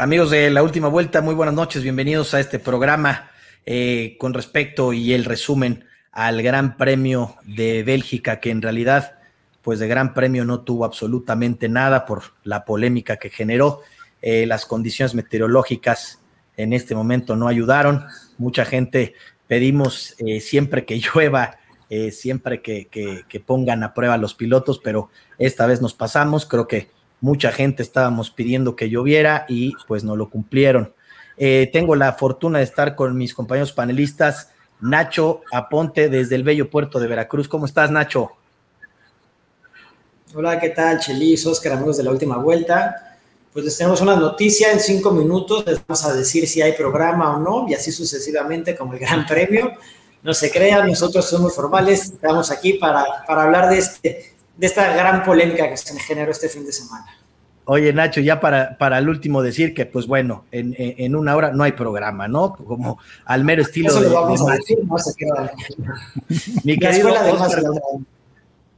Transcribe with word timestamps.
Amigos 0.00 0.30
de 0.30 0.48
la 0.50 0.62
última 0.62 0.86
vuelta, 0.86 1.22
muy 1.22 1.34
buenas 1.34 1.56
noches, 1.56 1.82
bienvenidos 1.82 2.32
a 2.32 2.38
este 2.38 2.60
programa 2.60 3.32
eh, 3.66 4.14
con 4.20 4.32
respecto 4.32 4.92
y 4.92 5.12
el 5.12 5.24
resumen 5.24 5.86
al 6.12 6.40
Gran 6.40 6.76
Premio 6.76 7.34
de 7.42 7.82
Bélgica, 7.82 8.38
que 8.38 8.52
en 8.52 8.62
realidad, 8.62 9.18
pues 9.60 9.80
de 9.80 9.88
Gran 9.88 10.14
Premio 10.14 10.44
no 10.44 10.60
tuvo 10.60 10.84
absolutamente 10.84 11.68
nada 11.68 12.06
por 12.06 12.22
la 12.44 12.64
polémica 12.64 13.16
que 13.16 13.28
generó. 13.28 13.80
Eh, 14.22 14.46
las 14.46 14.66
condiciones 14.66 15.16
meteorológicas 15.16 16.20
en 16.56 16.74
este 16.74 16.94
momento 16.94 17.34
no 17.34 17.48
ayudaron. 17.48 18.04
Mucha 18.36 18.64
gente 18.64 19.14
pedimos 19.48 20.14
eh, 20.24 20.38
siempre 20.38 20.84
que 20.84 21.00
llueva, 21.14 21.58
siempre 22.12 22.62
que, 22.62 22.86
que 22.86 23.40
pongan 23.40 23.82
a 23.82 23.94
prueba 23.94 24.16
los 24.16 24.34
pilotos, 24.34 24.78
pero 24.78 25.10
esta 25.38 25.66
vez 25.66 25.82
nos 25.82 25.94
pasamos. 25.94 26.46
Creo 26.46 26.68
que 26.68 26.88
mucha 27.20 27.52
gente 27.52 27.82
estábamos 27.82 28.30
pidiendo 28.30 28.76
que 28.76 28.90
lloviera 28.90 29.46
y 29.48 29.74
pues 29.86 30.04
no 30.04 30.16
lo 30.16 30.30
cumplieron. 30.30 30.92
Eh, 31.36 31.70
tengo 31.72 31.94
la 31.94 32.12
fortuna 32.14 32.58
de 32.58 32.64
estar 32.64 32.94
con 32.94 33.16
mis 33.16 33.34
compañeros 33.34 33.72
panelistas, 33.72 34.50
Nacho 34.80 35.42
Aponte 35.52 36.08
desde 36.08 36.34
el 36.34 36.42
bello 36.42 36.70
puerto 36.70 36.98
de 37.00 37.06
Veracruz. 37.06 37.48
¿Cómo 37.48 37.66
estás, 37.66 37.90
Nacho? 37.90 38.32
Hola, 40.34 40.60
¿qué 40.60 40.70
tal, 40.70 40.98
Chelis, 41.00 41.46
Oscar, 41.46 41.72
amigos 41.72 41.96
de 41.96 42.02
la 42.02 42.10
última 42.10 42.36
vuelta? 42.36 43.16
Pues 43.52 43.64
les 43.64 43.78
tenemos 43.78 44.00
una 44.00 44.14
noticia 44.14 44.70
en 44.70 44.78
cinco 44.78 45.10
minutos, 45.10 45.64
les 45.66 45.84
vamos 45.86 46.04
a 46.04 46.12
decir 46.12 46.46
si 46.46 46.60
hay 46.60 46.72
programa 46.72 47.36
o 47.36 47.40
no, 47.40 47.66
y 47.68 47.74
así 47.74 47.90
sucesivamente 47.90 48.76
como 48.76 48.92
el 48.92 48.98
Gran 48.98 49.26
Premio. 49.28 49.72
No 50.22 50.34
se 50.34 50.50
crean, 50.50 50.88
nosotros 50.88 51.28
somos 51.28 51.54
formales, 51.54 52.06
estamos 52.06 52.50
aquí 52.50 52.74
para, 52.74 53.04
para 53.26 53.44
hablar 53.44 53.70
de 53.70 53.78
este 53.78 54.37
de 54.58 54.66
esta 54.66 54.94
gran 54.94 55.22
polémica 55.22 55.68
que 55.68 55.76
se 55.76 55.98
generó 56.00 56.32
este 56.32 56.48
fin 56.48 56.66
de 56.66 56.72
semana. 56.72 57.06
Oye, 57.64 57.92
Nacho, 57.92 58.20
ya 58.20 58.40
para, 58.40 58.76
para 58.76 58.98
el 58.98 59.08
último 59.08 59.42
decir 59.42 59.74
que, 59.74 59.86
pues 59.86 60.06
bueno, 60.06 60.44
en, 60.50 61.14
una 61.14 61.36
hora 61.36 61.52
no 61.52 61.64
hay 61.64 61.72
programa, 61.72 62.26
¿no? 62.26 62.54
Como 62.54 62.98
al 63.24 63.44
mero 63.44 63.62
estilo 63.62 63.90
Eso 63.90 64.00
de. 64.00 64.08
Lo 64.08 64.14
vamos 64.22 64.48
a 64.48 64.54
decir, 64.54 64.78
no 64.84 64.98
se 64.98 65.14
queda. 65.14 65.52
mi, 66.64 66.78
querido 66.78 67.10
Oscar, 67.10 67.62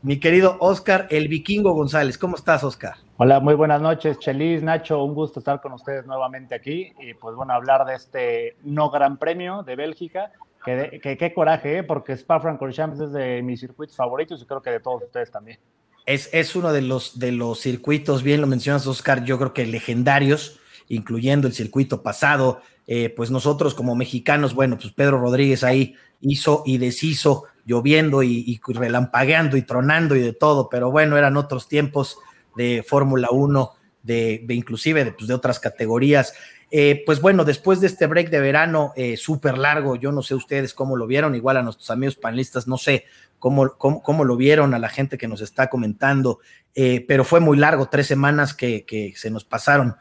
mi 0.03 0.19
querido 0.19 0.57
Oscar, 0.59 1.07
el 1.11 1.29
vikingo 1.29 1.73
González, 1.73 2.19
¿cómo 2.19 2.37
estás, 2.37 2.65
Oscar? 2.65 2.97
Hola, 3.17 3.39
muy 3.39 3.55
buenas 3.55 3.81
noches, 3.81 4.19
Chelis, 4.19 4.63
Nacho, 4.63 5.05
un 5.05 5.15
gusto 5.15 5.39
estar 5.39 5.61
con 5.61 5.73
ustedes 5.73 6.05
nuevamente 6.07 6.55
aquí 6.55 6.93
y 6.99 7.15
pues 7.15 7.37
bueno, 7.37 7.53
hablar 7.53 7.85
de 7.87 7.95
este 7.95 8.57
no 8.65 8.91
gran 8.91 9.19
premio 9.19 9.63
de 9.63 9.77
Bélgica 9.77 10.33
que, 10.65 11.17
qué 11.19 11.33
coraje, 11.35 11.79
¿eh? 11.79 11.83
porque 11.83 12.13
Spa-Francorchamps 12.15 13.01
es 13.01 13.13
de 13.13 13.43
mis 13.43 13.61
circuitos 13.61 13.97
favoritos 13.97 14.43
y 14.43 14.47
creo 14.47 14.63
que 14.63 14.71
de 14.71 14.81
todos 14.81 15.03
ustedes 15.03 15.31
también. 15.31 15.59
Es, 16.07 16.29
es 16.33 16.57
uno 16.57 16.73
de 16.73 16.83
los, 16.83 17.19
de 17.19 17.33
los 17.33 17.61
circuitos, 17.61 18.23
bien 18.23 18.41
lo 18.41 18.47
mencionas, 18.47 18.87
Oscar, 18.87 19.25
yo 19.25 19.39
creo 19.39 19.53
que 19.53 19.67
legendarios, 19.67 20.61
incluyendo 20.89 21.47
el 21.47 21.55
circuito 21.55 22.03
pasado. 22.03 22.61
Eh, 22.93 23.09
pues 23.09 23.31
nosotros 23.31 23.75
como 23.75 23.95
mexicanos, 23.95 24.53
bueno, 24.53 24.77
pues 24.77 24.93
Pedro 24.93 25.21
Rodríguez 25.21 25.63
ahí 25.63 25.95
hizo 26.21 26.65
y 26.67 26.79
deshizo, 26.79 27.45
lloviendo 27.65 28.25
y, 28.25 28.61
relampagueando 28.67 29.57
y 29.57 29.63
tronando 29.63 30.17
y 30.17 30.21
de 30.21 30.33
todo, 30.33 30.69
pero 30.69 30.91
bueno, 30.91 31.17
eran 31.17 31.37
otros 31.37 31.69
tiempos 31.69 32.19
de 32.57 32.85
Fórmula 32.87 33.29
1, 33.31 33.73
de, 34.03 34.43
de, 34.45 34.55
inclusive 34.55 35.05
de, 35.05 35.13
pues, 35.13 35.29
de 35.29 35.35
otras 35.35 35.61
categorías. 35.61 36.35
Eh, 36.73 37.03
pues 37.05 37.21
bueno, 37.21 37.45
después 37.45 37.81
de 37.81 37.89
este 37.89 38.07
break 38.07 38.31
de 38.31 38.39
verano 38.39 38.93
eh, 38.95 39.17
súper 39.17 39.59
largo, 39.59 39.97
yo 39.97 40.13
no 40.13 40.23
sé 40.23 40.37
ustedes 40.37 40.73
cómo 40.73 40.97
lo 40.97 41.09
vieron, 41.09 41.35
igual 41.35 41.57
a 41.57 41.63
nuestros 41.63 41.91
amigos 41.91 42.15
panelistas, 42.15 42.69
no 42.69 42.79
sé 42.79 43.07
cómo, 43.41 43.73
cómo, 43.77 44.25
lo 44.25 44.37
vieron, 44.37 44.73
a 44.73 44.79
la 44.79 44.89
gente 44.89 45.19
que 45.19 45.27
nos 45.27 45.41
está 45.41 45.69
comentando, 45.69 46.39
eh, 46.77 47.05
pero 47.09 47.25
fue 47.25 47.41
muy 47.41 47.57
largo, 47.57 47.89
tres 47.89 48.07
semanas 48.07 48.55
que, 48.55 48.85
que 48.85 49.15
se 49.17 49.31
nos 49.31 49.45
pasaron 49.45 49.97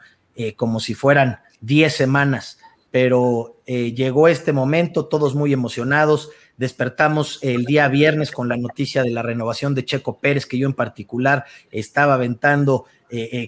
como 0.56 0.80
si 0.80 0.94
fueran 0.94 1.40
diez 1.60 1.94
semanas, 1.94 2.59
pero 2.90 3.56
llegó 3.66 4.28
este 4.28 4.52
momento, 4.52 5.06
todos 5.06 5.34
muy 5.34 5.52
emocionados, 5.52 6.30
despertamos 6.56 7.38
el 7.42 7.64
día 7.64 7.88
viernes 7.88 8.30
con 8.30 8.48
la 8.48 8.56
noticia 8.56 9.02
de 9.02 9.10
la 9.10 9.22
renovación 9.22 9.74
de 9.74 9.84
Checo 9.84 10.18
Pérez, 10.18 10.46
que 10.46 10.58
yo 10.58 10.66
en 10.66 10.74
particular 10.74 11.44
estaba 11.70 12.14
aventando 12.14 12.86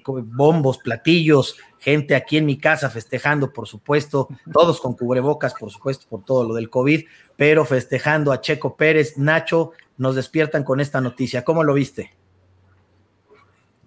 bombos, 0.06 0.78
platillos, 0.78 1.56
gente 1.78 2.14
aquí 2.14 2.36
en 2.36 2.46
mi 2.46 2.58
casa 2.58 2.90
festejando, 2.90 3.52
por 3.52 3.66
supuesto, 3.66 4.28
todos 4.52 4.80
con 4.80 4.94
cubrebocas, 4.94 5.54
por 5.54 5.70
supuesto, 5.70 6.06
por 6.08 6.24
todo 6.24 6.44
lo 6.44 6.54
del 6.54 6.70
COVID, 6.70 7.04
pero 7.36 7.64
festejando 7.64 8.30
a 8.30 8.40
Checo 8.40 8.76
Pérez. 8.76 9.18
Nacho, 9.18 9.72
nos 9.96 10.14
despiertan 10.14 10.62
con 10.62 10.80
esta 10.80 11.00
noticia. 11.00 11.44
¿Cómo 11.44 11.64
lo 11.64 11.74
viste? 11.74 12.12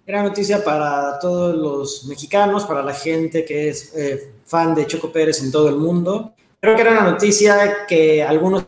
Gran 0.06 0.24
noticia 0.24 0.62
para 0.62 1.18
todos 1.18 1.54
los 1.54 2.04
mexicanos, 2.04 2.64
para 2.64 2.82
la 2.82 2.94
gente 2.94 3.44
que 3.44 3.68
es 3.68 3.92
eh, 3.96 4.32
fan 4.44 4.74
de 4.74 4.86
Checo 4.86 5.10
Pérez 5.10 5.42
en 5.42 5.50
todo 5.50 5.68
el 5.68 5.76
mundo. 5.76 6.32
Creo 6.60 6.76
que 6.76 6.82
era 6.82 6.92
una 6.92 7.10
noticia 7.10 7.86
que 7.88 8.22
algunos, 8.22 8.64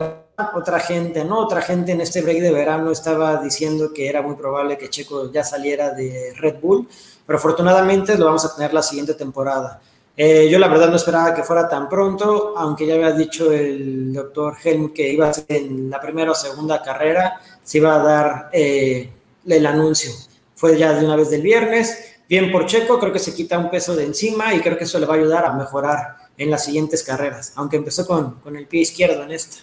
otra 0.54 0.80
gente, 0.80 1.24
no, 1.24 1.38
otra 1.38 1.62
gente 1.62 1.92
en 1.92 2.00
este 2.00 2.22
break 2.22 2.40
de 2.40 2.50
verano 2.50 2.90
estaba 2.90 3.40
diciendo 3.40 3.92
que 3.94 4.08
era 4.08 4.20
muy 4.20 4.34
probable 4.34 4.76
que 4.76 4.90
Checo 4.90 5.30
ya 5.30 5.44
saliera 5.44 5.90
de 5.90 6.32
Red 6.36 6.56
Bull 6.60 6.88
pero 7.28 7.36
afortunadamente 7.36 8.16
lo 8.16 8.24
vamos 8.24 8.46
a 8.46 8.56
tener 8.56 8.72
la 8.72 8.80
siguiente 8.80 9.12
temporada. 9.12 9.82
Eh, 10.16 10.48
yo 10.50 10.58
la 10.58 10.66
verdad 10.66 10.88
no 10.88 10.96
esperaba 10.96 11.34
que 11.34 11.42
fuera 11.42 11.68
tan 11.68 11.86
pronto, 11.86 12.54
aunque 12.56 12.86
ya 12.86 12.94
había 12.94 13.12
dicho 13.12 13.52
el 13.52 14.14
doctor 14.14 14.56
Helm 14.64 14.94
que 14.94 15.12
iba 15.12 15.28
a 15.28 15.34
ser 15.34 15.44
en 15.48 15.90
la 15.90 16.00
primera 16.00 16.30
o 16.30 16.34
segunda 16.34 16.80
carrera, 16.80 17.38
se 17.62 17.76
iba 17.76 17.94
a 17.94 17.98
dar 17.98 18.48
eh, 18.50 19.12
el 19.46 19.66
anuncio. 19.66 20.10
Fue 20.58 20.76
ya 20.76 20.92
de 20.92 21.06
una 21.06 21.14
vez 21.14 21.30
del 21.30 21.40
viernes. 21.40 22.16
Bien 22.28 22.50
por 22.50 22.66
Checo, 22.66 22.98
creo 22.98 23.12
que 23.12 23.20
se 23.20 23.32
quita 23.32 23.56
un 23.56 23.70
peso 23.70 23.94
de 23.94 24.04
encima 24.04 24.52
y 24.54 24.60
creo 24.60 24.76
que 24.76 24.82
eso 24.82 24.98
le 24.98 25.06
va 25.06 25.14
a 25.14 25.16
ayudar 25.16 25.46
a 25.46 25.52
mejorar 25.52 26.16
en 26.36 26.50
las 26.50 26.64
siguientes 26.64 27.04
carreras, 27.04 27.52
aunque 27.54 27.76
empezó 27.76 28.04
con, 28.04 28.40
con 28.40 28.56
el 28.56 28.66
pie 28.66 28.80
izquierdo 28.80 29.22
en 29.22 29.30
esta. 29.30 29.58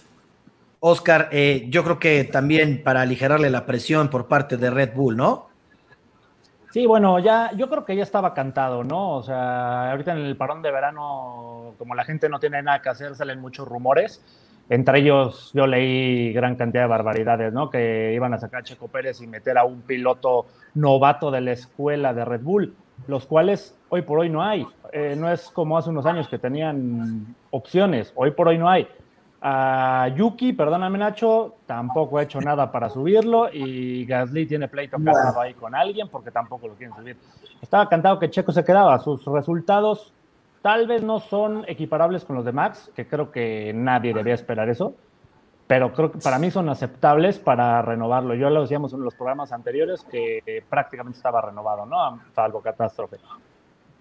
Oscar, 0.80 1.28
eh, 1.34 1.66
yo 1.68 1.84
creo 1.84 2.00
que 2.00 2.24
también 2.24 2.82
para 2.82 3.02
aligerarle 3.02 3.50
la 3.50 3.66
presión 3.66 4.10
por 4.10 4.28
parte 4.28 4.56
de 4.56 4.70
Red 4.70 4.94
Bull, 4.94 5.18
¿no? 5.18 5.50
Sí, 6.72 6.86
bueno, 6.86 7.20
ya 7.20 7.52
yo 7.58 7.70
creo 7.70 7.84
que 7.84 7.98
ya 7.98 8.04
estaba 8.04 8.34
cantado, 8.34 8.86
¿no? 8.86 9.18
O 9.18 9.24
sea, 9.24 9.92
ahorita 9.92 10.14
en 10.14 10.20
el 10.20 10.38
parón 10.38 10.62
de 10.62 10.72
verano, 10.72 11.74
como 11.78 11.94
la 11.94 12.06
gente 12.06 12.30
no 12.30 12.40
tiene 12.40 12.64
nada 12.64 12.82
que 12.82 12.88
hacer, 12.88 13.16
salen 13.16 13.42
muchos 13.42 13.68
rumores. 13.68 14.22
Entre 14.70 15.00
ellos, 15.00 15.52
yo 15.54 15.68
leí 15.68 16.32
gran 16.32 16.56
cantidad 16.56 16.84
de 16.84 16.88
barbaridades, 16.88 17.52
¿no? 17.52 17.70
Que 17.70 18.14
iban 18.14 18.34
a 18.34 18.40
sacar 18.40 18.62
a 18.62 18.64
Checo 18.64 18.88
Pérez 18.88 19.22
y 19.22 19.28
meter 19.28 19.58
a 19.58 19.66
un 19.66 19.82
piloto 19.82 20.48
novato 20.76 21.32
de 21.32 21.42
la 21.42 21.52
escuela 21.54 22.14
de 22.14 22.24
Red 22.24 22.42
Bull, 22.42 22.76
los 23.08 23.26
cuales 23.26 23.76
hoy 23.90 24.04
por 24.04 24.20
hoy 24.20 24.30
no 24.30 24.44
hay. 24.44 24.68
Eh, 24.92 25.16
no 25.18 25.32
es 25.32 25.50
como 25.50 25.78
hace 25.78 25.90
unos 25.90 26.06
años 26.06 26.28
que 26.28 26.38
tenían 26.38 27.36
opciones, 27.50 28.14
hoy 28.16 28.32
por 28.32 28.48
hoy 28.48 28.58
no 28.58 28.70
hay. 28.70 28.88
A 29.42 30.08
Yuki, 30.16 30.54
perdóname 30.54 30.98
Nacho, 30.98 31.56
tampoco 31.66 32.18
ha 32.18 32.24
hecho 32.24 32.42
nada 32.42 32.72
para 32.72 32.90
subirlo 32.90 33.50
y 33.54 34.06
Gasly 34.06 34.48
tiene 34.48 34.68
pleito 34.68 34.98
casado 35.04 35.42
ahí 35.42 35.54
con 35.54 35.76
alguien 35.76 36.08
porque 36.08 36.32
tampoco 36.32 36.68
lo 36.68 36.74
quieren 36.74 36.96
subir. 36.96 37.18
Estaba 37.62 37.88
cantado 37.88 38.18
que 38.18 38.30
Checo 38.30 38.52
se 38.52 38.64
quedaba. 38.64 38.98
Sus 39.00 39.24
resultados 39.26 40.14
tal 40.64 40.88
vez 40.88 41.04
no 41.04 41.20
son 41.20 41.64
equiparables 41.68 42.26
con 42.26 42.36
los 42.36 42.44
de 42.44 42.54
Max, 42.54 42.90
que 42.96 43.08
creo 43.08 43.32
que 43.32 43.72
nadie 43.76 44.16
debía 44.16 44.34
esperar 44.34 44.68
eso, 44.68 44.96
pero 45.68 45.94
creo 45.94 46.12
que 46.12 46.20
para 46.20 46.40
mí 46.40 46.52
son 46.52 46.70
aceptables 46.70 47.40
para 47.40 47.82
renovarlo. 47.82 48.36
Yo 48.36 48.50
lo 48.50 48.62
decíamos 48.62 48.94
en 48.94 49.02
los 49.02 49.16
programas 49.16 49.52
anteriores 49.52 50.06
que 50.12 50.64
prácticamente 50.70 51.18
estaba 51.18 51.42
renovado, 51.42 51.86
¿no? 51.86 52.22
Salvo 52.34 52.62
catástrofe. 52.62 53.18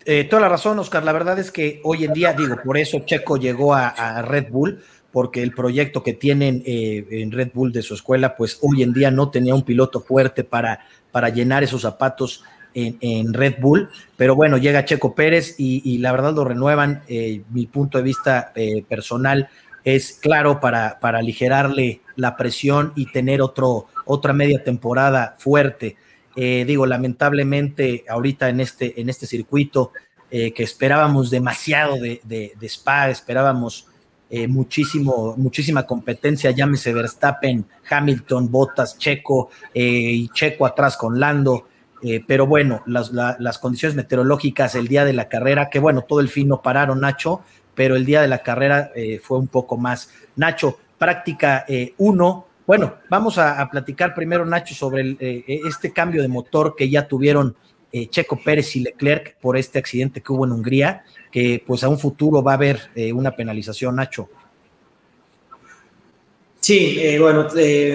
Eh, 0.05 0.25
toda 0.25 0.43
la 0.43 0.49
razón, 0.51 0.79
Oscar. 0.79 1.03
La 1.03 1.13
verdad 1.13 1.39
es 1.39 1.51
que 1.51 1.81
hoy 1.85 2.05
en 2.05 2.13
día, 2.13 2.35
digo, 2.35 2.57
por 2.63 2.77
eso 2.77 2.99
Checo 3.01 3.39
llegó 3.39 3.75
a 3.75 4.21
Red 4.23 4.51
Bull, 4.51 4.83
porque 5.15 5.45
el 5.45 5.53
proyecto 5.53 6.03
que 6.03 6.13
tienen 6.13 6.61
eh, 6.67 7.07
en 7.09 7.31
Red 7.31 7.53
Bull 7.55 7.71
de 7.71 7.83
su 7.83 7.95
escuela, 7.95 8.35
pues 8.35 8.59
hoy 8.63 8.83
en 8.83 8.93
día 8.93 9.13
no 9.13 9.31
tenía 9.31 9.55
un 9.55 9.63
piloto 9.63 10.01
fuerte 10.01 10.43
para, 10.43 10.81
para 11.13 11.29
llenar 11.29 11.63
esos 11.63 11.83
zapatos 11.83 12.43
en, 12.75 13.33
Red 13.33 13.61
Bull, 13.61 13.89
pero 14.17 14.35
bueno, 14.35 14.59
llega 14.59 14.85
Checo 14.85 15.15
Pérez 15.15 15.55
y, 15.59 15.99
la 15.99 16.11
verdad 16.11 16.35
lo 16.35 16.45
renuevan. 16.45 17.05
Eh, 17.07 17.43
mi 17.51 17.67
punto 17.67 17.99
de 17.99 18.03
vista 18.03 18.51
eh, 18.57 18.85
personal 18.89 19.49
es 19.85 20.13
claro 20.13 20.61
para, 20.61 20.99
para 20.99 21.19
aligerarle 21.19 22.01
la 22.17 22.37
presión 22.37 22.93
y 22.97 23.13
tener 23.13 23.43
otro, 23.43 23.87
otra 24.05 24.33
media 24.33 24.65
temporada 24.65 25.37
fuerte. 25.39 25.97
digo, 26.35 26.87
lamentablemente 26.87 28.05
ahorita 28.09 28.49
en 28.49 28.61
este, 28.61 29.01
en 29.01 29.09
este 29.09 29.27
circuito 29.27 29.93
que 30.31 30.53
esperábamos 30.57 31.31
demasiado 31.31 31.97
de, 31.97 32.21
de, 32.25 32.67
Spa, 32.67 33.09
esperábamos 33.09 33.87
eh, 34.37 34.49
muchísimo, 34.49 35.35
muchísima 35.37 35.87
competencia, 35.87 36.51
llámese 36.51 36.93
Verstappen, 36.93 37.67
Hamilton, 37.89 38.51
Bottas, 38.51 38.99
Checo 38.99 39.51
eh, 39.73 39.83
y 39.83 40.29
Checo 40.31 40.67
atrás 40.67 40.97
con 40.97 41.21
Lando. 41.21 41.69
Eh, 42.03 42.21
pero 42.27 42.47
bueno, 42.47 42.83
las, 42.87 43.59
condiciones 43.59 43.95
meteorológicas 43.95 44.75
el 44.75 44.89
día 44.89 45.05
de 45.05 45.13
la 45.13 45.29
carrera, 45.29 45.71
que 45.71 45.79
bueno, 45.79 46.03
todo 46.03 46.19
el 46.19 46.29
fin 46.29 46.49
no 46.49 46.63
pararon, 46.63 47.01
Nacho, 47.01 47.43
pero 47.75 47.97
el 47.97 48.05
día 48.05 48.23
de 48.23 48.29
la 48.29 48.43
carrera 48.43 48.91
fue 49.23 49.39
un 49.39 49.49
poco 49.49 49.77
más. 49.77 50.11
Nacho, 50.37 50.79
práctica 50.99 51.67
1. 51.99 52.47
bueno, 52.67 52.95
vamos 53.11 53.39
a, 53.39 53.69
platicar 53.71 54.15
primero, 54.15 54.45
Nacho, 54.47 54.75
sobre 54.75 55.17
este 55.47 55.93
cambio 55.93 56.23
de 56.23 56.29
motor 56.29 56.75
que 56.77 56.89
ya 56.89 57.07
tuvieron 57.07 57.57
eh, 57.97 58.09
Checo 58.09 58.37
Pérez 58.37 58.75
y 58.75 58.81
Leclerc 58.81 59.37
por 59.41 59.57
este 59.57 59.79
accidente 59.79 60.21
que 60.21 60.33
hubo 60.33 60.45
en 60.45 60.51
Hungría, 60.51 61.05
que 61.31 61.63
pues 61.65 61.85
a 61.85 61.89
un 61.89 61.97
futuro 61.97 62.43
va 62.43 62.51
a 62.51 62.55
haber 62.57 62.91
eh, 62.97 63.13
una 63.13 63.37
penalización, 63.37 63.95
Nacho. 63.95 64.29
Sí, 66.59 66.99
eh, 66.99 67.21
bueno, 67.21 67.47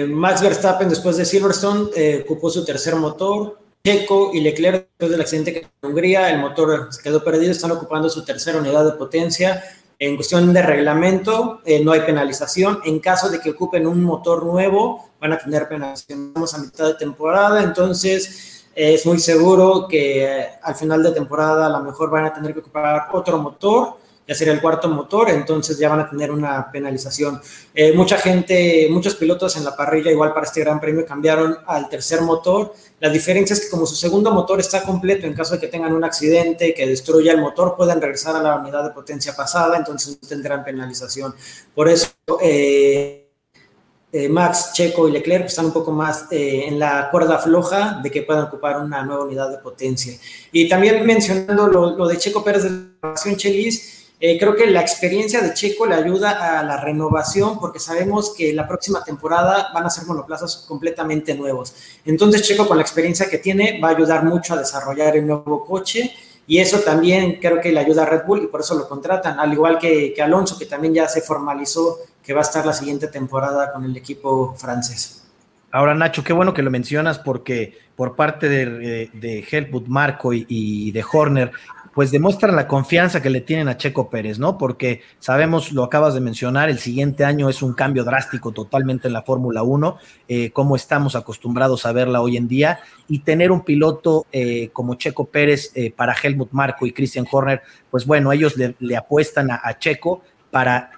Max 0.08 0.40
Verstappen 0.40 0.88
después 0.88 1.18
de 1.18 1.26
Silverstone 1.26 2.22
ocupó 2.22 2.48
su 2.48 2.64
tercer 2.64 2.96
motor, 2.96 3.59
Checo 3.82 4.30
y 4.34 4.40
Leclerc 4.40 4.88
después 4.88 5.10
del 5.10 5.20
accidente 5.20 5.52
que 5.52 5.60
en 5.60 5.70
Hungría, 5.82 6.30
el 6.30 6.38
motor 6.38 6.88
se 6.90 7.02
quedó 7.02 7.24
perdido, 7.24 7.52
están 7.52 7.70
ocupando 7.70 8.10
su 8.10 8.24
tercera 8.24 8.58
unidad 8.58 8.84
de 8.84 8.92
potencia. 8.92 9.62
En 9.98 10.16
cuestión 10.16 10.52
de 10.52 10.62
reglamento, 10.62 11.60
no 11.82 11.92
hay 11.92 12.00
penalización. 12.00 12.80
En 12.84 13.00
caso 13.00 13.28
de 13.30 13.40
que 13.40 13.50
ocupen 13.50 13.86
un 13.86 14.02
motor 14.02 14.44
nuevo, 14.44 15.10
van 15.20 15.32
a 15.32 15.38
tener 15.38 15.68
penalización. 15.68 16.28
Estamos 16.28 16.54
a 16.54 16.58
mitad 16.58 16.86
de 16.88 16.94
temporada, 16.94 17.62
entonces 17.62 18.66
es 18.74 19.04
muy 19.06 19.18
seguro 19.18 19.86
que 19.88 20.46
al 20.62 20.74
final 20.74 21.02
de 21.02 21.12
temporada 21.12 21.66
a 21.66 21.70
lo 21.70 21.80
mejor 21.80 22.10
van 22.10 22.26
a 22.26 22.32
tener 22.32 22.52
que 22.52 22.60
ocupar 22.60 23.08
otro 23.12 23.38
motor, 23.38 23.96
ya 24.30 24.36
sería 24.36 24.52
el 24.52 24.60
cuarto 24.60 24.88
motor, 24.88 25.28
entonces 25.30 25.76
ya 25.76 25.88
van 25.88 25.98
a 25.98 26.08
tener 26.08 26.30
una 26.30 26.70
penalización. 26.70 27.42
Eh, 27.74 27.92
mucha 27.94 28.16
gente, 28.16 28.86
muchos 28.88 29.16
pilotos 29.16 29.56
en 29.56 29.64
la 29.64 29.74
parrilla, 29.74 30.12
igual 30.12 30.32
para 30.32 30.46
este 30.46 30.60
Gran 30.60 30.78
Premio, 30.78 31.04
cambiaron 31.04 31.58
al 31.66 31.88
tercer 31.88 32.20
motor. 32.20 32.72
La 33.00 33.08
diferencia 33.08 33.54
es 33.54 33.62
que 33.62 33.68
como 33.68 33.86
su 33.86 33.96
segundo 33.96 34.30
motor 34.30 34.60
está 34.60 34.84
completo, 34.84 35.26
en 35.26 35.34
caso 35.34 35.54
de 35.54 35.58
que 35.58 35.66
tengan 35.66 35.92
un 35.92 36.04
accidente 36.04 36.72
que 36.72 36.86
destruya 36.86 37.32
el 37.32 37.40
motor, 37.40 37.74
pueden 37.76 38.00
regresar 38.00 38.36
a 38.36 38.40
la 38.40 38.54
unidad 38.54 38.84
de 38.84 38.90
potencia 38.90 39.34
pasada, 39.34 39.76
entonces 39.76 40.20
tendrán 40.20 40.62
penalización. 40.62 41.34
Por 41.74 41.88
eso... 41.88 42.06
Eh, 42.40 43.16
eh, 44.12 44.28
Max, 44.28 44.72
Checo 44.74 45.08
y 45.08 45.12
Leclerc 45.12 45.46
están 45.46 45.66
un 45.66 45.72
poco 45.72 45.92
más 45.92 46.26
en 46.32 46.80
la 46.80 47.08
cuerda 47.12 47.38
floja 47.38 48.00
de 48.02 48.10
que 48.10 48.22
puedan 48.22 48.42
ocupar 48.42 48.80
una 48.80 49.04
nueva 49.04 49.22
unidad 49.22 49.48
de 49.50 49.58
potencia. 49.58 50.12
Y 50.50 50.68
también 50.68 51.06
mencionando 51.06 51.68
lo, 51.68 52.08
de 52.08 52.18
Checo 52.18 52.42
Pérez 52.42 52.64
de 52.64 52.70
la 53.00 53.14
Chelis, 53.36 53.99
eh, 54.22 54.38
creo 54.38 54.54
que 54.54 54.66
la 54.66 54.82
experiencia 54.82 55.40
de 55.40 55.54
Checo 55.54 55.86
le 55.86 55.94
ayuda 55.94 56.58
a 56.60 56.62
la 56.62 56.76
renovación 56.76 57.58
porque 57.58 57.78
sabemos 57.78 58.34
que 58.36 58.52
la 58.52 58.68
próxima 58.68 59.02
temporada 59.02 59.70
van 59.72 59.86
a 59.86 59.90
ser 59.90 60.06
monoplazas 60.06 60.58
completamente 60.68 61.34
nuevos. 61.34 61.74
Entonces 62.04 62.42
Checo 62.42 62.68
con 62.68 62.76
la 62.76 62.82
experiencia 62.82 63.30
que 63.30 63.38
tiene 63.38 63.80
va 63.82 63.88
a 63.88 63.92
ayudar 63.92 64.24
mucho 64.24 64.52
a 64.52 64.58
desarrollar 64.58 65.16
el 65.16 65.26
nuevo 65.26 65.64
coche 65.64 66.12
y 66.46 66.58
eso 66.58 66.80
también 66.80 67.38
creo 67.40 67.62
que 67.62 67.72
le 67.72 67.80
ayuda 67.80 68.02
a 68.02 68.06
Red 68.06 68.26
Bull 68.26 68.42
y 68.42 68.46
por 68.48 68.60
eso 68.60 68.74
lo 68.74 68.86
contratan, 68.86 69.40
al 69.40 69.52
igual 69.54 69.78
que, 69.78 70.12
que 70.12 70.20
Alonso 70.20 70.58
que 70.58 70.66
también 70.66 70.92
ya 70.92 71.08
se 71.08 71.22
formalizó 71.22 72.00
que 72.22 72.34
va 72.34 72.40
a 72.40 72.42
estar 72.42 72.66
la 72.66 72.74
siguiente 72.74 73.08
temporada 73.08 73.72
con 73.72 73.84
el 73.84 73.96
equipo 73.96 74.54
francés. 74.58 75.20
Ahora, 75.72 75.94
Nacho, 75.94 76.24
qué 76.24 76.32
bueno 76.32 76.52
que 76.52 76.62
lo 76.62 76.70
mencionas 76.70 77.18
porque 77.18 77.78
por 77.94 78.16
parte 78.16 78.48
de, 78.48 79.08
de 79.12 79.46
Helmut 79.48 79.86
Marco 79.86 80.32
y, 80.32 80.90
de 80.90 81.04
Horner, 81.12 81.52
pues 82.00 82.12
demuestran 82.12 82.56
la 82.56 82.66
confianza 82.66 83.20
que 83.20 83.28
le 83.28 83.42
tienen 83.42 83.68
a 83.68 83.76
Checo 83.76 84.08
Pérez, 84.08 84.38
¿no? 84.38 84.56
Porque 84.56 85.02
sabemos, 85.18 85.70
lo 85.70 85.84
acabas 85.84 86.14
de 86.14 86.20
mencionar, 86.22 86.70
el 86.70 86.78
siguiente 86.78 87.26
año 87.26 87.50
es 87.50 87.60
un 87.60 87.74
cambio 87.74 88.04
drástico 88.04 88.52
totalmente 88.52 89.08
en 89.08 89.12
la 89.12 89.20
Fórmula 89.20 89.62
1, 89.62 89.98
eh, 90.26 90.50
como 90.50 90.76
estamos 90.76 91.14
acostumbrados 91.14 91.84
a 91.84 91.92
verla 91.92 92.22
hoy 92.22 92.38
en 92.38 92.48
día, 92.48 92.80
y 93.06 93.18
tener 93.18 93.52
un 93.52 93.66
piloto 93.66 94.24
eh, 94.32 94.70
como 94.72 94.94
Checo 94.94 95.26
Pérez 95.26 95.72
eh, 95.74 95.92
para 95.94 96.14
Helmut 96.14 96.48
Marco 96.52 96.86
y 96.86 96.92
Christian 96.92 97.26
Horner, 97.30 97.60
pues 97.90 98.06
bueno, 98.06 98.32
ellos 98.32 98.54
le, 98.56 98.96
apuestan 98.96 99.50
a 99.50 99.78
Checo 99.78 100.22
para 100.50 100.92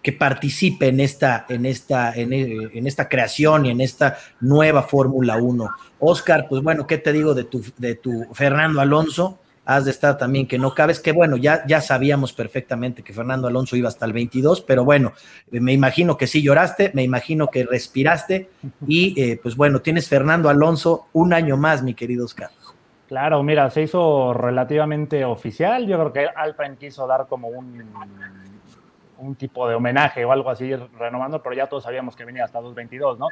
que 0.00 0.12
participe 0.12 0.86
en 0.86 1.00
esta, 1.00 1.44
en 1.48 1.66
esta, 1.66 2.14
en, 2.14 2.86
esta 2.86 3.08
creación 3.08 3.66
y 3.66 3.70
en 3.70 3.80
esta 3.80 4.16
nueva 4.38 4.84
Fórmula 4.84 5.38
1. 5.38 5.68
Oscar, 5.98 6.46
pues 6.48 6.62
bueno, 6.62 6.86
¿qué 6.86 6.98
te 6.98 7.12
digo 7.12 7.34
de 7.34 7.42
tu, 7.42 7.64
de 7.78 7.96
tu 7.96 8.32
Fernando 8.32 8.80
Alonso? 8.80 9.40
Has 9.66 9.84
de 9.84 9.90
estar 9.90 10.16
también 10.16 10.46
que 10.46 10.58
no 10.58 10.74
cabes, 10.74 11.00
que 11.00 11.12
bueno, 11.12 11.36
ya, 11.36 11.66
ya 11.66 11.80
sabíamos 11.80 12.32
perfectamente 12.32 13.02
que 13.02 13.12
Fernando 13.12 13.48
Alonso 13.48 13.76
iba 13.76 13.88
hasta 13.88 14.06
el 14.06 14.12
22, 14.12 14.62
pero 14.62 14.84
bueno, 14.84 15.12
me 15.50 15.72
imagino 15.72 16.16
que 16.16 16.26
sí 16.26 16.42
lloraste, 16.42 16.92
me 16.94 17.02
imagino 17.02 17.48
que 17.48 17.64
respiraste 17.64 18.48
y 18.86 19.20
eh, 19.20 19.38
pues 19.42 19.56
bueno, 19.56 19.80
tienes 19.80 20.08
Fernando 20.08 20.48
Alonso 20.48 21.08
un 21.12 21.34
año 21.34 21.56
más, 21.56 21.82
mi 21.82 21.94
querido 21.94 22.24
Oscar. 22.24 22.50
Claro, 23.08 23.42
mira, 23.42 23.68
se 23.70 23.82
hizo 23.82 24.32
relativamente 24.32 25.24
oficial. 25.24 25.86
Yo 25.86 25.96
creo 25.98 26.12
que 26.12 26.26
Alpine 26.26 26.76
quiso 26.76 27.06
dar 27.06 27.26
como 27.28 27.48
un 27.48 27.84
un 29.18 29.34
tipo 29.34 29.68
de 29.68 29.74
homenaje 29.74 30.24
o 30.24 30.32
algo 30.32 30.50
así 30.50 30.74
renovando, 30.74 31.42
pero 31.42 31.54
ya 31.54 31.66
todos 31.66 31.84
sabíamos 31.84 32.16
que 32.16 32.24
venía 32.24 32.44
hasta 32.44 32.60
2022, 32.60 33.18
¿no? 33.18 33.28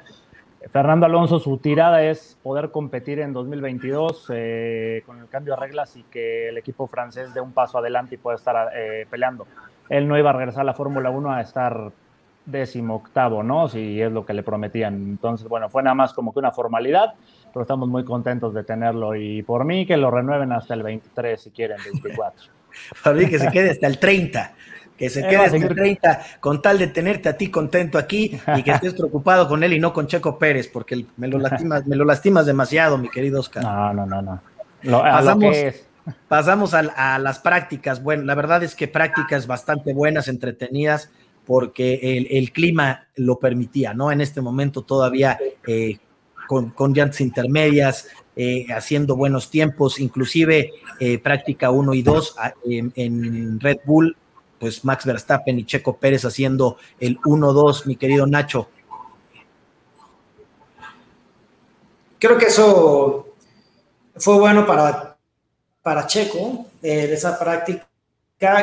Fernando 0.70 1.06
Alonso, 1.06 1.38
su 1.38 1.58
tirada 1.58 2.02
es 2.02 2.38
poder 2.42 2.70
competir 2.70 3.20
en 3.20 3.32
2022 3.32 4.30
eh, 4.32 5.02
con 5.04 5.20
el 5.20 5.28
cambio 5.28 5.54
de 5.54 5.60
reglas 5.60 5.96
y 5.96 6.02
que 6.04 6.48
el 6.48 6.58
equipo 6.58 6.86
francés 6.86 7.34
dé 7.34 7.40
un 7.40 7.52
paso 7.52 7.78
adelante 7.78 8.14
y 8.14 8.18
pueda 8.18 8.36
estar 8.36 8.70
eh, 8.74 9.06
peleando. 9.10 9.46
Él 9.88 10.08
no 10.08 10.18
iba 10.18 10.30
a 10.30 10.32
regresar 10.32 10.62
a 10.62 10.64
la 10.64 10.74
Fórmula 10.74 11.10
1 11.10 11.32
a 11.32 11.40
estar 11.40 11.92
décimo 12.46 12.96
octavo, 12.96 13.42
¿no? 13.42 13.68
Si 13.68 14.00
es 14.00 14.10
lo 14.10 14.24
que 14.24 14.34
le 14.34 14.42
prometían. 14.42 14.94
Entonces, 14.94 15.48
bueno, 15.48 15.68
fue 15.68 15.82
nada 15.82 15.94
más 15.94 16.12
como 16.12 16.32
que 16.32 16.38
una 16.38 16.52
formalidad, 16.52 17.14
pero 17.52 17.62
estamos 17.62 17.88
muy 17.88 18.04
contentos 18.04 18.54
de 18.54 18.64
tenerlo 18.64 19.14
y 19.14 19.42
por 19.42 19.64
mí 19.64 19.86
que 19.86 19.96
lo 19.96 20.10
renueven 20.10 20.52
hasta 20.52 20.74
el 20.74 20.82
23 20.82 21.40
si 21.40 21.50
quieren, 21.50 21.78
24. 21.84 22.52
Por 23.04 23.14
mí 23.14 23.28
que 23.28 23.38
se 23.38 23.52
quede 23.52 23.70
hasta 23.70 23.86
el 23.86 24.00
30 24.00 24.52
que 24.96 25.10
se 25.10 25.26
quede 25.26 25.56
en 25.56 25.68
30 25.68 26.24
con 26.40 26.62
tal 26.62 26.78
de 26.78 26.86
tenerte 26.86 27.28
a 27.28 27.36
ti 27.36 27.50
contento 27.50 27.98
aquí 27.98 28.38
y 28.56 28.62
que 28.62 28.70
estés 28.70 28.94
preocupado 28.96 29.48
con 29.48 29.62
él 29.64 29.72
y 29.72 29.80
no 29.80 29.92
con 29.92 30.06
Checo 30.06 30.38
Pérez, 30.38 30.68
porque 30.68 31.04
me 31.16 31.28
lo 31.28 31.38
lastimas, 31.38 31.86
me 31.86 31.96
lo 31.96 32.04
lastimas 32.04 32.46
demasiado, 32.46 32.96
mi 32.98 33.08
querido 33.08 33.40
Oscar. 33.40 33.64
No, 33.64 33.92
no, 33.92 34.06
no, 34.06 34.22
no. 34.82 35.02
pasamos, 35.02 35.56
pasamos 36.28 36.74
a, 36.74 37.18
las 37.18 37.38
prácticas. 37.40 38.02
Bueno, 38.02 38.22
la 38.24 38.34
verdad 38.34 38.62
es 38.62 38.74
que 38.74 38.86
prácticas 38.86 39.46
bastante 39.46 39.92
buenas, 39.92 40.28
entretenidas, 40.28 41.10
porque 41.44 42.26
el, 42.30 42.52
clima 42.52 43.08
lo 43.16 43.38
permitía, 43.38 43.94
¿no? 43.94 44.12
En 44.12 44.20
este 44.20 44.40
momento 44.40 44.82
todavía 44.82 45.38
eh, 45.66 45.98
con, 46.46 46.70
con 46.70 46.94
llantas 46.94 47.20
intermedias, 47.20 48.08
eh, 48.36 48.66
haciendo 48.72 49.16
buenos 49.16 49.50
tiempos, 49.50 49.98
inclusive 49.98 50.70
eh, 51.00 51.18
práctica 51.18 51.70
1 51.70 51.94
y 51.94 52.02
2 52.02 52.36
en 52.64 53.60
Red 53.60 53.78
Bull 53.84 54.16
pues 54.58 54.84
Max 54.84 55.04
Verstappen 55.04 55.58
y 55.58 55.64
Checo 55.64 55.96
Pérez 55.96 56.24
haciendo 56.24 56.76
el 57.00 57.18
1-2, 57.20 57.86
mi 57.86 57.96
querido 57.96 58.26
Nacho. 58.26 58.68
Creo 62.18 62.38
que 62.38 62.46
eso 62.46 63.34
fue 64.16 64.38
bueno 64.38 64.66
para, 64.66 65.16
para 65.82 66.06
Checo, 66.06 66.66
eh, 66.82 67.10
esa 67.12 67.38
práctica. 67.38 67.86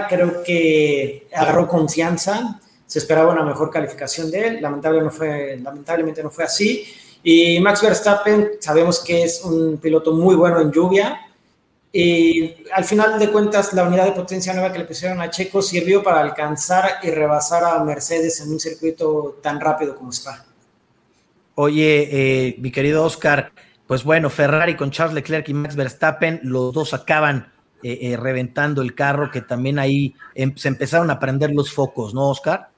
Creo 0.09 0.43
que 0.43 1.27
agarró 1.33 1.67
confianza, 1.67 2.59
se 2.85 2.99
esperaba 2.99 3.33
una 3.33 3.43
mejor 3.43 3.71
calificación 3.71 4.29
de 4.29 4.47
él, 4.47 4.61
lamentablemente 4.61 6.21
no 6.21 6.29
fue 6.29 6.43
así. 6.43 6.85
Y 7.23 7.59
Max 7.59 7.81
Verstappen, 7.81 8.51
sabemos 8.59 8.99
que 8.99 9.23
es 9.23 9.43
un 9.43 9.77
piloto 9.77 10.13
muy 10.13 10.35
bueno 10.35 10.59
en 10.59 10.71
lluvia, 10.71 11.19
y 11.93 12.55
al 12.73 12.85
final 12.85 13.19
de 13.19 13.29
cuentas, 13.29 13.73
la 13.73 13.83
unidad 13.83 14.05
de 14.05 14.13
potencia 14.13 14.53
nueva 14.53 14.71
que 14.71 14.79
le 14.79 14.85
pusieron 14.85 15.19
a 15.19 15.29
Checo 15.29 15.61
sirvió 15.61 16.01
para 16.01 16.21
alcanzar 16.21 16.99
y 17.03 17.11
rebasar 17.11 17.65
a 17.65 17.83
Mercedes 17.83 18.39
en 18.39 18.53
un 18.53 18.59
circuito 18.59 19.39
tan 19.41 19.59
rápido 19.59 19.95
como 19.95 20.11
Spa. 20.11 20.45
Oye, 21.55 22.07
eh, 22.11 22.55
mi 22.59 22.71
querido 22.71 23.03
Oscar, 23.03 23.51
pues 23.87 24.05
bueno, 24.05 24.29
Ferrari 24.29 24.77
con 24.77 24.89
Charles 24.89 25.15
Leclerc 25.15 25.49
y 25.49 25.53
Max 25.53 25.75
Verstappen, 25.75 26.39
los 26.43 26.73
dos 26.73 26.93
acaban 26.93 27.51
eh, 27.83 27.99
eh, 28.01 28.17
reventando 28.17 28.81
el 28.81 28.95
carro, 28.95 29.29
que 29.29 29.41
también 29.41 29.77
ahí 29.77 30.15
em, 30.33 30.55
se 30.55 30.69
empezaron 30.69 31.11
a 31.11 31.19
prender 31.19 31.51
los 31.51 31.73
focos, 31.73 32.13
¿no, 32.13 32.29
Oscar? 32.29 32.69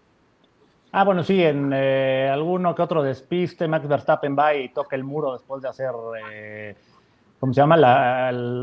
Ah, 0.92 1.04
bueno, 1.04 1.24
sí, 1.24 1.42
en 1.42 1.72
alguno 1.74 2.74
que 2.74 2.82
otro 2.82 3.04
despiste, 3.04 3.68
Max 3.68 3.88
Verstappen 3.88 4.36
va 4.38 4.56
y 4.56 4.70
toca 4.70 4.96
el 4.96 5.04
muro 5.04 5.34
después 5.34 5.62
de 5.62 5.70
hacer 5.70 5.92
¿cómo 7.44 7.54
se 7.54 7.60
llama? 7.60 7.76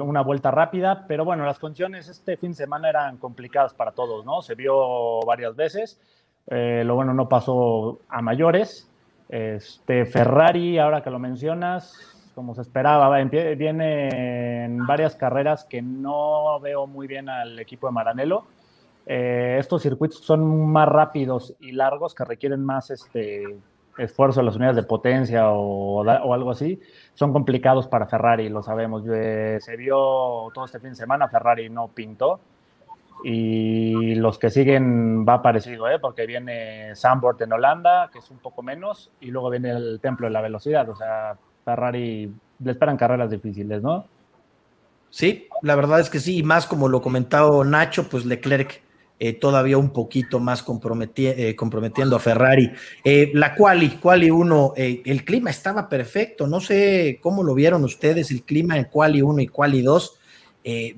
una 0.02 0.22
vuelta 0.22 0.50
rápida, 0.50 1.04
pero 1.06 1.22
bueno, 1.22 1.44
las 1.44 1.58
condiciones 1.58 2.08
este 2.08 2.38
fin 2.38 2.52
de 2.52 2.56
semana 2.56 2.88
eran 2.88 3.18
complicadas 3.18 3.74
para 3.74 3.92
todos, 3.92 4.24
¿no? 4.24 4.40
Se 4.40 4.54
vio 4.54 5.20
varias 5.26 5.54
veces, 5.54 6.00
eh, 6.46 6.82
lo 6.86 6.94
bueno 6.94 7.12
no 7.12 7.28
pasó 7.28 8.00
a 8.08 8.22
mayores. 8.22 8.90
Este, 9.28 10.06
Ferrari, 10.06 10.78
ahora 10.78 11.02
que 11.02 11.10
lo 11.10 11.18
mencionas, 11.18 12.32
como 12.34 12.54
se 12.54 12.62
esperaba, 12.62 13.22
viene 13.22 14.64
en 14.64 14.86
varias 14.86 15.14
carreras 15.14 15.66
que 15.66 15.82
no 15.82 16.58
veo 16.60 16.86
muy 16.86 17.06
bien 17.06 17.28
al 17.28 17.58
equipo 17.58 17.86
de 17.86 17.92
Maranello. 17.92 18.44
Eh, 19.04 19.58
estos 19.60 19.82
circuitos 19.82 20.20
son 20.20 20.72
más 20.72 20.88
rápidos 20.88 21.54
y 21.60 21.72
largos 21.72 22.14
que 22.14 22.24
requieren 22.24 22.64
más 22.64 22.90
este, 22.90 23.44
esfuerzo 23.98 24.40
en 24.40 24.46
las 24.46 24.56
unidades 24.56 24.76
de 24.76 24.82
potencia 24.82 25.50
o, 25.50 26.02
algo 26.08 26.50
así, 26.50 26.80
son 27.14 27.32
complicados 27.32 27.86
para 27.86 28.06
Ferrari, 28.06 28.48
lo 28.48 28.62
sabemos. 28.62 29.04
Eh, 29.12 29.58
se 29.60 29.76
vio 29.76 30.48
todo 30.54 30.64
este 30.64 30.80
fin 30.80 30.90
de 30.90 30.96
semana, 30.96 31.28
Ferrari 31.28 31.68
no 31.68 31.88
pintó. 31.88 32.40
Y 33.22 34.14
los 34.14 34.38
que 34.38 34.48
siguen 34.48 35.26
va 35.26 35.42
parecido, 35.42 35.88
¿eh? 35.88 35.98
porque 36.00 36.26
viene 36.26 36.94
Zandvoort 36.96 37.42
en 37.42 37.52
Holanda, 37.52 38.08
que 38.10 38.18
es 38.18 38.30
un 38.30 38.38
poco 38.38 38.62
menos, 38.62 39.10
y 39.20 39.30
luego 39.30 39.50
viene 39.50 39.70
el 39.70 40.00
Templo 40.00 40.26
de 40.26 40.32
la 40.32 40.40
Velocidad. 40.40 40.88
O 40.88 40.94
sea, 40.94 41.36
Ferrari 41.64 42.32
le 42.60 42.70
esperan 42.70 42.96
carreras 42.96 43.30
difíciles, 43.30 43.82
¿no? 43.82 44.06
Sí, 45.10 45.48
la 45.62 45.74
verdad 45.74 46.00
es 46.00 46.08
que 46.08 46.20
sí, 46.20 46.38
y 46.38 46.42
más 46.42 46.66
como 46.66 46.88
lo 46.88 47.02
comentaba 47.02 47.64
Nacho, 47.64 48.08
pues 48.08 48.24
Leclerc 48.24 48.80
eh, 49.22 49.34
todavía 49.34 49.76
un 49.76 49.90
poquito 49.90 50.40
más 50.40 50.64
eh, 50.66 51.54
comprometiendo 51.54 52.16
a 52.16 52.20
Ferrari. 52.20 52.72
Eh, 53.04 53.30
la 53.34 53.54
quali, 53.54 53.90
quali 53.90 54.30
1, 54.30 54.72
el 54.76 55.24
clima 55.26 55.50
estaba 55.50 55.90
perfecto, 55.90 56.46
no 56.46 56.58
sé 56.58 57.18
cómo 57.22 57.42
lo 57.42 57.52
vieron 57.52 57.84
ustedes, 57.84 58.30
el 58.30 58.44
clima 58.44 58.78
en 58.78 58.84
quali 58.84 59.20
1 59.20 59.40
y 59.42 59.46
quali 59.46 59.82
2. 59.82 60.16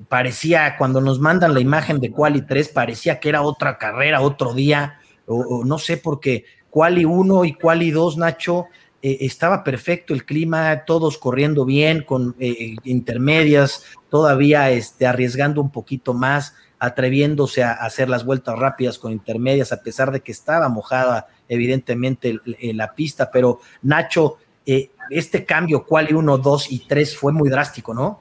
parecía, 0.07 0.77
cuando 0.77 1.01
nos 1.01 1.19
mandan 1.19 1.53
la 1.53 1.59
imagen 1.59 1.99
de 1.99 2.11
quali 2.11 2.43
3, 2.43 2.69
parecía 2.69 3.19
que 3.19 3.27
era 3.27 3.41
otra 3.41 3.77
carrera, 3.77 4.21
otro 4.21 4.53
día, 4.53 4.99
o, 5.25 5.65
no 5.65 5.77
sé, 5.77 5.97
porque 5.97 6.45
quali 6.69 7.03
1 7.03 7.43
y 7.43 7.53
quali 7.55 7.91
2, 7.91 8.17
Nacho, 8.19 8.67
estaba 9.01 9.65
perfecto 9.65 10.13
el 10.13 10.23
clima, 10.23 10.85
todos 10.85 11.17
corriendo 11.17 11.65
bien, 11.65 12.03
con 12.03 12.37
intermedias, 12.39 13.83
todavía 14.07 14.71
este, 14.71 15.05
arriesgando 15.05 15.59
un 15.59 15.71
poquito 15.73 16.13
más 16.13 16.55
atreviéndose 16.83 17.63
a 17.63 17.71
hacer 17.71 18.09
las 18.09 18.25
vueltas 18.25 18.59
rápidas 18.59 18.99
con 18.99 19.13
intermedias, 19.13 19.71
a 19.71 19.81
pesar 19.81 20.11
de 20.11 20.19
que 20.19 20.33
estaba 20.33 20.67
mojada 20.67 21.27
evidentemente 21.47 22.41
la 22.43 22.93
pista, 22.93 23.31
pero 23.31 23.61
Nacho, 23.83 24.35
eh, 24.65 24.91
este 25.09 25.45
cambio, 25.45 25.85
cual 25.85 26.13
1, 26.13 26.37
2 26.39 26.71
y 26.73 26.79
3 26.79 27.15
fue 27.15 27.31
muy 27.31 27.49
drástico, 27.49 27.93
¿no? 27.93 28.19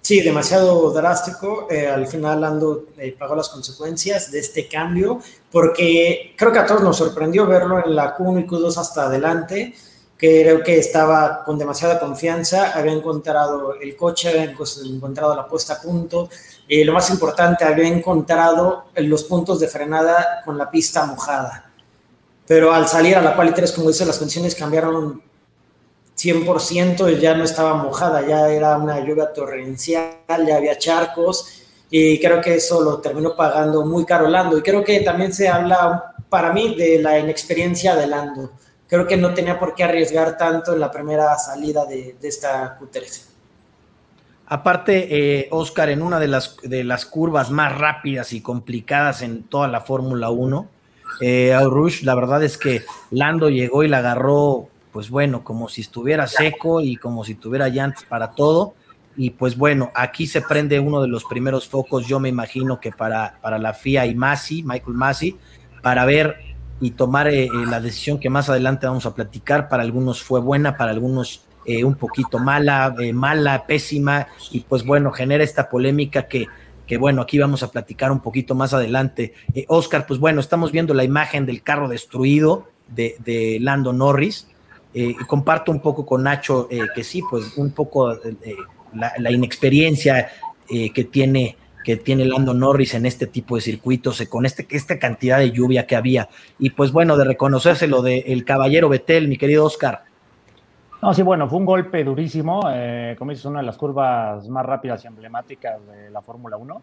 Sí, 0.00 0.22
demasiado 0.22 0.90
drástico. 0.90 1.68
Eh, 1.70 1.86
al 1.86 2.06
final 2.06 2.42
Ando 2.44 2.86
eh, 2.96 3.14
pagó 3.18 3.36
las 3.36 3.50
consecuencias 3.50 4.30
de 4.30 4.38
este 4.38 4.68
cambio, 4.68 5.20
porque 5.50 6.34
creo 6.38 6.50
que 6.50 6.60
a 6.60 6.66
todos 6.66 6.82
nos 6.82 6.96
sorprendió 6.96 7.46
verlo 7.46 7.84
en 7.84 7.94
la 7.94 8.16
Q1 8.16 8.44
y 8.44 8.46
Q2 8.48 8.78
hasta 8.78 9.02
adelante 9.02 9.74
creo 10.22 10.62
que 10.62 10.78
estaba 10.78 11.42
con 11.42 11.58
demasiada 11.58 11.98
confianza, 11.98 12.78
había 12.78 12.92
encontrado 12.92 13.74
el 13.74 13.96
coche, 13.96 14.28
había 14.28 14.44
encontrado 14.44 15.34
la 15.34 15.48
puesta 15.48 15.74
a 15.74 15.80
punto, 15.80 16.30
y 16.68 16.84
lo 16.84 16.92
más 16.92 17.10
importante, 17.10 17.64
había 17.64 17.88
encontrado 17.88 18.84
los 18.94 19.24
puntos 19.24 19.58
de 19.58 19.66
frenada 19.66 20.40
con 20.44 20.56
la 20.56 20.70
pista 20.70 21.04
mojada. 21.06 21.72
Pero 22.46 22.72
al 22.72 22.86
salir 22.86 23.16
a 23.16 23.20
la 23.20 23.34
quali 23.34 23.52
3, 23.52 23.72
como 23.72 23.88
dice, 23.88 24.06
las 24.06 24.16
condiciones 24.16 24.54
cambiaron 24.54 25.20
100%, 26.16 27.18
ya 27.18 27.34
no 27.34 27.42
estaba 27.42 27.74
mojada, 27.74 28.24
ya 28.24 28.48
era 28.48 28.76
una 28.76 29.00
lluvia 29.00 29.32
torrencial, 29.32 30.46
ya 30.46 30.56
había 30.56 30.78
charcos, 30.78 31.64
y 31.90 32.20
creo 32.20 32.40
que 32.40 32.54
eso 32.54 32.80
lo 32.80 33.00
terminó 33.00 33.34
pagando 33.34 33.84
muy 33.84 34.04
caro 34.04 34.28
Lando. 34.28 34.56
Y 34.56 34.62
creo 34.62 34.84
que 34.84 35.00
también 35.00 35.32
se 35.32 35.48
habla, 35.48 36.14
para 36.28 36.52
mí, 36.52 36.76
de 36.76 37.02
la 37.02 37.18
inexperiencia 37.18 37.96
de 37.96 38.06
Lando 38.06 38.52
creo 38.92 39.06
que 39.06 39.16
no 39.16 39.32
tenía 39.32 39.58
por 39.58 39.74
qué 39.74 39.84
arriesgar 39.84 40.36
tanto 40.36 40.74
en 40.74 40.80
la 40.80 40.90
primera 40.90 41.34
salida 41.38 41.86
de, 41.86 42.14
esta 42.20 42.78
Q3. 42.78 43.24
Aparte, 44.48 45.38
eh, 45.40 45.48
Oscar, 45.50 45.88
en 45.88 46.02
una 46.02 46.20
de 46.20 46.28
las, 46.28 46.58
de 46.62 46.84
las 46.84 47.06
curvas 47.06 47.50
más 47.50 47.78
rápidas 47.78 48.34
y 48.34 48.42
complicadas 48.42 49.22
en 49.22 49.44
toda 49.44 49.66
la 49.66 49.80
Fórmula 49.80 50.28
1, 50.28 50.68
eh, 51.22 51.56
la 52.02 52.14
verdad 52.14 52.44
es 52.44 52.58
que 52.58 52.82
Lando 53.10 53.48
llegó 53.48 53.82
y 53.82 53.88
la 53.88 53.98
agarró, 53.98 54.68
pues 54.92 55.08
bueno, 55.08 55.42
como 55.42 55.70
si 55.70 55.80
estuviera 55.80 56.26
seco 56.26 56.82
y 56.82 56.96
como 56.96 57.24
si 57.24 57.34
tuviera 57.34 57.70
llantas 57.70 58.04
para 58.04 58.32
todo. 58.32 58.74
Y 59.16 59.30
pues 59.30 59.56
bueno, 59.56 59.90
aquí 59.94 60.26
se 60.26 60.42
prende 60.42 60.80
uno 60.80 61.00
de 61.00 61.08
los 61.08 61.24
primeros 61.24 61.66
focos, 61.66 62.06
yo 62.06 62.20
me 62.20 62.28
imagino 62.28 62.78
que 62.78 62.90
para, 62.90 63.38
para 63.40 63.58
la 63.58 63.72
FIA 63.72 64.04
y 64.04 64.14
Masi, 64.14 64.62
Michael 64.62 64.96
Masi, 64.98 65.38
para 65.80 66.04
ver 66.04 66.51
y 66.82 66.90
tomar 66.90 67.28
eh, 67.28 67.44
eh, 67.44 67.50
la 67.64 67.80
decisión 67.80 68.18
que 68.18 68.28
más 68.28 68.48
adelante 68.48 68.88
vamos 68.88 69.06
a 69.06 69.14
platicar. 69.14 69.68
Para 69.68 69.84
algunos 69.84 70.20
fue 70.20 70.40
buena, 70.40 70.76
para 70.76 70.90
algunos 70.90 71.44
eh, 71.64 71.84
un 71.84 71.94
poquito 71.94 72.40
mala, 72.40 72.92
mala, 73.14 73.66
pésima, 73.66 74.26
y 74.50 74.60
pues 74.60 74.84
bueno, 74.84 75.12
genera 75.12 75.44
esta 75.44 75.70
polémica 75.70 76.26
que, 76.26 76.48
que 76.84 76.96
bueno, 76.98 77.22
aquí 77.22 77.38
vamos 77.38 77.62
a 77.62 77.70
platicar 77.70 78.10
un 78.10 78.18
poquito 78.18 78.56
más 78.56 78.74
adelante. 78.74 79.32
Oscar, 79.68 80.06
pues 80.08 80.18
bueno, 80.18 80.40
estamos 80.40 80.72
viendo 80.72 80.92
la 80.92 81.04
imagen 81.04 81.46
del 81.46 81.62
carro 81.62 81.88
destruido 81.88 82.66
de, 82.88 83.58
Lando 83.60 83.92
Norris. 83.92 84.48
y 84.92 85.14
comparto 85.14 85.70
un 85.70 85.80
poco 85.80 86.04
con 86.04 86.24
Nacho 86.24 86.68
que 86.68 87.04
sí, 87.04 87.22
pues 87.30 87.56
un 87.56 87.70
poco 87.70 88.18
la, 88.92 89.30
inexperiencia 89.30 90.32
que 90.68 91.04
tiene 91.04 91.56
que 91.82 91.96
tiene 91.96 92.24
Lando 92.24 92.54
Norris 92.54 92.94
en 92.94 93.06
este 93.06 93.26
tipo 93.26 93.56
de 93.56 93.62
circuitos, 93.62 94.20
eh, 94.20 94.28
con 94.28 94.46
este, 94.46 94.66
esta 94.70 94.98
cantidad 94.98 95.38
de 95.38 95.50
lluvia 95.50 95.86
que 95.86 95.96
había. 95.96 96.28
Y 96.58 96.70
pues 96.70 96.92
bueno, 96.92 97.16
de 97.16 97.24
reconocerse 97.24 97.86
lo 97.86 98.02
del 98.02 98.44
caballero 98.44 98.88
Betel, 98.88 99.28
mi 99.28 99.36
querido 99.36 99.64
Oscar. 99.64 100.04
No, 101.02 101.12
sí, 101.12 101.22
bueno, 101.22 101.48
fue 101.48 101.58
un 101.58 101.66
golpe 101.66 102.04
durísimo. 102.04 102.62
Eh, 102.72 103.16
como 103.18 103.32
dices, 103.32 103.44
una 103.46 103.58
de 103.58 103.66
las 103.66 103.76
curvas 103.76 104.48
más 104.48 104.64
rápidas 104.64 105.02
y 105.02 105.08
emblemáticas 105.08 105.84
de 105.88 106.10
la 106.10 106.22
Fórmula 106.22 106.56
1. 106.56 106.80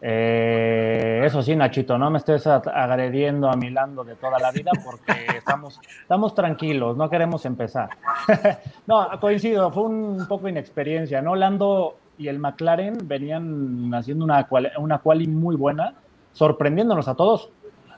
Eh, 0.00 1.22
eso 1.24 1.42
sí, 1.42 1.56
Nachito, 1.56 1.98
no 1.98 2.08
me 2.08 2.18
estés 2.18 2.46
agrediendo 2.46 3.50
a 3.50 3.56
mi 3.56 3.70
Lando 3.70 4.04
de 4.04 4.14
toda 4.14 4.38
la 4.38 4.52
vida 4.52 4.70
porque 4.84 5.26
estamos, 5.36 5.80
estamos 6.00 6.36
tranquilos, 6.36 6.96
no 6.96 7.10
queremos 7.10 7.44
empezar. 7.46 7.90
no, 8.86 9.08
coincido, 9.20 9.72
fue 9.72 9.82
un 9.82 10.26
poco 10.28 10.48
inexperiencia, 10.48 11.20
¿no? 11.20 11.34
Lando 11.34 11.96
y 12.18 12.28
el 12.28 12.38
McLaren 12.38 12.98
venían 13.04 13.94
haciendo 13.94 14.24
una, 14.24 14.46
una 14.78 14.98
quali 14.98 15.28
muy 15.28 15.56
buena, 15.56 15.94
sorprendiéndonos 16.32 17.08
a 17.08 17.14
todos. 17.14 17.50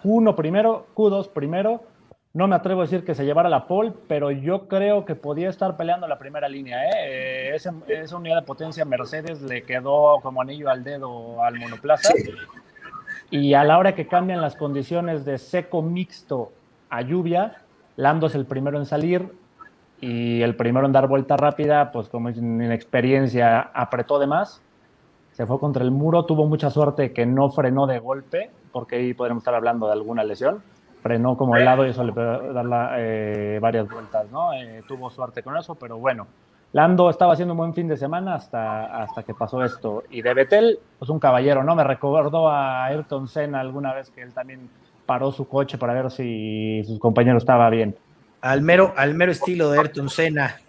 Q1 0.04 0.34
primero, 0.34 0.86
Q2 0.94 1.30
primero. 1.30 1.82
No 2.32 2.46
me 2.46 2.54
atrevo 2.54 2.82
a 2.82 2.84
decir 2.84 3.04
que 3.04 3.16
se 3.16 3.24
llevara 3.24 3.48
la 3.48 3.66
pole, 3.66 3.92
pero 4.06 4.30
yo 4.30 4.68
creo 4.68 5.04
que 5.04 5.16
podía 5.16 5.48
estar 5.48 5.76
peleando 5.76 6.06
la 6.06 6.18
primera 6.18 6.48
línea. 6.48 6.84
¿eh? 6.84 6.90
eh 6.94 7.50
esa, 7.54 7.74
esa, 7.88 8.16
unidad 8.16 8.36
de 8.36 8.46
potencia 8.46 8.84
Mercedes 8.84 9.42
le 9.42 9.62
quedó 9.62 10.20
como 10.22 10.40
anillo 10.40 10.70
al 10.70 10.84
dedo 10.84 11.42
al 11.42 11.58
monoplaza. 11.58 12.12
Y 13.30 13.54
a 13.54 13.64
la 13.64 13.78
hora 13.78 13.94
que 13.94 14.06
cambian 14.06 14.40
las 14.40 14.54
condiciones 14.54 15.24
de 15.24 15.38
seco 15.38 15.82
mixto 15.82 16.52
a 16.88 17.02
lluvia, 17.02 17.62
Lando 17.96 18.28
es 18.28 18.34
el 18.34 18.46
primero 18.46 18.78
en 18.78 18.86
salir, 18.86 19.30
y 20.00 20.40
el 20.42 20.56
primero 20.56 20.86
en 20.86 20.92
dar 20.92 21.08
vuelta 21.08 21.36
rápida, 21.36 21.92
pues 21.92 22.08
como 22.08 22.28
en 22.28 22.62
inexperiencia, 22.62 23.60
apretó 23.74 24.18
de 24.18 24.26
más, 24.26 24.62
se 25.32 25.46
fue 25.46 25.58
contra 25.58 25.84
el 25.84 25.90
muro, 25.90 26.24
tuvo 26.24 26.46
mucha 26.46 26.70
suerte 26.70 27.12
que 27.12 27.26
no 27.26 27.50
frenó 27.50 27.86
de 27.86 27.98
golpe, 27.98 28.50
porque 28.72 28.96
ahí 28.96 29.14
podríamos 29.14 29.42
estar 29.42 29.54
hablando 29.54 29.86
de 29.86 29.92
alguna 29.92 30.24
lesión, 30.24 30.62
frenó 31.02 31.36
como 31.36 31.56
el 31.56 31.64
lado 31.64 31.86
y 31.86 31.90
eso 31.90 32.02
le 32.04 32.12
puede 32.12 32.52
dar 32.52 32.66
eh, 32.98 33.58
varias 33.60 33.88
vueltas, 33.88 34.30
¿no? 34.30 34.52
Eh, 34.54 34.82
tuvo 34.88 35.10
suerte 35.10 35.42
con 35.42 35.56
eso, 35.56 35.74
pero 35.74 35.98
bueno, 35.98 36.26
Lando 36.72 37.10
estaba 37.10 37.32
haciendo 37.32 37.54
un 37.54 37.58
buen 37.58 37.74
fin 37.74 37.88
de 37.88 37.96
semana 37.96 38.36
hasta, 38.36 39.02
hasta 39.02 39.24
que 39.24 39.34
pasó 39.34 39.64
esto. 39.64 40.04
Y 40.08 40.22
de 40.22 40.34
Betel, 40.34 40.78
pues 41.00 41.10
un 41.10 41.18
caballero, 41.18 41.64
¿no? 41.64 41.74
Me 41.74 41.82
recordó 41.82 42.48
a 42.48 42.84
Ayrton 42.84 43.26
Senna 43.26 43.58
alguna 43.58 43.92
vez 43.92 44.10
que 44.10 44.22
él 44.22 44.32
también 44.32 44.70
paró 45.04 45.32
su 45.32 45.48
coche 45.48 45.78
para 45.78 45.94
ver 45.94 46.12
si 46.12 46.84
su 46.84 46.96
compañero 47.00 47.38
estaba 47.38 47.68
bien 47.70 47.96
al 48.40 48.62
mero, 48.62 48.94
al 48.96 49.14
mero 49.14 49.32
estilo 49.32 49.70
de 49.70 49.78
Ayrton 49.78 50.08
Senna, 50.08 50.60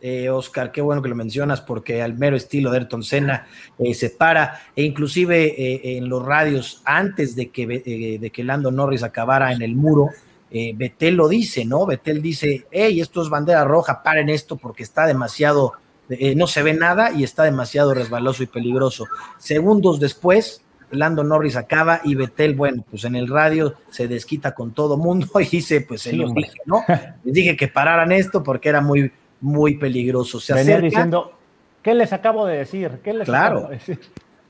eh, 0.00 0.28
Oscar, 0.28 0.72
qué 0.72 0.80
bueno 0.80 1.02
que 1.02 1.08
lo 1.08 1.14
mencionas 1.14 1.60
porque 1.60 2.02
al 2.02 2.14
mero 2.14 2.36
estilo 2.36 2.70
de 2.70 2.78
Ayrton 2.78 3.02
Senna 3.02 3.46
eh, 3.78 3.94
se 3.94 4.10
para 4.10 4.60
e 4.76 4.82
inclusive 4.82 5.46
eh, 5.46 5.96
en 5.96 6.08
los 6.08 6.24
radios 6.24 6.82
antes 6.84 7.34
de 7.34 7.48
que, 7.48 7.66
de 8.20 8.30
que 8.30 8.44
Lando 8.44 8.70
Norris 8.70 9.02
acabara 9.02 9.52
en 9.52 9.62
el 9.62 9.74
muro, 9.74 10.10
Betel 10.48 11.16
lo 11.16 11.28
dice, 11.28 11.66
¿no? 11.66 11.84
Betel 11.84 12.22
dice, 12.22 12.66
hey, 12.70 13.00
esto 13.00 13.20
es 13.20 13.28
bandera 13.28 13.64
roja, 13.64 14.02
paren 14.02 14.30
esto 14.30 14.56
porque 14.56 14.84
está 14.84 15.06
demasiado, 15.06 15.72
no 16.34 16.46
se 16.46 16.62
ve 16.62 16.72
nada 16.72 17.12
y 17.12 17.24
está 17.24 17.42
demasiado 17.42 17.92
resbaloso 17.92 18.42
y 18.42 18.46
peligroso. 18.46 19.04
Segundos 19.36 20.00
después, 20.00 20.62
Lando 20.90 21.24
Norris 21.24 21.56
acaba 21.56 22.00
y 22.04 22.14
Betel, 22.14 22.54
bueno, 22.54 22.84
pues 22.88 23.04
en 23.04 23.16
el 23.16 23.28
radio 23.28 23.74
se 23.90 24.08
desquita 24.08 24.54
con 24.54 24.72
todo 24.72 24.96
mundo 24.96 25.28
y 25.40 25.46
dice, 25.46 25.80
pues 25.82 26.02
se 26.02 26.12
los 26.12 26.34
dije, 26.34 26.58
¿no? 26.64 26.84
Les 27.24 27.34
dije 27.34 27.56
que 27.56 27.68
pararan 27.68 28.12
esto 28.12 28.42
porque 28.42 28.68
era 28.68 28.80
muy, 28.80 29.10
muy 29.40 29.76
peligroso. 29.76 30.40
Se 30.40 30.54
Venía 30.54 30.80
diciendo, 30.80 31.32
¿qué 31.82 31.94
les 31.94 32.12
acabo 32.12 32.46
de 32.46 32.58
decir? 32.58 33.00
¿Qué 33.02 33.12
les 33.12 33.24
claro, 33.24 33.58
acabo 33.58 33.70
de 33.70 33.76
decir? 33.76 34.00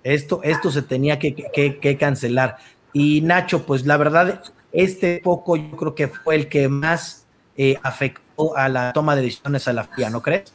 Esto, 0.02 0.40
esto 0.42 0.70
se 0.70 0.82
tenía 0.82 1.18
que, 1.18 1.34
que, 1.34 1.96
cancelar. 1.98 2.56
Y 2.92 3.20
Nacho, 3.22 3.66
pues 3.66 3.84
la 3.84 3.96
verdad, 3.96 4.42
este 4.72 5.20
poco 5.22 5.56
yo 5.56 5.76
creo 5.76 5.94
que 5.94 6.08
fue 6.08 6.36
el 6.36 6.48
que 6.48 6.68
más 6.68 7.26
eh, 7.56 7.76
afectó 7.82 8.56
a 8.56 8.68
la 8.68 8.92
toma 8.92 9.16
de 9.16 9.22
decisiones 9.22 9.66
a 9.66 9.72
la 9.72 9.84
FIA, 9.84 10.10
¿no 10.10 10.22
crees? 10.22 10.52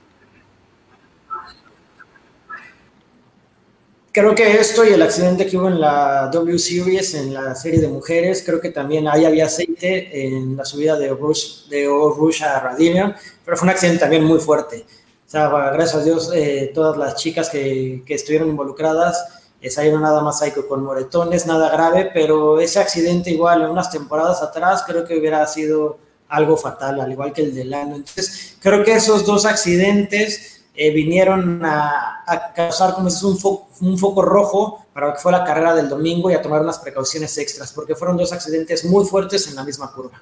Creo 4.13 4.35
que 4.35 4.59
esto 4.59 4.83
y 4.83 4.89
el 4.89 5.01
accidente 5.01 5.47
que 5.47 5.57
hubo 5.57 5.69
en 5.69 5.79
la 5.79 6.29
W 6.33 6.59
Series, 6.59 7.13
en 7.13 7.33
la 7.33 7.55
serie 7.55 7.79
de 7.79 7.87
mujeres, 7.87 8.43
creo 8.45 8.59
que 8.59 8.69
también 8.69 9.07
ahí 9.07 9.23
había 9.23 9.45
aceite 9.45 10.25
en 10.27 10.57
la 10.57 10.65
subida 10.65 10.97
de 10.97 11.09
Rush, 11.09 11.67
de 11.69 11.85
Rush 11.85 12.43
a 12.43 12.59
Radinion, 12.59 13.15
pero 13.45 13.55
fue 13.55 13.67
un 13.67 13.69
accidente 13.69 13.99
también 13.99 14.25
muy 14.25 14.39
fuerte. 14.39 14.85
O 15.25 15.29
sea, 15.31 15.47
gracias 15.47 15.95
a 15.95 16.03
Dios, 16.03 16.29
eh, 16.33 16.71
todas 16.73 16.97
las 16.97 17.15
chicas 17.15 17.49
que, 17.49 18.03
que 18.05 18.15
estuvieron 18.15 18.49
involucradas 18.49 19.41
eh, 19.61 19.69
salieron 19.69 20.01
nada 20.01 20.21
más 20.21 20.41
ahí 20.41 20.51
con 20.51 20.83
moretones, 20.83 21.45
nada 21.45 21.69
grave, 21.69 22.09
pero 22.11 22.59
ese 22.59 22.79
accidente 22.79 23.29
igual 23.29 23.61
en 23.61 23.69
unas 23.69 23.91
temporadas 23.91 24.41
atrás 24.41 24.83
creo 24.87 25.05
que 25.05 25.17
hubiera 25.17 25.45
sido 25.45 25.99
algo 26.27 26.57
fatal, 26.57 26.99
al 26.99 27.11
igual 27.11 27.31
que 27.31 27.43
el 27.43 27.53
de 27.53 27.65
Lano. 27.65 27.95
Entonces, 27.95 28.55
creo 28.59 28.83
que 28.83 28.93
esos 28.93 29.23
dos 29.23 29.45
accidentes 29.45 30.60
eh, 30.73 30.91
vinieron 30.91 31.61
a, 31.65 32.53
causar 32.55 32.93
como 32.93 33.09
es 33.09 33.21
un, 33.23 33.37
un 33.81 33.97
foco 33.97 34.21
rojo 34.21 34.85
para 34.93 35.07
lo 35.07 35.13
que 35.13 35.19
fue 35.19 35.31
la 35.31 35.43
carrera 35.43 35.75
del 35.75 35.89
domingo 35.89 36.31
y 36.31 36.33
a 36.33 36.41
tomar 36.41 36.61
unas 36.61 36.79
precauciones 36.79 37.37
extras, 37.37 37.73
porque 37.73 37.93
fueron 37.93 38.15
dos 38.15 38.31
accidentes 38.31 38.85
muy 38.85 39.05
fuertes 39.05 39.47
en 39.47 39.55
la 39.55 39.63
misma 39.63 39.91
curva. 39.91 40.21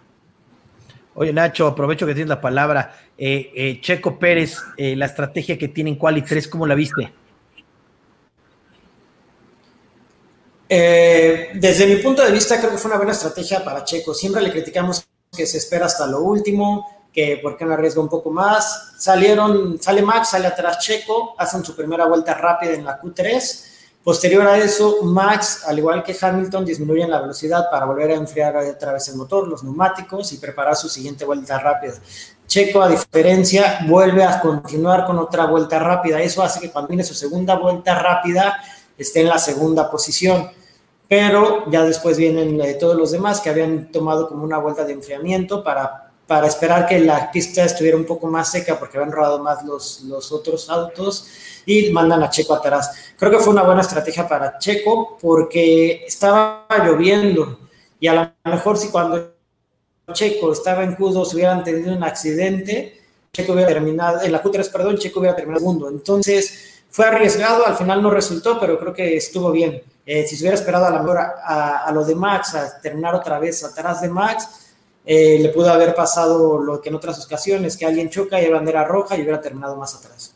Oye, 1.14 1.34
Nacho, 1.34 1.68
aprovecho 1.68 2.06
que 2.08 2.14
tienes 2.14 2.30
la 2.30 2.42
palabra. 2.42 2.96
Eh, 3.18 3.52
eh, 3.54 3.82
Checo 3.82 4.18
Pérez, 4.18 4.58
la 4.78 5.06
estrategia 5.06 5.58
que 5.58 5.68
tienen 5.68 5.96
Quali 5.96 6.22
3, 6.24 6.48
¿cómo 6.48 6.66
la 6.66 6.76
viste? 6.76 7.14
desde 10.72 11.88
mi 11.88 11.96
punto 11.96 12.24
de 12.24 12.32
vista, 12.32 12.60
creo 12.60 12.70
que 12.70 12.78
fue 12.78 12.90
una 12.90 12.98
buena 12.98 13.12
estrategia 13.12 13.66
para 13.66 13.84
Checo. 13.84 14.14
Siempre 14.14 14.40
le 14.44 14.52
criticamos 14.52 15.04
que 15.36 15.48
se 15.48 15.58
espera 15.58 15.88
hasta 15.88 16.06
lo 16.06 16.22
último, 16.22 16.99
que 17.14 17.40
por 17.42 17.58
qué 17.58 17.66
no 17.66 17.74
arriesga 17.74 18.02
un 18.02 18.10
poco 18.10 18.32
más. 18.32 18.94
Salieron, 18.98 19.82
sale 19.82 20.02
Max, 20.02 20.30
sale 20.30 20.48
atrás 20.48 20.80
Checo, 20.80 21.36
hacen 21.38 21.64
su 21.64 21.76
primera 21.76 22.06
vuelta 22.06 22.34
rápida 22.34 22.74
en 22.74 22.86
la 22.86 23.00
Q3. 23.00 23.66
Posterior 24.04 24.48
a 24.48 24.58
eso, 24.58 25.04
Max, 25.04 25.64
al 25.68 25.78
igual 25.78 26.04
que 26.04 26.16
Hamilton, 26.20 26.64
disminuyen 26.64 27.10
la 27.10 27.20
velocidad 27.20 27.70
para 27.70 27.86
volver 27.86 28.12
a 28.12 28.16
enfriar 28.16 28.56
otra 28.56 28.94
vez 28.94 29.08
el 29.10 29.18
motor, 29.18 29.48
los 29.48 29.64
neumáticos 29.64 30.32
y 30.32 30.38
preparar 30.38 30.76
su 30.76 30.88
siguiente 30.88 31.26
vuelta 31.26 31.60
rápida. 31.60 31.96
Checo, 32.48 32.82
a 32.82 32.88
diferencia, 32.88 33.80
vuelve 33.88 34.24
a 34.24 34.40
continuar 34.40 35.06
con 35.06 35.20
otra 35.20 35.46
vuelta 35.46 35.78
rápida. 35.80 36.22
Eso 36.22 36.42
hace 36.42 36.60
que 36.60 36.72
cuando 36.72 36.88
viene 36.88 37.04
su 37.04 37.14
segunda 37.14 37.58
vuelta 37.58 37.94
rápida 37.94 38.58
esté 38.98 39.22
en 39.22 39.28
la 39.28 39.38
segunda 39.38 39.92
posición. 39.92 40.50
Pero 41.08 41.70
ya 41.70 41.84
después 41.84 42.18
vienen 42.18 42.60
eh, 42.62 42.76
todos 42.76 42.96
los 42.96 43.12
demás 43.12 43.42
que 43.42 43.50
habían 43.50 43.92
tomado 43.92 44.28
como 44.28 44.44
una 44.44 44.60
vuelta 44.60 44.86
de 44.86 44.94
enfriamiento 44.94 45.64
para 45.64 46.09
para 46.30 46.46
esperar 46.46 46.86
que 46.86 47.00
la 47.00 47.32
pista 47.32 47.66
estuviera 47.66 47.98
un 47.98 48.06
poco 48.06 48.28
más 48.28 48.52
seca 48.52 48.78
porque 48.78 49.00
habían 49.00 49.12
rodado 49.12 49.40
más 49.40 49.66
los, 49.66 50.02
los 50.02 50.32
otros 50.32 50.70
autos 50.70 51.28
y 51.66 51.90
mandan 51.90 52.22
a 52.22 52.30
Checo 52.30 52.54
atrás. 52.54 53.14
Creo 53.18 53.32
que 53.32 53.40
fue 53.40 53.52
una 53.52 53.64
buena 53.64 53.82
estrategia 53.82 54.28
para 54.28 54.60
Checo 54.60 55.18
porque 55.20 56.06
estaba 56.06 56.68
lloviendo 56.86 57.58
y 58.00 58.06
a 58.06 58.14
lo 58.44 58.52
mejor 58.52 58.78
si 58.78 58.90
cuando 58.90 59.34
Checo 60.14 60.52
estaba 60.52 60.84
en 60.84 60.96
Q2 60.96 61.34
hubieran 61.34 61.64
tenido 61.64 61.96
un 61.96 62.04
accidente, 62.04 63.02
Checo 63.34 63.54
hubiera 63.54 63.70
terminado, 63.70 64.22
en 64.22 64.32
la 64.32 64.44
Q3, 64.44 64.72
perdón, 64.72 65.00
Checo 65.00 65.22
hubiera 65.22 65.36
terminado 65.36 65.62
segundo. 65.62 65.90
Entonces 65.90 66.84
fue 66.92 67.08
arriesgado, 67.08 67.66
al 67.66 67.76
final 67.76 68.04
no 68.04 68.12
resultó, 68.12 68.60
pero 68.60 68.78
creo 68.78 68.94
que 68.94 69.18
estuvo 69.18 69.52
bien. 69.52 69.82
Eh, 70.06 70.28
si 70.28 70.36
se 70.36 70.44
hubiera 70.44 70.58
esperado 70.58 70.86
a 70.86 70.92
la 70.92 71.00
mejor 71.00 71.18
a, 71.18 71.86
a 71.88 71.92
lo 71.92 72.06
de 72.06 72.14
Max, 72.14 72.54
a 72.54 72.80
terminar 72.80 73.16
otra 73.16 73.40
vez 73.40 73.64
atrás 73.64 74.02
de 74.02 74.10
Max, 74.10 74.69
eh, 75.12 75.40
le 75.42 75.50
pudo 75.50 75.72
haber 75.72 75.96
pasado 75.96 76.62
lo 76.62 76.80
que 76.80 76.90
en 76.90 76.96
otras 76.96 77.26
ocasiones, 77.26 77.76
que 77.76 77.84
alguien 77.84 78.12
choca 78.12 78.40
y 78.40 78.46
hay 78.46 78.52
bandera 78.52 78.84
roja 78.84 79.18
y 79.18 79.22
hubiera 79.22 79.42
terminado 79.42 79.76
más 79.76 79.96
atrás. 79.96 80.36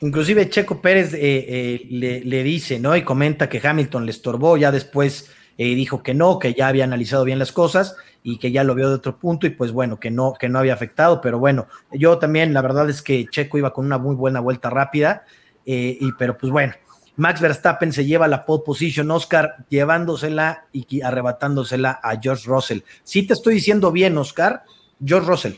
Inclusive 0.00 0.48
Checo 0.48 0.80
Pérez 0.80 1.12
eh, 1.12 1.18
eh, 1.20 2.22
le, 2.24 2.42
dice, 2.42 2.80
¿no? 2.80 2.96
Y 2.96 3.02
comenta 3.02 3.50
que 3.50 3.60
Hamilton 3.62 4.06
le 4.06 4.12
estorbó, 4.12 4.56
ya 4.56 4.72
después 4.72 5.28
dijo 5.58 6.02
que 6.02 6.14
no, 6.14 6.38
que 6.38 6.54
ya 6.54 6.68
había 6.68 6.84
analizado 6.84 7.24
bien 7.24 7.38
las 7.38 7.52
cosas 7.52 7.94
y 8.22 8.38
que 8.38 8.50
ya 8.50 8.64
lo 8.64 8.74
vio 8.74 8.88
de 8.88 8.94
otro 8.94 9.18
punto 9.18 9.46
y 9.46 9.50
pues 9.50 9.72
bueno, 9.72 10.00
que 10.00 10.10
no, 10.10 10.32
que 10.32 10.48
no 10.48 10.58
había 10.58 10.72
afectado, 10.72 11.20
pero 11.20 11.38
bueno, 11.38 11.66
yo 11.92 12.16
también 12.16 12.54
la 12.54 12.62
verdad 12.62 12.88
es 12.88 13.02
que 13.02 13.26
Checo 13.26 13.58
iba 13.58 13.74
con 13.74 13.84
una 13.84 13.98
muy 13.98 14.16
buena 14.16 14.40
vuelta 14.40 14.70
rápida, 14.70 15.26
y 15.66 16.10
pero 16.12 16.38
pues 16.38 16.50
bueno, 16.50 16.72
Max 17.20 17.38
Verstappen 17.38 17.92
se 17.92 18.06
lleva 18.06 18.28
la 18.28 18.46
pole 18.46 18.62
position, 18.64 19.10
Oscar, 19.10 19.66
llevándosela 19.68 20.64
y 20.72 21.02
arrebatándosela 21.02 22.00
a 22.02 22.18
George 22.18 22.48
Russell. 22.48 22.78
Sí 23.02 23.26
te 23.26 23.34
estoy 23.34 23.56
diciendo 23.56 23.92
bien, 23.92 24.16
Oscar, 24.16 24.62
George 25.04 25.28
Russell. 25.28 25.52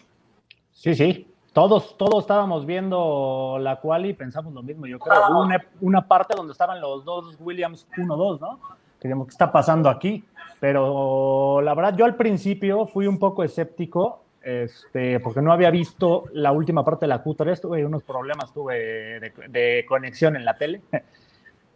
Sí, 0.73 0.97
sí, 0.97 1.29
todos, 1.53 1.97
todos 1.97 2.25
estábamos 2.25 2.67
viendo 2.67 3.59
la 3.61 3.77
cual 3.77 4.07
y 4.07 4.13
pensamos 4.13 4.53
lo 4.53 4.65
mismo. 4.65 4.89
Yo 4.89 4.99
creo 4.99 5.39
una, 5.39 5.65
una 5.81 6.09
parte 6.09 6.35
donde 6.37 6.51
estaban 6.51 6.81
los 6.81 7.05
dos 7.05 7.37
Williams 7.39 7.87
1-2, 7.97 8.41
¿no? 8.41 8.59
Queríamos, 9.01 9.29
¿qué 9.29 9.31
está 9.31 9.53
pasando 9.53 9.89
aquí? 9.89 10.25
Pero 10.59 11.61
la 11.63 11.75
verdad, 11.75 11.97
yo 11.97 12.07
al 12.07 12.17
principio 12.17 12.87
fui 12.87 13.07
un 13.07 13.21
poco 13.21 13.45
escéptico, 13.45 14.25
este, 14.43 15.21
porque 15.21 15.41
no 15.41 15.53
había 15.53 15.71
visto 15.71 16.25
la 16.33 16.51
última 16.51 16.85
parte 16.85 17.05
de 17.05 17.11
la 17.11 17.23
Q3, 17.23 17.61
tuve 17.61 17.87
unos 17.87 18.03
problemas, 18.03 18.53
tuve 18.53 19.33
de 19.49 19.85
conexión 19.89 20.35
en 20.35 20.45
la 20.45 20.57
tele. 20.57 20.81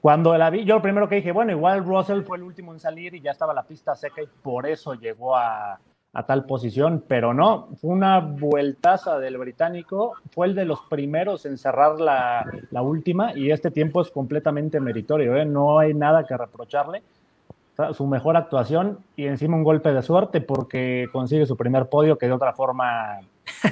Cuando 0.07 0.38
la 0.38 0.51
vi, 0.51 0.64
yo 0.64 0.77
lo 0.77 0.83
primero 0.83 1.09
que 1.09 1.16
dije, 1.16 1.33
bueno, 1.33 1.51
igual 1.51 1.85
Russell 1.85 2.23
fue 2.23 2.37
el 2.37 2.45
último 2.45 2.73
en 2.73 2.79
salir 2.79 3.12
y 3.16 3.21
ya 3.21 3.33
estaba 3.33 3.53
la 3.53 3.64
pista 3.64 3.97
seca 3.97 4.23
y 4.23 4.29
por 4.40 4.64
eso 4.64 4.95
llegó 4.95 5.35
a, 5.35 5.81
tal 6.29 6.45
posición, 6.45 7.03
pero 7.09 7.35
no, 7.35 7.71
fue 7.81 7.90
una 7.90 8.21
vueltaza 8.21 9.19
del 9.19 9.37
británico, 9.37 10.14
fue 10.31 10.47
el 10.47 10.55
de 10.55 10.64
los 10.64 10.83
primeros 10.83 11.45
en 11.45 11.59
cerrar 11.59 11.99
la, 11.99 12.45
última 12.83 13.37
y 13.37 13.51
este 13.51 13.73
tiempo 13.73 14.01
es 14.01 14.12
completamente 14.12 14.79
meritorio, 14.79 15.35
¿eh? 15.35 15.45
no 15.45 15.81
hay 15.81 15.92
nada 15.92 16.25
que 16.25 16.37
reprocharle. 16.37 17.03
Su 17.92 18.07
mejor 18.07 18.37
actuación 18.37 19.01
y 19.16 19.27
encima 19.27 19.57
un 19.57 19.64
golpe 19.64 19.92
de 19.92 20.03
suerte 20.03 20.40
porque 20.40 21.09
consigue 21.11 21.47
su 21.47 21.57
primer 21.57 21.88
podio 21.88 22.16
que 22.16 22.27
de 22.27 22.33
otra 22.33 22.53
forma 22.53 23.19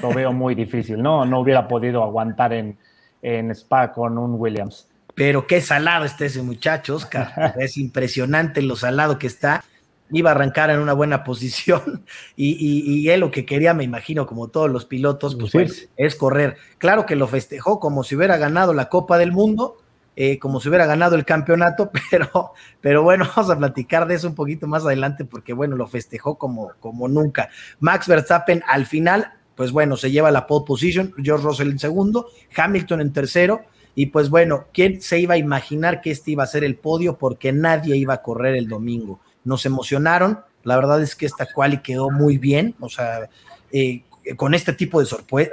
lo 0.02 0.12
veo 0.12 0.32
muy 0.32 0.56
difícil, 0.56 1.00
¿no? 1.00 1.24
No 1.24 1.38
hubiera 1.38 1.68
podido 1.68 2.02
aguantar 2.02 2.52
en, 2.54 2.76
en 3.22 3.52
Spa 3.52 3.92
con 3.92 4.18
un 4.18 4.34
Williams. 4.34 4.88
Pero 5.14 5.46
qué 5.46 5.60
salado 5.60 6.04
está 6.04 6.26
ese 6.26 6.42
muchacho, 6.42 6.96
Oscar. 6.96 7.54
es 7.58 7.76
impresionante 7.76 8.62
lo 8.62 8.76
salado 8.76 9.18
que 9.18 9.26
está. 9.26 9.64
Iba 10.10 10.30
a 10.30 10.34
arrancar 10.34 10.70
en 10.70 10.80
una 10.80 10.92
buena 10.92 11.24
posición 11.24 12.04
y, 12.36 13.08
él 13.08 13.20
lo 13.20 13.30
que 13.30 13.46
quería, 13.46 13.74
me 13.74 13.84
imagino, 13.84 14.26
como 14.26 14.48
todos 14.48 14.70
los 14.70 14.84
pilotos, 14.84 15.36
pues, 15.36 15.88
es 15.96 16.14
correr. 16.14 16.56
Claro 16.78 17.06
que 17.06 17.16
lo 17.16 17.26
festejó 17.26 17.80
como 17.80 18.04
si 18.04 18.14
hubiera 18.14 18.36
ganado 18.36 18.74
la 18.74 18.88
Copa 18.88 19.18
del 19.18 19.32
Mundo, 19.32 19.78
eh, 20.16 20.38
como 20.38 20.60
si 20.60 20.68
hubiera 20.68 20.86
ganado 20.86 21.16
el 21.16 21.24
campeonato, 21.24 21.90
pero, 22.10 22.52
pero 22.80 23.02
bueno, 23.02 23.28
vamos 23.34 23.50
a 23.50 23.58
platicar 23.58 24.06
de 24.06 24.16
eso 24.16 24.28
un 24.28 24.34
poquito 24.34 24.66
más 24.66 24.84
adelante 24.84 25.24
porque 25.24 25.52
bueno, 25.52 25.74
lo 25.74 25.86
festejó 25.86 26.36
como, 26.36 26.72
como 26.80 27.08
nunca. 27.08 27.48
Max 27.80 28.06
Verstappen 28.06 28.62
al 28.68 28.86
final, 28.86 29.32
pues 29.56 29.72
bueno, 29.72 29.96
se 29.96 30.10
lleva 30.10 30.30
la 30.30 30.46
pole 30.46 30.66
position, 30.66 31.14
George 31.20 31.44
Russell 31.44 31.70
en 31.70 31.78
segundo, 31.78 32.28
Hamilton 32.54 33.00
en 33.00 33.12
tercero 33.12 33.64
y 33.94 34.06
pues 34.06 34.28
bueno, 34.28 34.66
¿quién 34.72 35.00
se 35.00 35.20
iba 35.20 35.34
a 35.34 35.38
imaginar 35.38 36.00
que 36.00 36.10
este 36.10 36.32
iba 36.32 36.42
a 36.42 36.48
ser 36.48 36.64
el 36.64 36.76
podio? 36.76 37.16
Porque 37.16 37.52
nadie 37.52 37.96
iba 37.96 38.14
a 38.14 38.22
correr 38.22 38.56
el 38.56 38.68
domingo. 38.68 39.20
Nos 39.44 39.66
emocionaron. 39.66 40.40
La 40.64 40.76
verdad 40.76 41.00
es 41.02 41.14
que 41.14 41.26
esta 41.26 41.46
quali 41.52 41.78
quedó 41.78 42.10
muy 42.10 42.38
bien. 42.38 42.74
O 42.80 42.88
sea, 42.88 43.28
eh, 43.70 44.02
con 44.36 44.54
este 44.54 44.72
tipo 44.72 45.00
de 45.00 45.06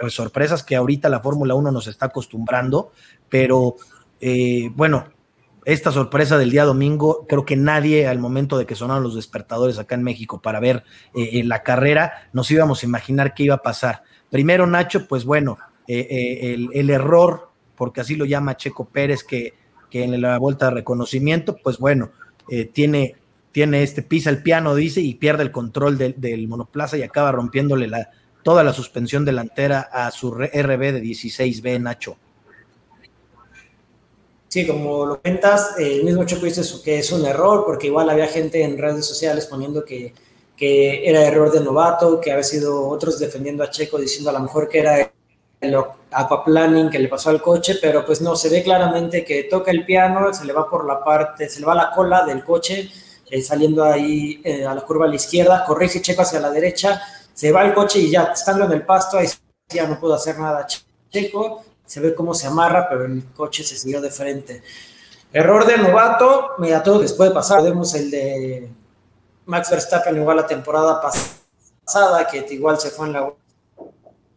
sorpresas 0.10 0.63
que 0.63 0.75
ahorita 0.75 1.10
la 1.10 1.19
Fórmula 1.19 1.54
1 1.54 1.71
nos 1.71 1.88
está 1.88 2.08
acostumbrando. 2.08 2.91
Pero 3.30 3.75
eh, 4.19 4.71
bueno, 4.75 5.06
esta 5.63 5.91
sorpresa 5.91 6.39
del 6.39 6.49
día 6.49 6.65
domingo, 6.65 7.27
creo 7.30 7.45
que 7.45 7.56
nadie 7.56 8.08
al 8.08 8.17
momento 8.17 8.58
de 8.58 8.65
que 8.65 8.73
sonaron 8.73 9.04
los 9.04 9.13
despertadores 9.13 9.77
acá 9.77 9.93
en 9.93 10.01
México 10.01 10.41
para 10.41 10.60
ver 10.60 10.84
eh, 11.13 11.43
la 11.43 11.62
carrera, 11.62 12.30
nos 12.34 12.49
íbamos 12.49 12.82
a 12.82 12.88
imaginar 12.88 13.36
qué 13.36 13.43
iba 13.43 13.56
a 13.56 13.62
pasar. 13.62 14.01
Primero, 14.32 14.65
Nacho, 14.65 15.08
pues 15.08 15.25
bueno, 15.25 15.60
el, 15.88 16.69
el, 16.73 16.89
error 16.89 17.51
porque 17.82 18.02
así 18.02 18.15
lo 18.15 18.26
llama 18.26 18.58
Checo 18.58 18.86
Pérez, 18.86 19.24
que, 19.24 19.56
en 19.91 20.22
la 20.22 20.38
vuelta 20.38 20.67
de 20.67 20.76
reconocimiento, 20.76 21.58
pues 21.63 21.80
bueno, 21.80 22.12
eh, 22.48 22.65
tiene, 22.65 23.15
tiene 23.52 23.82
este, 23.82 24.04
pisa 24.04 24.30
el 24.30 24.44
piano, 24.44 24.76
dice, 24.76 25.02
y 25.02 25.15
pierde 25.15 25.41
el 25.41 25.52
control 25.52 25.98
del 25.98 26.48
monoplaza 26.48 26.96
y 27.00 27.02
acaba 27.02 27.32
rompiéndole 27.32 27.88
la, 27.88 28.12
toda 28.44 28.63
la 28.63 28.72
suspensión 28.72 29.26
delantera 29.26 29.80
a 29.82 30.12
su 30.12 30.30
RB 30.32 30.91
de 30.94 31.02
16B, 31.02 31.82
Nacho. 31.82 32.17
Sí, 34.48 34.67
como 34.67 35.04
lo 35.08 35.20
cuentas, 35.20 35.74
el 35.80 36.04
mismo 36.04 36.24
Checo 36.24 36.46
dice 36.46 36.62
que 36.84 37.00
es 37.00 37.12
un 37.12 37.26
error, 37.26 37.63
porque 37.65 37.88
igual 37.88 38.12
había 38.12 38.28
gente 38.28 38.62
en 38.63 38.78
redes 38.78 39.08
sociales 39.08 39.48
poniendo 39.48 39.84
que, 39.84 40.13
que 40.56 41.10
era 41.10 41.26
error 41.26 41.52
de 41.52 41.62
novato, 41.62 42.22
que 42.22 42.32
había 42.32 42.44
sido 42.44 42.88
otros 42.88 43.17
defendiendo 43.17 43.63
a 43.63 43.72
Checo 43.72 43.98
diciendo 43.98 44.30
a 44.30 44.34
lo 44.34 44.41
mejor 44.41 44.70
que 44.70 44.78
era 44.78 45.12
el 45.62 45.78
aquaplaning 46.12 46.89
que 46.89 47.00
le 47.00 47.08
pasó 47.08 47.30
al 47.30 47.41
coche, 47.41 47.78
pero 47.80 48.04
pues 48.04 48.19
no, 48.19 48.36
se 48.36 48.50
ve 48.50 48.63
claramente 48.63 49.24
que 49.24 49.43
toca 49.43 49.71
el 49.71 49.86
piano, 49.86 50.34
se 50.34 50.43
le 50.45 50.54
va 50.54 50.67
por 50.67 50.86
la 50.86 51.04
parte, 51.04 51.47
se 51.47 51.60
le 51.60 51.67
va 51.67 51.76
la 51.76 51.91
cola 51.91 52.26
del 52.26 52.43
coche, 52.43 52.89
eh, 53.30 53.41
saliendo 53.41 53.84
ahí 53.84 54.41
eh, 54.43 54.65
a 54.65 54.74
la 54.74 54.82
curva 54.82 55.06
a 55.06 55.08
la 55.08 55.15
izquierda, 55.15 55.63
corrige 55.63 56.02
Checo 56.02 56.24
hacia 56.24 56.39
la 56.39 56.50
derecha, 56.50 57.02
se 57.34 57.52
va 57.52 57.63
el 57.63 57.74
coche 57.74 58.00
y 58.00 58.10
ya, 58.10 58.24
estando 58.34 58.65
en 58.65 58.71
el 58.71 58.86
pasto, 58.86 59.19
ahí 59.19 59.28
ya 59.69 59.88
no 59.88 60.00
pudo 60.00 60.15
hacer 60.15 60.38
nada 60.38 60.65
Checo, 61.10 61.63
se 61.86 62.00
ve 62.00 62.15
cómo 62.15 62.34
se 62.34 62.47
amarra, 62.47 62.89
pero 62.89 63.06
el 63.06 63.32
coche 63.34 63.63
se 63.63 63.78
siguió 63.78 64.02
de 64.02 64.10
frente. 64.10 64.63
Error 65.32 65.65
de 65.65 65.78
novato, 65.78 66.52
mira, 66.58 66.82
todo 66.82 67.02
les 67.02 67.13
puede 67.13 67.32
pasar, 67.32 67.63
vemos 67.63 67.93
el 67.93 68.10
de 68.10 68.69
Max 69.45 69.69
Verstappen 69.69 70.17
igual 70.17 70.38
la 70.38 70.47
temporada 70.47 71.00
pasada, 71.02 72.28
que 72.28 72.45
igual 72.50 72.80
se 72.80 72.89
fue 72.89 73.08
en 73.08 73.13
la... 73.13 73.34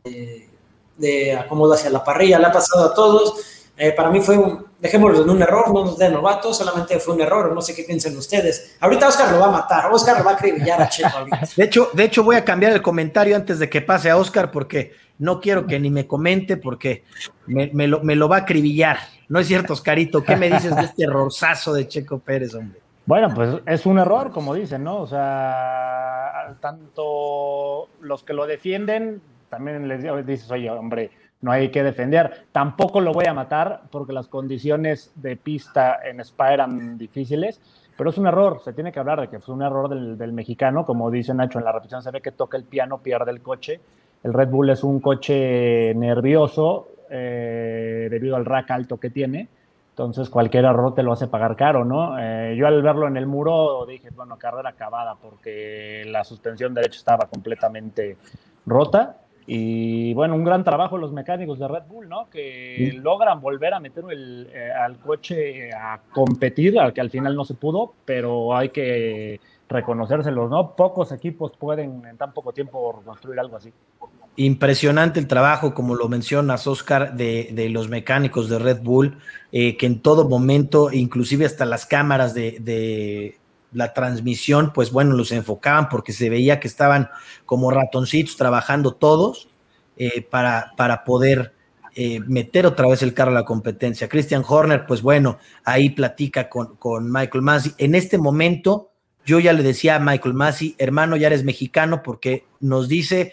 Eh, 0.05 0.51
de 0.97 1.37
acomodo 1.37 1.75
hacia 1.75 1.91
la 1.91 2.05
parrilla, 2.05 2.39
le 2.39 2.47
ha 2.47 2.53
pasado 2.53 2.87
a 2.87 2.95
todos. 2.95 3.35
Eh, 3.77 3.93
para 3.93 4.09
mí 4.09 4.21
fue 4.21 4.39
un, 4.39 4.67
dejémoslo 4.79 5.23
en 5.23 5.31
un 5.31 5.43
error, 5.43 5.73
no 5.73 5.97
de 5.97 6.09
novato, 6.09 6.55
solamente 6.55 7.01
fue 7.01 7.15
un 7.15 7.23
error, 7.23 7.53
no 7.53 7.61
sé 7.61 7.75
qué 7.75 7.83
piensan 7.83 8.17
ustedes. 8.17 8.77
Ahorita 8.81 9.09
Oscar 9.09 9.33
lo 9.33 9.41
va 9.41 9.47
a 9.47 9.51
matar, 9.51 9.93
Oscar 9.93 10.19
lo 10.19 10.25
va 10.25 10.33
a 10.33 10.35
acribillar 10.35 10.81
a 10.81 10.89
Checo 10.89 11.09
De 11.57 11.65
hecho, 11.65 11.91
de 11.93 12.05
hecho, 12.05 12.23
voy 12.23 12.37
a 12.37 12.45
cambiar 12.45 12.73
el 12.73 12.83
comentario 12.83 13.35
antes 13.35 13.59
de 13.59 13.69
que 13.69 13.81
pase 13.81 14.11
a 14.11 14.17
Oscar 14.17 14.53
porque 14.53 14.93
no 15.19 15.41
quiero 15.41 15.67
que 15.67 15.81
ni 15.81 15.91
me 15.91 16.07
comente 16.07 16.57
porque 16.57 17.05
me, 17.47 17.89
lo, 17.89 18.01
me 18.01 18.15
lo 18.15 18.29
va 18.29 18.37
a 18.37 18.41
acribillar. 18.41 18.99
No 19.29 19.41
es 19.41 19.49
cierto, 19.49 19.73
Oscarito, 19.73 20.23
¿qué 20.23 20.37
me 20.37 20.51
dices 20.51 20.77
de 20.77 20.83
este 20.83 21.05
errorzazo 21.05 21.73
de 21.73 21.89
Checo 21.89 22.21
Pérez, 22.21 22.55
hombre? 22.55 22.81
Bueno, 23.07 23.33
pues 23.35 23.57
es 23.67 23.85
un 23.87 23.99
error, 23.99 24.31
como 24.31 24.55
dicen, 24.55 24.85
¿no? 24.85 24.99
O 24.99 25.07
sea, 25.07 26.57
tanto 26.61 27.89
los 28.01 28.23
que 28.23 28.33
lo 28.33 28.47
defienden, 28.47 29.21
también 29.49 29.89
les 29.89 30.27
dices, 30.27 30.51
oye, 30.51 30.71
hombre, 30.71 31.11
no 31.45 31.53
hay 31.53 31.69
que 31.69 31.83
defender. 31.83 32.47
Tampoco 32.53 33.01
lo 33.01 33.13
voy 33.13 33.27
a 33.27 33.35
matar 33.35 33.83
porque 33.91 34.15
las 34.15 34.29
condiciones 34.29 35.13
de 35.15 35.37
pista 35.37 35.99
en 36.03 36.21
Spa 36.21 36.55
eran 36.55 36.97
difíciles, 36.97 37.61
pero 37.97 38.11
es 38.11 38.19
un 38.19 38.27
error, 38.27 38.61
se 38.65 38.73
tiene 38.73 38.91
que 38.91 38.99
hablar 38.99 39.21
de 39.21 39.29
que 39.29 39.41
fue 39.41 39.55
un 39.55 39.63
error 39.63 40.17
del, 40.17 40.33
mexicano, 40.33 40.87
como 40.87 41.11
dice 41.11 41.35
Nacho 41.35 41.59
en 41.59 41.67
la 41.67 41.73
repetición, 41.73 42.03
se 42.03 42.11
ve 42.11 42.23
que 42.23 42.33
toca 42.33 42.57
el 42.57 42.65
piano, 42.65 42.99
pierde 42.99 43.31
el 43.31 43.43
coche. 43.43 43.79
El 44.23 44.33
Red 44.33 44.49
Bull 44.49 44.71
es 44.71 44.83
un 44.83 45.01
coche 45.01 45.95
nervioso 45.95 46.89
eh, 47.11 48.09
debido 48.11 48.37
al 48.37 48.47
rack 48.47 48.71
alto 48.71 48.97
que 48.97 49.11
tiene. 49.11 49.49
Entonces 49.91 50.31
cualquier 50.31 50.65
error 50.65 50.95
te 50.95 51.03
lo 51.03 51.13
hace 51.13 51.29
pagar 51.29 51.57
caro, 51.57 51.85
¿no? 51.85 52.19
Eh, 52.19 52.57
yo 52.57 52.67
al 52.67 52.83
verlo 52.83 53.07
en 53.07 53.19
el 53.19 53.27
muro 53.27 53.85
dije, 53.87 54.09
bueno, 54.17 54.39
carrera 54.39 54.71
acabada 54.71 55.15
porque 55.15 56.05
la 56.07 56.25
suspensión 56.25 56.73
derecha 56.73 56.99
estaba 56.99 57.29
completamente 57.29 58.17
rota 58.67 59.19
y 59.47 60.15
bueno, 60.15 60.35
un 60.35 60.45
gran 60.45 60.65
trabajo 60.65 60.97
los 60.97 61.13
mecánicos 61.13 61.59
de 61.59 61.69
Red 61.69 61.83
Bull, 61.87 62.09
¿no? 62.09 62.31
Que 62.31 62.99
logran 63.03 63.41
volver 63.41 63.75
a 63.75 63.81
meter 63.81 64.05
el, 64.11 64.49
eh, 64.53 64.71
al 64.73 64.99
coche 64.99 65.71
a 65.73 66.01
competir, 66.13 66.79
al 66.79 66.95
que 66.95 67.03
al 67.03 67.11
final 67.11 67.37
no 67.37 67.45
se 67.45 67.55
pudo, 67.55 67.93
pero 68.07 68.57
hay 68.57 68.71
que 68.71 69.41
reconocérselos, 69.69 70.51
¿no? 70.51 70.75
Pocos 70.75 71.13
equipos 71.13 71.53
pueden 71.59 72.05
en 72.07 72.17
tan 72.17 72.33
poco 72.33 72.53
tiempo 72.53 73.03
construir 73.05 73.39
algo 73.39 73.57
así. 73.57 73.73
Impresionante 74.37 75.21
el 75.21 75.29
trabajo, 75.29 75.75
como 75.75 75.95
lo 75.95 76.09
mencionas, 76.09 76.67
Oscar, 76.67 77.15
de, 77.15 77.51
de 77.53 77.69
los 77.69 77.89
mecánicos 77.89 78.49
de 78.49 78.59
Red 78.59 78.83
Bull, 78.83 79.19
eh, 79.53 79.77
que 79.77 79.87
en 79.87 80.01
todo 80.01 80.29
momento, 80.29 80.91
inclusive 80.91 81.45
hasta 81.45 81.67
las 81.67 81.87
cámaras 81.87 82.35
de, 82.35 82.59
de 82.61 83.39
la 83.75 83.93
transmisión, 83.93 84.73
pues 84.73 84.91
bueno, 84.91 85.15
los 85.15 85.33
enfocaban 85.33 85.89
porque 85.89 86.13
se 86.13 86.31
veía 86.31 86.61
que 86.61 86.69
estaban 86.69 87.11
como 87.45 87.71
ratoncitos 87.71 88.37
trabajando 88.37 88.95
todos 88.95 89.49
eh, 89.97 90.23
para, 90.23 90.73
para 90.77 91.05
poder 91.05 91.53
eh, 91.97 92.21
meter 92.21 92.67
otra 92.67 92.89
vez 92.89 93.03
el 93.03 93.15
carro 93.15 93.31
a 93.31 93.35
la 93.35 93.45
competencia. 93.45 94.09
Christian 94.09 94.43
Horner, 94.47 94.87
pues 94.87 95.03
bueno, 95.03 95.39
ahí 95.65 95.91
platica 95.91 96.49
con, 96.49 96.77
con 96.77 97.13
Michael 97.13 97.43
Massey. 97.43 97.73
En 97.79 97.95
este 97.95 98.19
momento, 98.19 98.91
yo 99.25 99.39
ya 99.39 99.53
le 99.53 99.63
decía 99.63 99.97
a 99.97 100.01
Michael 100.01 100.35
Massey, 100.35 100.75
hermano, 100.79 101.17
ya 101.17 101.29
eres 101.29 101.45
mexicano 101.45 102.03
porque 102.03 102.47
nos 102.59 102.89
dice, 102.89 103.33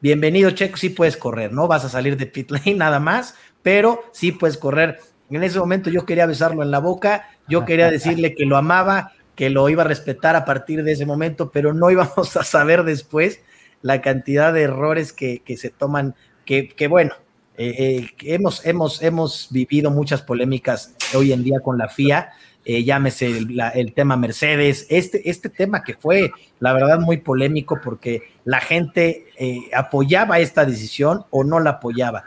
bienvenido 0.00 0.50
Checo, 0.50 0.76
sí 0.76 0.90
puedes 0.90 1.16
correr, 1.16 1.52
no 1.52 1.68
vas 1.68 1.84
a 1.84 1.88
salir 1.88 2.16
de 2.18 2.26
pit 2.26 2.50
lane 2.50 2.74
nada 2.74 3.00
más, 3.00 3.34
pero 3.62 4.04
sí 4.12 4.32
puedes 4.32 4.58
correr. 4.58 5.00
En 5.30 5.42
ese 5.42 5.58
momento 5.58 5.90
yo 5.90 6.04
quería 6.04 6.26
besarlo 6.26 6.62
en 6.62 6.70
la 6.70 6.80
boca, 6.80 7.30
yo 7.48 7.64
quería 7.64 7.90
decirle 7.90 8.34
que 8.34 8.44
lo 8.44 8.56
amaba, 8.56 9.12
que 9.34 9.50
lo 9.50 9.68
iba 9.68 9.82
a 9.82 9.86
respetar 9.86 10.36
a 10.36 10.44
partir 10.44 10.82
de 10.84 10.92
ese 10.92 11.06
momento, 11.06 11.50
pero 11.50 11.72
no 11.72 11.90
íbamos 11.90 12.36
a 12.36 12.44
saber 12.44 12.84
después 12.84 13.40
la 13.82 14.02
cantidad 14.02 14.52
de 14.52 14.62
errores 14.62 15.12
que, 15.12 15.42
se 15.56 15.70
toman, 15.70 16.14
que, 16.44 16.86
bueno, 16.88 17.14
eh, 17.56 17.74
eh, 17.78 18.10
hemos, 18.22 18.64
hemos, 18.66 19.02
hemos 19.02 19.48
vivido 19.50 19.90
muchas 19.90 20.22
polémicas 20.22 20.94
hoy 21.14 21.32
en 21.32 21.42
día 21.42 21.60
con 21.60 21.78
la 21.78 21.88
FIA, 21.88 22.30
eh, 22.64 22.84
llámese 22.84 23.26
el, 23.28 23.92
tema 23.94 24.16
Mercedes, 24.18 24.86
este, 24.90 25.28
este 25.30 25.48
tema 25.48 25.82
que 25.82 25.94
fue, 25.94 26.30
la 26.58 26.74
verdad, 26.74 27.00
muy 27.00 27.16
polémico 27.18 27.80
porque 27.82 28.22
la 28.44 28.60
gente 28.60 29.26
apoyaba 29.74 30.38
esta 30.40 30.66
decisión 30.66 31.24
o 31.30 31.42
no 31.44 31.58
la 31.60 31.70
apoyaba. 31.70 32.24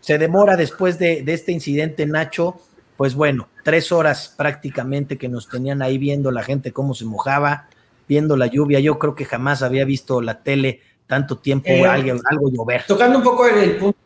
Se 0.00 0.18
demora 0.18 0.56
después 0.56 0.98
de, 0.98 1.22
de 1.22 1.34
este 1.34 1.50
incidente, 1.50 2.06
Nacho, 2.06 2.60
pues 2.96 3.14
bueno, 3.14 3.48
tres 3.62 3.92
horas 3.92 4.32
prácticamente 4.36 5.18
que 5.18 5.28
nos 5.28 5.48
tenían 5.48 5.82
ahí 5.82 5.98
viendo 5.98 6.30
la 6.30 6.42
gente 6.42 6.72
cómo 6.72 6.94
se 6.94 7.04
mojaba, 7.04 7.68
viendo 8.08 8.36
la 8.36 8.46
lluvia. 8.46 8.80
Yo 8.80 8.98
creo 8.98 9.14
que 9.14 9.24
jamás 9.24 9.62
había 9.62 9.84
visto 9.84 10.20
la 10.20 10.42
tele 10.42 10.80
tanto 11.06 11.38
tiempo 11.38 11.68
eh, 11.68 11.84
algo, 11.84 12.50
llover. 12.50 12.84
Tocando 12.86 13.18
un 13.18 13.24
poco 13.24 13.46
el 13.46 13.76
punto 13.76 13.98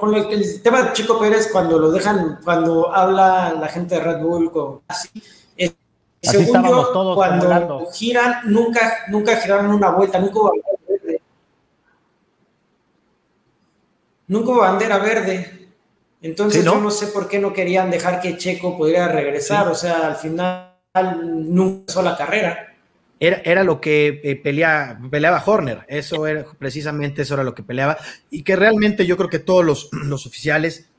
con 0.00 0.14
el, 0.14 0.62
tema 0.62 0.82
de 0.82 0.92
Chico 0.94 1.18
Pérez, 1.18 1.50
cuando 1.52 1.78
lo 1.78 1.90
dejan, 1.90 2.38
cuando 2.42 2.94
habla 2.94 3.52
la 3.52 3.68
gente 3.68 3.96
de 3.96 4.00
Red 4.00 4.22
Bull 4.22 4.50
con 4.50 4.80
así, 4.88 5.22
según 6.22 6.62
yo, 6.64 7.14
cuando 7.14 7.86
giran, 7.92 8.40
nunca, 8.46 9.04
nunca 9.08 9.36
giraron 9.36 9.70
una 9.72 9.90
vuelta, 9.90 10.18
nunca 10.18 10.38
hubo 10.38 10.50
bandera 10.50 10.78
verde. 10.86 11.22
Nunca 14.28 14.50
hubo 14.50 14.60
bandera 14.60 14.98
verde. 14.98 15.59
Entonces 16.22 16.64
yo 16.64 16.80
no 16.80 16.90
sé 16.90 17.06
por 17.08 17.28
qué 17.28 17.38
no 17.38 17.52
querían 17.52 17.90
dejar 17.90 18.20
que 18.20 18.36
Checo 18.36 18.76
pudiera 18.76 19.08
regresar, 19.08 19.68
o 19.68 19.74
sea, 19.74 20.06
al 20.06 20.16
final 20.16 20.74
nunca 21.22 21.86
pasó 21.86 22.02
la 22.02 22.16
carrera. 22.16 22.66
Era, 23.18 23.42
era 23.44 23.64
lo 23.64 23.80
que 23.80 24.20
eh, 24.22 24.36
peleaba 24.36 25.42
Horner, 25.44 25.84
eso 25.88 26.26
era 26.26 26.44
precisamente 26.58 27.22
eso 27.22 27.34
era 27.34 27.44
lo 27.44 27.54
que 27.54 27.62
peleaba, 27.62 27.98
y 28.30 28.42
que 28.42 28.56
realmente 28.56 29.06
yo 29.06 29.16
creo 29.16 29.28
que 29.28 29.38
todos 29.38 29.64
los, 29.64 29.88
los 30.04 30.26
oficiales, 30.26 30.90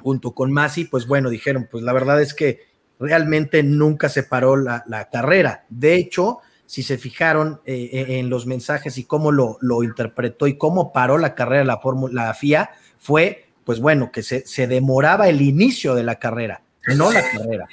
junto 0.00 0.32
con 0.32 0.52
Masi, 0.52 0.84
pues 0.84 1.06
bueno, 1.06 1.30
dijeron, 1.30 1.68
pues 1.70 1.82
la 1.82 1.92
verdad 1.92 2.20
es 2.22 2.34
que 2.34 2.60
realmente 3.00 3.62
nunca 3.62 4.08
se 4.08 4.22
paró 4.22 4.56
la, 4.56 5.08
carrera. 5.10 5.64
De 5.68 5.94
hecho, 5.94 6.38
si 6.66 6.82
se 6.82 6.98
fijaron 6.98 7.60
eh, 7.64 7.90
eh, 7.92 8.18
en 8.18 8.30
los 8.30 8.46
mensajes 8.46 8.98
y 8.98 9.04
cómo 9.04 9.32
lo, 9.32 9.58
lo 9.60 9.82
interpretó 9.82 10.46
y 10.46 10.56
cómo 10.56 10.92
paró 10.92 11.18
la 11.18 11.34
carrera 11.34 11.64
la, 11.64 11.80
la 12.12 12.34
FIA, 12.34 12.70
fue 12.98 13.49
pues 13.70 13.78
bueno, 13.78 14.10
que 14.10 14.24
se, 14.24 14.44
se 14.48 14.66
demoraba 14.66 15.28
el 15.28 15.40
inicio 15.40 15.94
de 15.94 16.02
la 16.02 16.16
carrera, 16.16 16.60
no 16.96 17.12
la 17.12 17.22
carrera. 17.22 17.68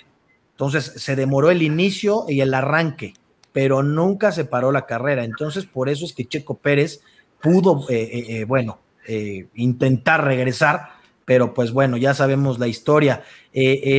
Entonces 0.51 0.93
se 0.95 1.15
demoró 1.15 1.49
el 1.49 1.63
inicio 1.63 2.25
y 2.29 2.41
el 2.41 2.53
arranque, 2.53 3.15
pero 3.51 3.81
nunca 3.81 4.31
se 4.31 4.45
paró 4.45 4.71
la 4.71 4.86
carrera. 4.86 5.23
Entonces 5.23 5.65
por 5.65 5.89
eso 5.89 6.05
es 6.05 6.13
que 6.13 6.25
Checo 6.25 6.53
Pérez 6.53 7.01
pudo, 7.41 7.89
eh, 7.89 7.95
eh, 7.95 8.25
eh, 8.29 8.43
bueno, 8.43 8.77
intentar 9.55 10.23
regresar, 10.23 10.89
pero 11.25 11.55
pues 11.55 11.71
bueno, 11.71 11.97
ya 11.97 12.13
sabemos 12.13 12.60
la 12.60 12.67
historia. 12.67 13.23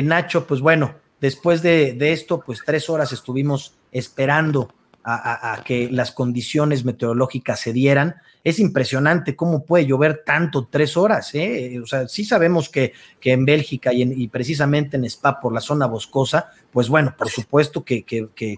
Nacho, 0.04 0.46
pues 0.46 0.61
bueno, 0.61 0.94
después 1.20 1.62
de, 1.62 1.94
de, 1.94 2.12
esto, 2.12 2.40
pues 2.46 2.61
tres 2.64 2.88
horas 2.88 3.11
estuvimos 3.11 3.74
esperando 3.90 4.72
a, 5.10 5.62
que 5.64 5.88
las 5.90 6.12
condiciones 6.12 6.84
meteorológicas 6.84 7.60
se 7.60 7.72
dieran. 7.72 8.16
Es 8.44 8.58
impresionante 8.58 9.36
cómo 9.36 9.64
puede 9.64 9.86
llover 9.86 10.22
tanto 10.24 10.68
tres 10.70 10.96
horas. 10.96 11.34
¿eh? 11.34 11.80
O 11.82 11.86
sea, 11.86 12.08
sí 12.08 12.24
sabemos 12.24 12.68
que, 12.68 12.92
que 13.18 13.32
en 13.32 13.46
Bélgica 13.46 13.92
y, 13.92 14.28
precisamente 14.28 14.96
en 14.96 15.04
Spa 15.04 15.40
por 15.40 15.54
la 15.54 15.60
zona 15.60 15.86
boscosa, 15.86 16.50
pues 16.70 16.88
bueno, 16.88 17.14
por 17.16 17.30
supuesto 17.30 17.84
que, 17.84 18.04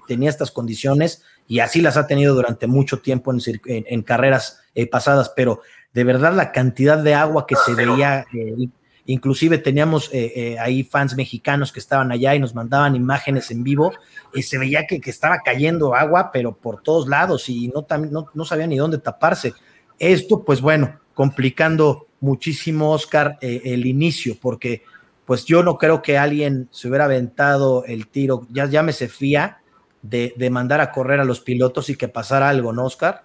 tenía 0.09 0.31
estas 0.31 0.51
condiciones 0.51 1.23
y 1.47 1.61
así 1.61 1.81
las 1.81 1.97
ha 1.97 2.07
tenido 2.07 2.35
durante 2.35 2.67
mucho 2.67 2.99
tiempo 3.01 3.33
en, 3.33 3.41
en, 3.67 4.03
carreras 4.03 4.61
eh, 4.75 4.87
pasadas, 4.87 5.33
pero 5.35 5.61
de 5.93 6.05
verdad 6.05 6.35
la 6.35 6.53
cantidad 6.53 6.99
de 6.99 7.15
agua 7.15 7.47
que 7.47 7.57
se 7.57 7.75
veía 7.75 8.27
eh, 8.35 8.69
Inclusive 9.11 9.59
teníamos 9.59 10.09
eh, 10.13 10.33
eh, 10.37 10.59
ahí 10.61 10.85
fans 10.85 11.17
mexicanos 11.17 11.73
que 11.73 11.81
estaban 11.81 12.13
allá 12.13 12.33
y 12.37 12.39
nos 12.39 12.55
mandaban 12.55 12.95
imágenes 12.95 13.51
en 13.51 13.65
vivo. 13.65 13.93
y 14.33 14.43
se 14.43 14.57
veía 14.57 14.87
que, 14.87 15.01
estaba 15.05 15.41
cayendo 15.45 15.97
agua, 15.97 16.31
pero 16.33 16.55
por 16.55 16.81
todos 16.81 17.09
lados 17.09 17.49
y 17.49 17.69
no, 17.69 17.85
no, 18.09 18.27
no 18.33 18.45
sabía 18.45 18.69
ni 18.69 18.77
dónde 18.77 18.99
taparse. 18.99 19.53
Esto, 19.99 20.45
pues 20.45 20.61
bueno, 20.61 21.01
complicando 21.13 22.07
muchísimo, 22.21 22.93
Oscar, 22.93 23.37
eh, 23.41 23.63
el 23.65 23.85
inicio, 23.85 24.37
porque 24.41 24.85
pues 25.25 25.45
yo 25.45 25.65
no 25.65 25.77
creo 25.77 26.03
que 26.03 26.17
alguien 26.17 26.69
se 26.71 26.87
hubiera 26.87 27.07
aventado 27.07 27.85
el 27.87 28.07
tiro, 28.07 28.47
ya, 28.51 28.67
ya 28.67 28.85
me 28.85 28.93
se 28.93 29.09
fía 29.09 29.59
de, 30.03 30.35
de 30.37 30.51
mandar 30.51 30.81
a 30.81 30.93
correr 30.93 31.19
a 31.19 31.25
los 31.25 31.41
pilotos 31.41 31.91
y 31.91 31.97
que 31.97 32.07
pasara 32.07 32.49
algo, 32.49 32.73
¿no, 32.73 32.85
Oscar? 32.85 33.25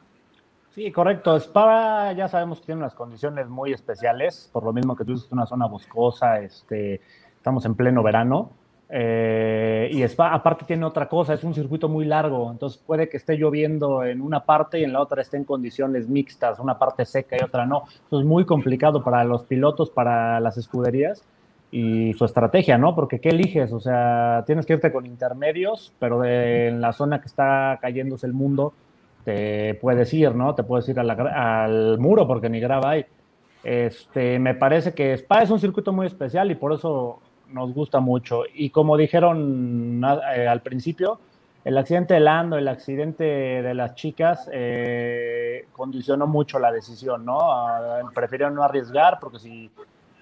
Sí, 0.76 0.92
correcto. 0.92 1.38
Spa 1.38 2.12
ya 2.12 2.28
sabemos 2.28 2.60
que 2.60 2.66
tiene 2.66 2.82
unas 2.82 2.94
condiciones 2.94 3.48
muy 3.48 3.72
especiales, 3.72 4.50
por 4.52 4.66
lo 4.66 4.74
mismo 4.74 4.94
que 4.94 5.06
tú 5.06 5.14
dices, 5.14 5.32
una 5.32 5.46
zona 5.46 5.68
boscosa, 5.68 6.42
este, 6.42 7.00
estamos 7.38 7.64
en 7.66 7.76
pleno 7.76 8.04
verano. 8.04 8.50
Eh, 8.90 9.90
y 9.94 10.04
Spa 10.04 10.34
aparte 10.34 10.66
tiene 10.66 10.86
otra 10.86 11.08
cosa, 11.08 11.34
es 11.34 11.46
un 11.46 11.54
circuito 11.54 11.88
muy 11.88 12.04
largo, 12.04 12.52
entonces 12.52 12.80
puede 12.86 13.08
que 13.08 13.18
esté 13.18 13.38
lloviendo 13.38 14.04
en 14.04 14.22
una 14.22 14.44
parte 14.44 14.78
y 14.78 14.84
en 14.84 14.92
la 14.92 15.00
otra 15.00 15.22
esté 15.22 15.38
en 15.38 15.46
condiciones 15.46 16.10
mixtas, 16.10 16.60
una 16.60 16.78
parte 16.78 17.06
seca 17.06 17.38
y 17.40 17.44
otra 17.44 17.66
no. 17.66 17.86
Eso 18.08 18.20
es 18.20 18.26
muy 18.26 18.46
complicado 18.46 19.02
para 19.02 19.24
los 19.24 19.44
pilotos, 19.44 19.90
para 19.90 20.42
las 20.42 20.58
escuderías 20.58 21.24
y 21.72 22.14
su 22.16 22.26
estrategia, 22.26 22.78
¿no? 22.78 22.96
Porque 22.96 23.22
¿qué 23.22 23.30
eliges? 23.30 23.72
O 23.72 23.80
sea, 23.80 24.44
tienes 24.46 24.66
que 24.66 24.74
irte 24.74 24.92
con 24.92 25.06
intermedios, 25.06 25.94
pero 26.00 26.26
en 26.26 26.82
la 26.82 26.92
zona 26.92 27.22
que 27.22 27.28
está 27.28 27.80
cayéndose 27.82 28.28
el 28.28 28.34
mundo, 28.34 28.74
te 29.26 29.74
puedes 29.74 30.14
ir, 30.14 30.34
¿no? 30.36 30.56
Te 30.56 30.64
puedes 30.64 30.88
ir 30.88 31.00
al 31.00 31.98
muro 31.98 32.26
porque 32.28 32.48
ni 32.48 32.60
grava 32.60 32.92
hay. 32.92 33.06
Este, 33.64 34.38
me 34.38 34.54
parece 34.54 34.94
que 34.94 35.14
Spa 35.14 35.42
es 35.42 35.50
un 35.50 35.60
circuito 35.60 35.92
muy 35.92 36.06
especial 36.06 36.52
y 36.52 36.56
por 36.56 36.72
eso 36.72 37.20
nos 37.50 37.74
gusta 37.74 38.00
mucho. 38.00 38.44
Y 38.54 38.70
como 38.70 38.96
dijeron 38.96 40.04
eh, 40.36 40.48
al 40.48 40.62
principio, 40.62 41.20
el 41.64 41.76
accidente 41.76 42.14
de 42.14 42.20
Lando, 42.20 42.58
el 42.60 42.68
accidente 42.68 43.24
de 43.24 43.74
las 43.74 43.96
chicas, 43.96 44.48
eh, 44.54 45.66
condicionó 45.74 46.28
mucho 46.28 46.60
la 46.60 46.72
decisión, 46.72 47.26
¿no? 47.26 47.40
Prefirieron 48.14 48.54
no 48.54 48.64
arriesgar 48.64 49.18
porque 49.20 49.40
si... 49.40 49.72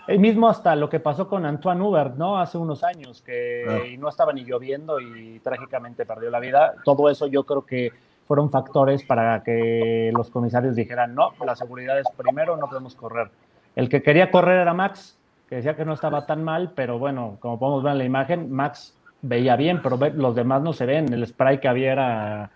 El 0.07 0.19
mismo 0.19 0.49
hasta 0.49 0.75
lo 0.75 0.89
que 0.89 0.99
pasó 0.99 1.29
con 1.29 1.45
Antoine 1.45 1.81
Hubert, 1.81 2.15
¿no? 2.15 2.37
Hace 2.37 2.57
unos 2.57 2.83
años, 2.83 3.21
que 3.21 3.97
no 3.99 4.07
estaba 4.07 4.33
ni 4.33 4.43
lloviendo 4.43 4.99
y 4.99 5.39
trágicamente 5.39 6.05
perdió 6.05 6.29
la 6.29 6.39
vida. 6.39 6.75
Todo 6.83 7.09
eso 7.09 7.27
yo 7.27 7.43
creo 7.45 7.65
que 7.65 7.91
fueron 8.27 8.49
factores 8.49 9.03
para 9.03 9.43
que 9.43 10.11
los 10.15 10.29
comisarios 10.29 10.75
dijeran, 10.75 11.13
no, 11.13 11.33
la 11.45 11.55
seguridad 11.55 11.99
es 11.99 12.07
primero, 12.15 12.57
no 12.57 12.67
podemos 12.67 12.95
correr. 12.95 13.29
El 13.75 13.89
que 13.89 14.01
quería 14.01 14.31
correr 14.31 14.61
era 14.61 14.73
Max, 14.73 15.17
que 15.49 15.57
decía 15.57 15.75
que 15.75 15.85
no 15.85 15.93
estaba 15.93 16.25
tan 16.25 16.43
mal, 16.43 16.71
pero 16.75 16.99
bueno, 16.99 17.37
como 17.39 17.59
podemos 17.59 17.83
ver 17.83 17.93
en 17.93 17.97
la 17.97 18.05
imagen, 18.05 18.51
Max 18.51 18.95
veía 19.21 19.55
bien, 19.55 19.81
pero 19.81 19.97
los 20.15 20.35
demás 20.35 20.61
no 20.61 20.73
se 20.73 20.85
ven. 20.85 21.11
El 21.11 21.25
spray 21.25 21.59
que 21.59 21.67
había 21.67 21.91
era 21.91 22.51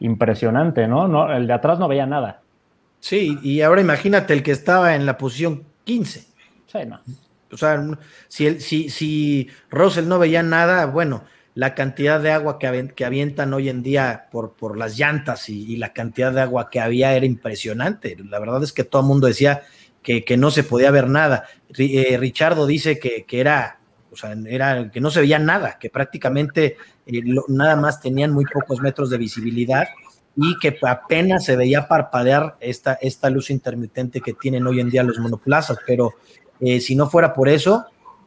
impresionante, 0.00 0.88
¿no? 0.88 1.06
no 1.06 1.32
el 1.32 1.46
de 1.46 1.52
atrás 1.52 1.78
no 1.78 1.88
veía 1.88 2.06
nada. 2.06 2.40
Sí, 3.00 3.38
y 3.42 3.62
ahora 3.62 3.80
imagínate 3.80 4.32
el 4.32 4.42
que 4.42 4.52
estaba 4.52 4.94
en 4.94 5.06
la 5.06 5.18
posición 5.18 5.64
15. 5.84 6.20
Sí, 6.66 6.78
no. 6.86 7.00
O 7.52 7.56
sea, 7.56 7.84
si, 8.28 8.60
si, 8.60 8.88
si 8.88 9.50
Russell 9.70 10.08
no 10.08 10.18
veía 10.18 10.42
nada, 10.42 10.86
bueno, 10.86 11.24
la 11.54 11.74
cantidad 11.74 12.20
de 12.20 12.30
agua 12.30 12.58
que, 12.58 12.66
avientan 13.04 13.52
hoy 13.52 13.68
en 13.68 13.82
día 13.82 14.28
por, 14.30 14.76
las 14.76 14.96
llantas 14.96 15.48
y, 15.48 15.76
la 15.76 15.92
cantidad 15.92 16.32
de 16.32 16.40
agua 16.40 16.70
que 16.70 16.80
había 16.80 17.14
era 17.14 17.26
impresionante. 17.26 18.16
La 18.28 18.38
verdad 18.38 18.62
es 18.62 18.72
que 18.72 18.84
todo 18.84 19.02
el 19.02 19.08
mundo 19.08 19.26
decía 19.26 19.62
que, 20.02 20.24
no 20.38 20.50
se 20.50 20.64
podía 20.64 20.90
ver 20.90 21.08
nada. 21.08 21.44
Eh, 21.76 22.16
Richardo 22.18 22.66
dice 22.66 22.98
que, 22.98 23.26
era, 23.28 23.80
que 24.92 25.00
no 25.00 25.10
se 25.10 25.20
veía 25.20 25.38
nada, 25.38 25.78
que 25.78 25.90
prácticamente 25.90 26.76
eh, 27.06 27.22
nada 27.48 27.76
más 27.76 28.00
tenían 28.00 28.32
muy 28.32 28.46
pocos 28.46 28.80
metros 28.80 29.10
de 29.10 29.18
visibilidad 29.18 29.88
y 30.34 30.58
que 30.58 30.78
apenas 30.82 31.44
se 31.44 31.56
veía 31.56 31.86
parpadear 31.86 32.56
esta, 32.60 32.94
esta 32.94 33.28
luz 33.28 33.50
intermitente 33.50 34.22
que 34.22 34.32
tienen 34.32 34.66
hoy 34.66 34.80
en 34.80 34.88
día 34.88 35.02
los 35.02 35.18
monoplazas. 35.18 35.76
Pero 35.86 36.14
eh, 36.60 36.80
si 36.80 36.96
no 36.96 37.10
fuera 37.10 37.34
por 37.34 37.50
eso, 37.50 37.84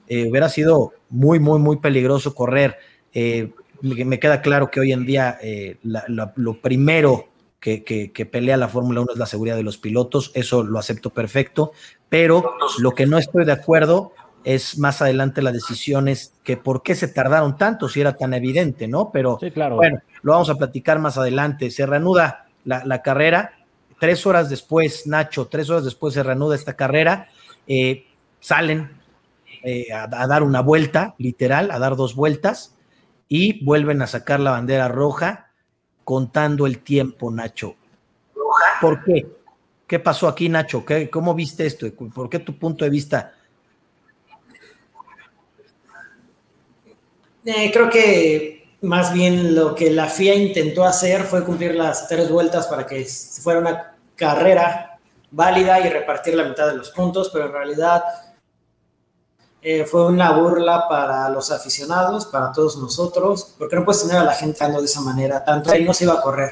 hubiera 0.08 0.50
sido 0.50 0.94
muy, 1.10 1.40
muy, 1.40 1.58
muy 1.58 1.78
peligroso 1.78 2.36
correr. 2.36 2.78
Eh, 3.16 3.50
me 3.82 4.20
queda 4.20 4.42
claro 4.42 4.70
que 4.70 4.82
hoy 4.82 4.92
en 4.92 5.06
día 5.06 5.38
eh, 5.42 5.78
lo 5.84 6.60
primero 6.60 7.30
que, 7.60 8.30
pelea 8.32 8.58
la 8.58 8.68
Fórmula 8.68 9.02
1 9.02 9.14
es 9.14 9.18
la 9.18 9.26
seguridad 9.26 9.56
de 9.56 9.64
los 9.64 9.78
pilotos, 9.78 10.32
eso 10.36 10.64
lo 10.64 10.78
acepto 10.78 11.10
perfecto, 11.10 11.72
pero 12.10 12.54
lo 12.78 12.92
que 12.92 13.08
no 13.08 13.18
estoy 13.18 13.46
de 13.46 13.54
acuerdo 13.54 14.12
es 14.44 14.78
más 14.78 15.02
adelante 15.02 15.42
las 15.42 15.54
decisiones 15.54 16.34
que 16.44 16.58
por 16.58 16.84
qué 16.84 16.94
se 16.94 17.08
tardaron 17.08 17.58
tanto 17.58 17.90
si 17.90 18.02
era 18.02 18.16
tan 18.16 18.36
evidente, 18.36 18.88
¿no? 18.88 19.10
Pero 19.12 19.40
claro. 19.54 19.78
bueno, 19.78 20.00
lo 20.22 20.34
vamos 20.34 20.50
a 20.52 20.56
platicar 20.56 21.00
más 21.00 21.18
adelante. 21.18 21.72
Se 21.72 21.88
reanuda 21.88 22.46
la, 22.66 23.02
carrera, 23.02 23.54
tres 24.00 24.28
horas 24.28 24.50
después, 24.50 25.08
Nacho, 25.08 25.48
tres 25.48 25.70
horas 25.72 25.86
después 25.86 26.14
se 26.14 26.22
reanuda 26.22 26.56
esta 26.56 26.76
carrera, 26.76 27.30
eh, 27.66 28.06
salen 28.40 28.92
a 29.92 30.28
dar 30.28 30.44
una 30.44 30.62
vuelta, 30.62 31.16
literal, 31.18 31.72
a 31.72 31.80
dar 31.80 31.96
dos 31.96 32.14
vueltas 32.14 32.75
y 33.28 33.64
vuelven 33.64 34.02
a 34.02 34.08
sacar 34.08 34.40
la 34.40 34.52
bandera 34.52 34.88
roja 34.88 35.52
contando 36.04 36.66
el 36.66 36.80
tiempo, 36.80 37.32
Nacho. 37.32 37.76
¿Por 38.82 39.04
qué? 39.04 39.28
¿Qué 39.88 40.00
pasó 40.00 40.28
aquí, 40.28 40.50
Nacho? 40.50 40.86
¿Qué, 40.86 41.10
¿Cómo 41.10 41.34
viste 41.34 41.66
esto? 41.66 41.88
¿Por 41.94 42.30
qué 42.30 42.40
tu 42.40 42.58
punto 42.58 42.86
de 42.86 42.92
vista? 42.92 43.34
Eh, 47.46 47.72
creo 47.72 47.90
que 47.90 48.70
más 48.82 49.14
bien 49.14 49.56
lo 49.56 49.76
que 49.76 49.92
la 49.92 50.08
FIA 50.08 50.36
intentó 50.36 50.84
hacer 50.84 51.24
fue 51.24 51.44
cumplir 51.44 51.76
las 51.76 52.08
tres 52.08 52.30
vueltas 52.30 52.68
para 52.68 52.86
que 52.86 53.06
fuera 53.06 53.60
una 53.60 53.96
carrera 54.16 54.98
válida 55.32 55.80
y 55.80 55.90
repartir 55.90 56.36
la 56.36 56.46
mitad 56.46 56.68
de 56.68 56.78
los 56.78 56.92
puntos, 56.92 57.30
pero 57.32 57.46
en 57.46 57.52
realidad 57.52 58.04
eh, 59.68 59.84
fue 59.84 60.06
una 60.06 60.32
burla 60.34 60.88
para 60.88 61.28
los 61.30 61.50
aficionados, 61.50 62.28
para 62.28 62.52
todos 62.52 62.78
nosotros, 62.78 63.56
porque 63.58 63.76
no 63.76 63.84
puedes 63.84 64.04
tener 64.04 64.18
a 64.18 64.24
la 64.24 64.36
gente 64.36 64.64
andando 64.64 64.82
de 64.82 64.86
esa 64.86 65.02
manera, 65.02 65.44
tanto 65.44 65.72
ahí 65.72 65.84
no 65.84 65.92
se 65.92 66.04
iba 66.04 66.14
a 66.14 66.22
correr. 66.22 66.52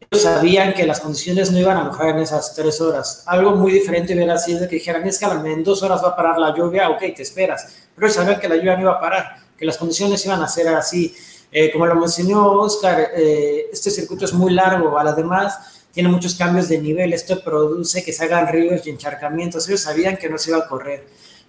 Ellos 0.00 0.22
sabían 0.22 0.72
que 0.72 0.86
las 0.86 1.00
condiciones 1.00 1.52
no 1.52 1.58
iban 1.58 1.76
a 1.76 1.84
mejorar 1.84 2.16
en 2.16 2.22
esas 2.22 2.54
tres 2.54 2.80
horas. 2.80 3.22
Algo 3.26 3.50
muy 3.50 3.70
diferente 3.70 4.14
hubiera 4.14 4.38
sido 4.38 4.66
que 4.66 4.76
dijeran, 4.76 5.06
es 5.06 5.18
que 5.18 5.26
en 5.26 5.62
dos 5.62 5.82
horas 5.82 6.02
va 6.02 6.08
a 6.08 6.16
parar 6.16 6.38
la 6.38 6.56
lluvia, 6.56 6.88
ok, 6.88 7.00
te 7.14 7.20
esperas. 7.20 7.66
Pero 7.94 8.06
ellos 8.06 8.16
sabían 8.16 8.40
que 8.40 8.48
la 8.48 8.56
lluvia 8.56 8.76
no 8.76 8.80
iba 8.80 8.92
a 8.92 9.00
parar, 9.00 9.36
que 9.58 9.66
las 9.66 9.76
condiciones 9.76 10.24
iban 10.24 10.40
a 10.42 10.48
ser 10.48 10.68
así. 10.68 11.14
Eh, 11.52 11.70
como 11.70 11.84
lo 11.84 11.94
mencionó 11.96 12.50
Oscar, 12.50 13.10
eh, 13.14 13.66
este 13.70 13.90
circuito 13.90 14.24
es 14.24 14.32
muy 14.32 14.54
largo, 14.54 14.98
además 14.98 15.84
tiene 15.92 16.08
muchos 16.08 16.34
cambios 16.34 16.70
de 16.70 16.78
nivel, 16.78 17.12
esto 17.12 17.44
produce 17.44 18.02
que 18.02 18.14
se 18.14 18.24
hagan 18.24 18.48
ríos 18.48 18.86
y 18.86 18.90
encharcamientos. 18.90 19.68
Ellos 19.68 19.82
sabían 19.82 20.16
que 20.16 20.30
no 20.30 20.38
se 20.38 20.48
iba 20.48 20.60
a 20.60 20.66
correr. 20.66 21.04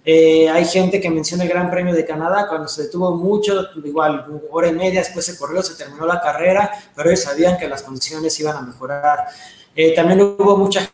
Eh, 0.08 0.48
hay 0.48 0.64
gente 0.64 1.00
que 1.00 1.10
menciona 1.10 1.42
el 1.42 1.48
Gran 1.48 1.68
Premio 1.68 1.92
de 1.92 2.04
Canadá 2.04 2.46
cuando 2.48 2.68
se 2.68 2.84
detuvo 2.84 3.16
mucho, 3.16 3.70
igual 3.84 4.24
hora 4.52 4.68
y 4.68 4.72
media 4.72 5.00
después 5.00 5.24
se 5.26 5.36
corrió, 5.36 5.60
se 5.64 5.74
terminó 5.74 6.06
la 6.06 6.20
carrera, 6.20 6.70
pero 6.94 7.10
ellos 7.10 7.24
sabían 7.24 7.58
que 7.58 7.66
las 7.66 7.82
condiciones 7.82 8.38
iban 8.38 8.56
a 8.56 8.60
mejorar. 8.60 9.26
Eh, 9.74 9.96
también 9.96 10.20
hubo 10.22 10.56
mucha 10.56 10.88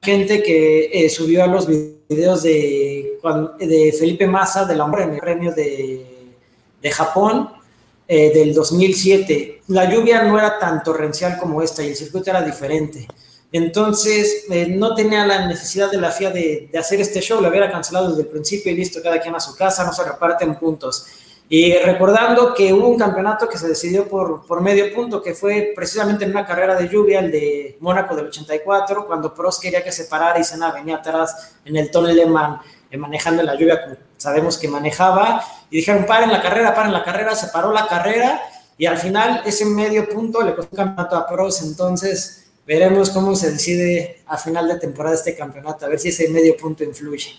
gente 0.00 0.42
que 0.42 0.86
eh, 0.90 1.10
subió 1.10 1.44
a 1.44 1.46
los 1.46 1.66
videos 1.66 2.42
de, 2.42 3.18
Felipe 3.98 4.26
Massa 4.26 4.64
del 4.64 4.80
hombre 4.80 5.02
en 5.02 5.12
el 5.12 5.20
premio 5.20 5.52
de, 5.52 6.34
de 6.80 6.90
Japón 6.90 7.50
del 8.08 8.54
2007. 8.54 9.62
La 9.68 9.92
lluvia 9.92 10.22
no 10.22 10.38
era 10.38 10.58
tan 10.58 10.82
torrencial 10.82 11.36
como 11.38 11.60
esta 11.60 11.82
y 11.82 11.88
el 11.88 11.96
circuito 11.96 12.30
era 12.30 12.40
diferente. 12.40 13.06
Entonces, 13.54 14.46
eh, 14.50 14.66
no 14.66 14.96
tenía 14.96 15.24
la 15.24 15.46
necesidad 15.46 15.88
de 15.88 16.00
la 16.00 16.10
FIA 16.10 16.30
de, 16.32 16.68
hacer 16.76 17.00
este 17.00 17.20
show, 17.20 17.40
lo 17.40 17.48
hubiera 17.50 17.70
cancelado 17.70 18.08
desde 18.08 18.22
el 18.22 18.26
principio 18.26 18.72
y 18.72 18.74
listo, 18.74 19.00
cada 19.00 19.20
quien 19.20 19.32
a 19.32 19.38
su 19.38 19.54
casa, 19.54 19.84
no 19.84 19.92
se 19.92 20.02
reparten 20.02 20.56
puntos. 20.56 21.06
Y 21.48 21.72
recordando 21.74 22.52
que 22.52 22.72
hubo 22.72 22.88
un 22.88 22.98
campeonato 22.98 23.48
que 23.48 23.56
se 23.56 23.68
decidió 23.68 24.08
por, 24.08 24.60
medio 24.60 24.92
punto, 24.92 25.22
que 25.22 25.34
fue 25.34 25.72
precisamente 25.76 26.24
en 26.24 26.32
una 26.32 26.44
carrera 26.44 26.74
de 26.74 26.88
lluvia, 26.88 27.20
el 27.20 27.30
de 27.30 27.76
Mónaco 27.78 28.16
del 28.16 28.26
84, 28.26 29.06
cuando 29.06 29.32
Prost 29.32 29.62
quería 29.62 29.84
que 29.84 29.92
se 29.92 30.06
parara 30.06 30.40
y 30.40 30.42
Senna 30.42 30.72
venía 30.72 30.96
atrás 30.96 31.54
en 31.64 31.76
el 31.76 31.92
Tony 31.92 32.12
Lehman 32.12 32.58
eh, 32.90 32.96
manejando 32.96 33.44
la 33.44 33.54
lluvia 33.54 33.84
como 33.84 33.96
sabemos 34.16 34.58
que 34.58 34.66
manejaba, 34.66 35.44
y 35.70 35.76
dijeron, 35.76 36.06
paren 36.06 36.32
la 36.32 36.42
carrera, 36.42 36.74
paren 36.74 36.92
la 36.92 37.04
carrera, 37.04 37.36
se 37.36 37.46
paró 37.52 37.72
la 37.72 37.86
carrera, 37.86 38.42
y 38.76 38.86
al 38.86 38.98
final 38.98 39.42
ese 39.46 39.64
medio 39.64 40.08
punto 40.08 40.42
le 40.42 40.56
costó 40.56 40.70
un 40.72 40.76
campeonato 40.76 41.16
a 41.16 41.28
Prost, 41.28 41.62
entonces 41.62 42.43
veremos 42.66 43.10
cómo 43.10 43.34
se 43.36 43.52
decide 43.52 44.20
a 44.26 44.36
final 44.36 44.68
de 44.68 44.78
temporada 44.78 45.14
este 45.14 45.36
campeonato, 45.36 45.84
a 45.84 45.88
ver 45.88 45.98
si 45.98 46.08
ese 46.08 46.28
medio 46.28 46.56
punto 46.56 46.84
influye. 46.84 47.32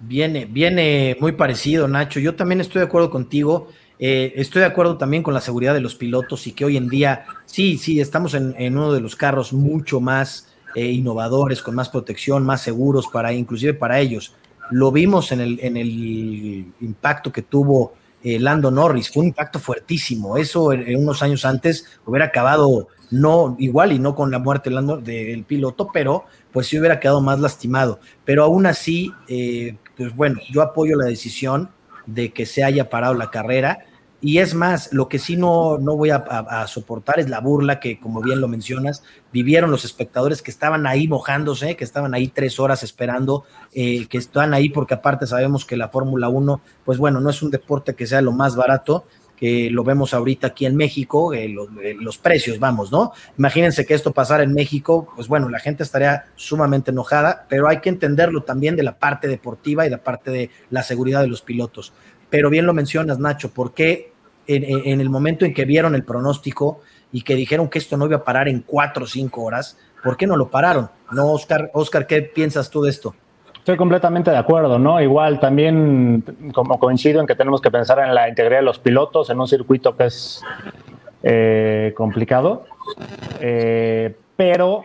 Viene, 0.00 0.46
viene 0.46 1.16
muy 1.20 1.32
parecido, 1.32 1.86
Nacho. 1.86 2.18
Yo 2.18 2.34
también 2.34 2.60
estoy 2.60 2.80
de 2.80 2.86
acuerdo 2.86 3.08
contigo. 3.10 3.68
Eh, 4.00 4.32
estoy 4.34 4.60
de 4.60 4.66
acuerdo 4.66 4.98
también 4.98 5.22
con 5.22 5.32
la 5.32 5.40
seguridad 5.40 5.74
de 5.74 5.80
los 5.80 5.94
pilotos 5.94 6.48
y 6.48 6.52
que 6.52 6.64
hoy 6.64 6.76
en 6.76 6.88
día, 6.88 7.24
sí, 7.46 7.78
sí, 7.78 8.00
estamos 8.00 8.34
en, 8.34 8.56
uno 8.76 8.92
de 8.92 9.00
los 9.00 9.14
carros 9.14 9.52
mucho 9.52 10.00
más 10.00 10.52
eh, 10.74 10.86
innovadores, 10.86 11.62
con 11.62 11.76
más 11.76 11.88
protección, 11.88 12.44
más 12.44 12.62
seguros 12.62 13.06
para, 13.06 13.32
inclusive 13.32 13.74
para 13.74 14.00
ellos. 14.00 14.34
Lo 14.72 14.90
vimos 14.90 15.30
en 15.30 15.40
el, 15.40 15.60
en 15.62 15.76
el 15.76 16.72
impacto 16.80 17.30
que 17.30 17.42
tuvo 17.42 17.94
eh, 18.22 18.38
Lando 18.38 18.70
Norris, 18.70 19.10
fue 19.10 19.22
un 19.22 19.28
impacto 19.28 19.58
fuertísimo. 19.58 20.36
Eso 20.36 20.66
unos 20.66 21.22
años 21.22 21.44
antes 21.44 21.86
hubiera 22.06 22.26
acabado 22.26 22.88
no 23.12 23.56
igual 23.58 23.92
y 23.92 23.98
no 23.98 24.14
con 24.14 24.30
la 24.30 24.38
muerte 24.38 24.70
del 24.70 25.44
piloto, 25.44 25.90
pero 25.92 26.24
pues 26.50 26.66
sí 26.66 26.78
hubiera 26.78 26.98
quedado 26.98 27.20
más 27.20 27.38
lastimado. 27.40 28.00
Pero 28.24 28.44
aún 28.44 28.66
así, 28.66 29.12
eh, 29.28 29.76
pues 29.96 30.16
bueno, 30.16 30.40
yo 30.50 30.62
apoyo 30.62 30.96
la 30.96 31.06
decisión 31.06 31.70
de 32.06 32.32
que 32.32 32.46
se 32.46 32.64
haya 32.64 32.88
parado 32.88 33.14
la 33.14 33.30
carrera. 33.30 33.84
Y 34.22 34.38
es 34.38 34.54
más, 34.54 34.92
lo 34.92 35.08
que 35.08 35.18
sí 35.18 35.36
no, 35.36 35.78
no 35.78 35.96
voy 35.96 36.10
a, 36.10 36.64
soportar 36.66 37.18
es 37.18 37.28
la 37.28 37.40
burla 37.40 37.80
que, 37.80 37.98
como 37.98 38.22
bien 38.22 38.40
lo 38.40 38.48
mencionas, 38.48 39.02
vivieron 39.32 39.70
los 39.70 39.84
espectadores 39.84 40.40
que 40.40 40.50
estaban 40.50 40.86
ahí 40.86 41.08
mojándose, 41.08 41.76
que 41.76 41.84
estaban 41.84 42.14
ahí 42.14 42.28
tres 42.28 42.60
horas 42.60 42.84
esperando, 42.84 43.44
eh, 43.74 44.06
que 44.06 44.18
están 44.18 44.54
ahí 44.54 44.68
porque 44.68 44.94
aparte 44.94 45.26
sabemos 45.26 45.64
que 45.64 45.76
la 45.76 45.88
Fórmula 45.88 46.28
1, 46.28 46.60
pues 46.84 46.98
bueno, 46.98 47.20
no 47.20 47.30
es 47.30 47.42
un 47.42 47.50
deporte 47.50 47.94
que 47.94 48.06
sea 48.06 48.22
lo 48.22 48.32
más 48.32 48.56
barato 48.56 49.04
lo 49.42 49.82
vemos 49.82 50.14
ahorita 50.14 50.48
aquí 50.48 50.66
en 50.66 50.76
México, 50.76 51.34
eh, 51.34 51.54
eh, 51.82 51.96
los, 51.98 52.18
precios, 52.18 52.60
vamos, 52.60 52.92
¿no? 52.92 53.12
Imagínense 53.36 53.84
que 53.84 53.94
esto 53.94 54.12
pasara 54.12 54.44
en 54.44 54.52
México, 54.52 55.08
pues 55.16 55.26
bueno, 55.26 55.48
la 55.48 55.58
gente 55.58 55.82
estaría 55.82 56.26
sumamente 56.36 56.92
enojada, 56.92 57.46
pero 57.48 57.68
hay 57.68 57.80
que 57.80 57.88
entenderlo 57.88 58.44
también 58.44 58.76
de 58.76 58.84
la 58.84 58.98
parte 58.98 59.26
deportiva 59.26 59.84
y 59.84 59.88
de 59.88 59.96
la 59.96 60.04
parte 60.04 60.30
de 60.30 60.50
la 60.70 60.84
seguridad 60.84 61.22
de 61.22 61.26
los 61.26 61.42
pilotos. 61.42 61.92
Pero 62.30 62.50
bien 62.50 62.66
lo 62.66 62.72
mencionas, 62.72 63.18
Nacho, 63.18 63.50
¿por 63.50 63.74
qué 63.74 64.11
en, 64.46 65.00
el 65.00 65.10
momento 65.10 65.44
en 65.44 65.54
que 65.54 65.64
vieron 65.64 65.94
el 65.94 66.04
pronóstico 66.04 66.80
y 67.12 67.22
que 67.22 67.34
dijeron 67.34 67.68
que 67.68 67.78
esto 67.78 67.96
no 67.96 68.06
iba 68.06 68.16
a 68.16 68.24
parar 68.24 68.48
en 68.48 68.60
cuatro 68.60 69.04
o 69.04 69.06
cinco 69.06 69.42
horas, 69.42 69.78
¿por 70.02 70.16
qué 70.16 70.26
no 70.26 70.36
lo 70.36 70.48
pararon? 70.48 70.90
No, 71.10 71.32
Oscar, 71.32 71.70
Oscar, 71.74 72.06
¿qué 72.06 72.22
piensas 72.22 72.70
tú 72.70 72.82
de 72.82 72.90
esto? 72.90 73.14
Estoy 73.54 73.76
completamente 73.76 74.30
de 74.30 74.36
acuerdo, 74.36 74.78
¿no? 74.78 75.00
Igual 75.00 75.38
también 75.38 76.24
como 76.52 76.80
coincido 76.80 77.20
en 77.20 77.26
que 77.26 77.36
tenemos 77.36 77.60
que 77.60 77.70
pensar 77.70 78.00
en 78.00 78.12
la 78.12 78.28
integridad 78.28 78.58
de 78.58 78.64
los 78.64 78.80
pilotos 78.80 79.30
en 79.30 79.38
un 79.38 79.46
circuito 79.46 79.96
que 79.96 80.06
es 80.06 80.42
eh, 81.22 81.94
complicado, 81.96 82.64
eh, 83.40 84.16
pero 84.34 84.82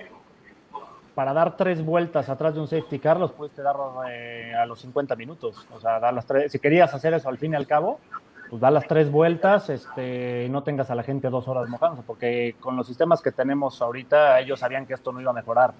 para 1.16 1.34
dar 1.34 1.58
tres 1.58 1.84
vueltas 1.84 2.30
atrás 2.30 2.54
de 2.54 2.60
un 2.60 2.68
safety 2.68 3.00
car 3.00 3.20
los 3.20 3.32
puedes 3.32 3.58
dar 3.58 3.76
eh, 4.12 4.54
a 4.56 4.68
los 4.68 4.80
50 4.82 5.16
minutos. 5.16 5.66
O 5.74 5.80
sea, 5.80 6.00
dar 6.00 6.14
las 6.14 6.28
tres, 6.28 6.52
si 6.52 6.60
querías 6.60 6.94
hacer 6.94 7.16
eso 7.16 7.28
al 7.28 7.40
fin 7.40 7.54
y 7.54 7.56
al 7.56 7.66
cabo, 7.66 8.00
pues 8.50 8.62
da 8.62 8.72
las 8.72 8.88
tres 8.88 9.12
vueltas 9.12 9.70
este, 9.70 10.46
y 10.46 10.50
no 10.50 10.64
tengas 10.64 10.90
a 10.90 10.96
la 10.96 11.04
gente 11.04 11.30
dos 11.30 11.48
horas 11.48 11.70
mojándose, 11.70 12.04
porque 12.06 12.56
con 12.60 12.76
los 12.76 12.88
sistemas 12.88 13.22
que 13.22 13.32
tenemos 13.32 13.82
ahorita, 13.82 14.40
ellos 14.40 14.60
sabían 14.60 14.86
que 14.86 14.94
esto 14.94 15.12
no 15.12 15.22
iba 15.22 15.32
a 15.32 15.34
mejorar. 15.34 15.74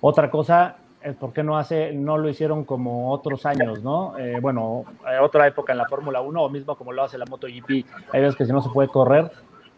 Otra 0.00 0.30
cosa 0.30 0.76
es 1.02 1.14
por 1.16 1.32
qué 1.32 1.42
no, 1.42 1.58
hace, 1.58 1.92
no 1.92 2.16
lo 2.16 2.28
hicieron 2.28 2.64
como 2.64 3.10
otros 3.12 3.44
años, 3.46 3.82
¿no? 3.82 4.18
Eh, 4.18 4.38
bueno, 4.40 4.84
otra 5.20 5.46
época 5.46 5.72
en 5.72 5.78
la 5.78 5.86
Fórmula 5.86 6.20
1 6.20 6.42
o 6.42 6.48
mismo 6.48 6.76
como 6.76 6.92
lo 6.92 7.02
hace 7.02 7.18
la 7.18 7.26
MotoGP. 7.26 7.70
Hay 8.12 8.20
veces 8.20 8.36
que 8.36 8.46
si 8.46 8.52
no 8.52 8.62
se 8.62 8.70
puede 8.70 8.88
correr, 8.88 9.30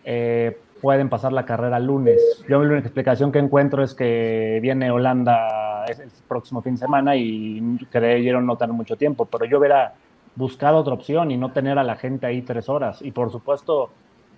eh, 0.05 0.57
pueden 0.81 1.09
pasar 1.09 1.33
la 1.33 1.45
carrera 1.45 1.79
lunes. 1.81 2.45
Yo 2.49 2.62
la 2.62 2.73
única 2.73 2.87
explicación 2.87 3.33
que 3.33 3.41
encuentro 3.41 3.83
es 3.83 3.95
que 3.95 4.61
viene 4.62 4.91
Holanda 4.91 5.85
el 5.87 6.11
próximo 6.29 6.62
fin 6.62 6.75
de 6.75 6.79
semana 6.79 7.17
y 7.17 7.79
creyeron 7.91 8.47
no 8.47 8.57
tener 8.57 8.75
mucho 8.75 8.97
tiempo, 8.97 9.25
pero 9.25 9.45
yo 9.45 9.59
hubiera 9.59 9.95
buscado 10.37 10.79
otra 10.79 10.94
opción 10.94 11.31
y 11.31 11.37
no 11.37 11.53
tener 11.53 11.79
a 11.79 11.85
la 11.85 11.96
gente 11.96 12.27
ahí 12.27 12.42
tres 12.42 12.68
horas. 12.68 13.03
Y 13.03 13.11
por 13.11 13.33
supuesto, 13.33 13.90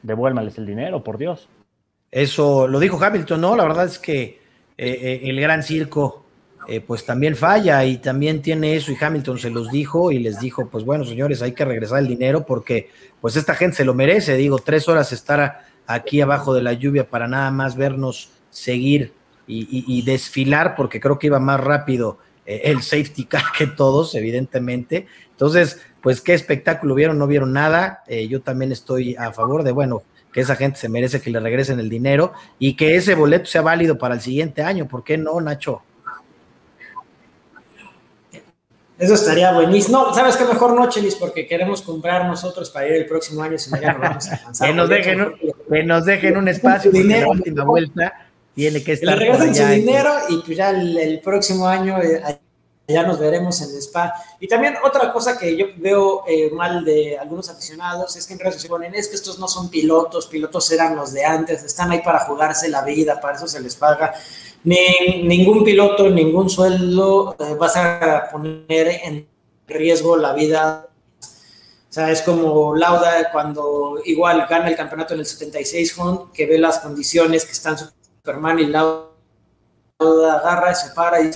devuélvales 0.02 0.56
el 0.58 0.66
dinero, 0.66 1.04
por 1.04 1.18
Dios. 1.18 1.48
Eso 2.11 2.66
lo 2.66 2.80
dijo 2.80 3.02
Hamilton, 3.02 3.40
¿no? 3.40 3.56
La 3.56 3.64
verdad 3.64 3.84
es 3.84 3.98
que 3.98 4.22
eh, 4.22 4.38
eh, 4.78 5.20
el 5.24 5.40
gran 5.40 5.62
circo 5.62 6.24
eh, 6.66 6.80
pues 6.80 7.06
también 7.06 7.34
falla 7.34 7.84
y 7.84 7.96
también 7.96 8.42
tiene 8.42 8.76
eso 8.76 8.92
y 8.92 8.96
Hamilton 9.00 9.38
se 9.38 9.50
los 9.50 9.70
dijo 9.70 10.12
y 10.12 10.18
les 10.18 10.38
dijo, 10.38 10.68
pues 10.68 10.84
bueno, 10.84 11.04
señores, 11.04 11.40
hay 11.40 11.52
que 11.52 11.64
regresar 11.64 11.98
el 12.00 12.08
dinero 12.08 12.44
porque 12.44 12.90
pues 13.20 13.37
esta 13.37 13.54
gente 13.54 13.78
se 13.78 13.84
lo 13.87 13.94
merece, 13.94 14.37
digo, 14.37 14.58
tres 14.58 14.87
horas 14.87 15.11
estar 15.12 15.64
aquí 15.87 16.20
abajo 16.20 16.52
de 16.52 16.62
la 16.62 16.74
lluvia 16.74 17.08
para 17.08 17.26
nada 17.26 17.50
más 17.50 17.74
vernos 17.74 18.30
seguir 18.50 19.14
y, 19.46 20.02
desfilar, 20.02 20.74
porque 20.76 21.00
creo 21.00 21.18
que 21.18 21.28
iba 21.28 21.40
más 21.40 21.58
rápido 21.58 22.18
eh, 22.44 22.61
el 22.64 22.82
safety 22.82 23.24
car 23.24 23.44
que 23.56 23.66
todos, 23.66 24.14
evidentemente. 24.14 25.06
Entonces, 25.30 25.80
pues 26.09 26.23
qué 26.23 26.33
espectáculo 26.33 26.94
vieron, 26.94 27.18
no 27.18 27.27
vieron 27.27 27.53
nada. 27.53 28.03
Eh, 28.07 28.29
yo 28.29 28.40
también 28.40 28.73
estoy 28.73 29.14
a 29.16 29.31
favor 29.31 29.62
de, 29.62 29.73
bueno, 29.73 30.05
que 30.33 30.40
esa 30.40 30.57
gente 30.57 30.79
se 30.79 30.88
merece 30.88 31.21
que 31.21 31.29
le 31.29 31.38
regresen 31.38 31.81
el 31.81 31.90
dinero 31.90 32.33
y 32.59 32.77
que 32.77 32.97
ese 32.97 33.14
boleto 33.14 33.44
sea 33.44 33.61
válido 33.61 33.99
para 33.99 34.14
el 34.14 34.23
siguiente 34.23 34.62
año. 34.62 34.88
¿Por 34.88 35.05
qué 35.05 35.18
no, 35.18 35.38
Nacho? 35.38 35.83
Eso 38.99 39.12
estaría 39.12 39.53
buenísimo. 39.53 39.99
No, 39.99 40.14
¿sabes 40.14 40.38
qué? 40.38 40.47
Mejor 40.47 40.73
no, 40.73 40.88
Chelis, 40.88 41.14
porque 41.14 41.47
queremos 41.47 41.83
comprar 41.83 42.25
nosotros 42.25 42.71
para 42.71 42.87
ir 42.88 42.94
el 42.94 43.05
próximo 43.05 43.42
año, 43.42 43.59
si 43.59 43.71
no 43.71 43.79
ya 43.79 43.92
no 43.92 43.99
vamos 44.01 44.29
a 44.33 44.66
que, 44.66 44.73
nos 44.73 44.88
dejen, 44.88 45.21
un, 45.21 45.35
que 45.71 45.83
nos 45.85 46.07
dejen 46.07 46.38
un 46.38 46.49
espacio 46.49 46.90
dinero, 46.90 47.27
la 47.27 47.33
última 47.33 47.64
vuelta 47.64 48.31
tiene 48.55 48.83
que 48.83 48.92
estar. 48.92 49.11
Le 49.11 49.27
regresen 49.27 49.55
su 49.55 49.66
dinero 49.66 50.11
y 50.31 50.38
pues 50.38 50.57
ya 50.57 50.71
el, 50.71 51.21
próximo 51.23 51.68
año 51.68 52.01
eh, 52.01 52.23
ya 52.88 53.03
nos 53.03 53.18
veremos 53.18 53.61
en 53.61 53.70
el 53.70 53.77
spa. 53.77 54.14
Y 54.40 54.48
también 54.48 54.77
otra 54.83 55.12
cosa 55.12 55.38
que 55.38 55.57
yo 55.57 55.66
veo 55.77 56.24
eh, 56.27 56.51
mal 56.51 56.85
de 56.85 57.18
algunos 57.18 57.51
aficionados 57.51 58.16
es 58.16 58.27
que 58.27 58.33
en 58.33 58.40
redes 58.40 58.62
se 58.62 58.68
ponen, 58.68 58.94
es 58.94 59.09
que 59.09 59.16
estos 59.16 59.38
no 59.38 59.46
son 59.46 59.68
pilotos, 59.68 60.27
pilotos 60.27 60.70
eran 60.72 60.96
los 60.96 61.12
de 61.12 61.24
antes, 61.24 61.62
están 61.62 61.90
ahí 61.90 62.01
para 62.03 62.20
jugarse 62.20 62.68
la 62.70 62.83
vida, 62.83 63.20
para 63.20 63.37
eso 63.37 63.46
se 63.46 63.61
les 63.61 63.77
paga 63.77 64.14
ni, 64.64 65.22
ningún 65.22 65.64
piloto, 65.64 66.09
ningún 66.09 66.48
sueldo 66.48 67.37
eh, 67.38 67.55
vas 67.59 67.77
a 67.77 68.31
poner 68.33 69.01
en 69.05 69.29
riesgo 69.66 70.16
la 70.16 70.33
vida. 70.33 70.88
O 71.20 71.92
sea, 71.92 72.11
es 72.11 72.22
como 72.22 72.74
Lauda 72.74 73.31
cuando 73.31 73.98
igual 74.07 74.46
gana 74.48 74.68
el 74.68 74.77
campeonato 74.77 75.12
en 75.12 75.20
el 75.20 75.27
76, 75.27 75.94
que 76.33 76.46
ve 76.46 76.59
las 76.59 76.79
condiciones 76.79 77.44
que 77.44 77.53
están 77.53 77.77
Superman 77.79 78.59
y 78.59 78.66
Lauda 78.66 79.08
agarra, 80.00 80.74
se 80.74 80.90
para 80.94 81.20
y 81.20 81.30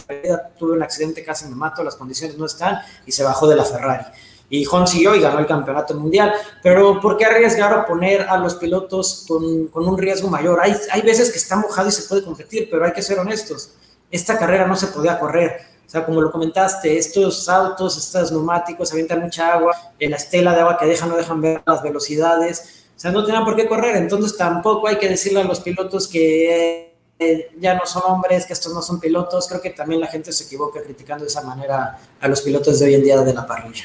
tuve 0.58 0.72
un 0.72 0.82
accidente, 0.82 1.24
casi 1.24 1.46
me 1.46 1.56
mato, 1.56 1.82
las 1.82 1.96
condiciones 1.96 2.38
no 2.38 2.46
están, 2.46 2.78
y 3.04 3.12
se 3.12 3.24
bajó 3.24 3.48
de 3.48 3.56
la 3.56 3.64
Ferrari 3.64 4.04
y 4.52 4.64
Juan 4.64 4.86
siguió 4.86 5.14
y 5.14 5.20
ganó 5.20 5.38
el 5.38 5.46
campeonato 5.46 5.94
mundial. 5.94 6.30
Pero 6.62 7.00
¿por 7.00 7.16
qué 7.16 7.24
arriesgar 7.24 7.72
a 7.72 7.86
poner 7.86 8.20
a 8.28 8.36
los 8.36 8.56
pilotos 8.56 9.24
con, 9.26 9.68
con, 9.68 9.88
un 9.88 9.96
riesgo 9.96 10.28
mayor? 10.28 10.60
Hay, 10.60 10.76
hay 10.90 11.00
veces 11.00 11.32
que 11.32 11.38
está 11.38 11.56
mojado 11.56 11.88
y 11.88 11.90
se 11.90 12.06
puede 12.06 12.22
competir, 12.22 12.68
pero 12.70 12.84
hay 12.84 12.92
que 12.92 13.00
ser 13.00 13.18
honestos. 13.18 13.70
Esta 14.10 14.38
carrera 14.38 14.66
no 14.66 14.76
se 14.76 14.88
podía 14.88 15.18
correr. 15.18 15.58
O 15.86 15.90
sea, 15.90 16.04
como 16.04 16.20
lo 16.20 16.30
comentaste, 16.30 16.98
estos 16.98 17.48
autos, 17.48 17.96
estos 17.96 18.30
neumáticos 18.30 18.92
avientan 18.92 19.20
mucha 19.20 19.54
agua, 19.54 19.74
la 19.98 20.16
estela 20.16 20.52
de 20.54 20.60
agua 20.60 20.76
que 20.76 20.84
dejan 20.84 21.08
no 21.08 21.16
dejan 21.16 21.40
ver 21.40 21.62
las 21.64 21.82
velocidades. 21.82 22.84
O 22.94 23.00
sea, 23.00 23.10
no 23.10 23.24
tienen 23.24 23.46
por 23.46 23.56
qué 23.56 23.66
correr. 23.66 23.96
Entonces 23.96 24.36
tampoco 24.36 24.86
hay 24.86 24.98
que 24.98 25.08
decirle 25.08 25.40
a 25.40 25.44
los 25.44 25.60
pilotos 25.60 26.06
que 26.06 26.91
eh, 27.18 27.50
ya 27.58 27.74
no 27.74 27.86
son 27.86 28.02
hombres, 28.06 28.46
que 28.46 28.52
estos 28.52 28.72
no 28.72 28.82
son 28.82 29.00
pilotos. 29.00 29.46
Creo 29.48 29.60
que 29.60 29.70
también 29.70 30.00
la 30.00 30.08
gente 30.08 30.32
se 30.32 30.44
equivoca 30.44 30.82
criticando 30.82 31.24
de 31.24 31.28
esa 31.28 31.42
manera 31.42 31.98
a 32.20 32.28
los 32.28 32.42
pilotos 32.42 32.78
de 32.80 32.86
hoy 32.86 32.94
en 32.94 33.02
día 33.02 33.20
de 33.20 33.34
la 33.34 33.46
parrilla 33.46 33.84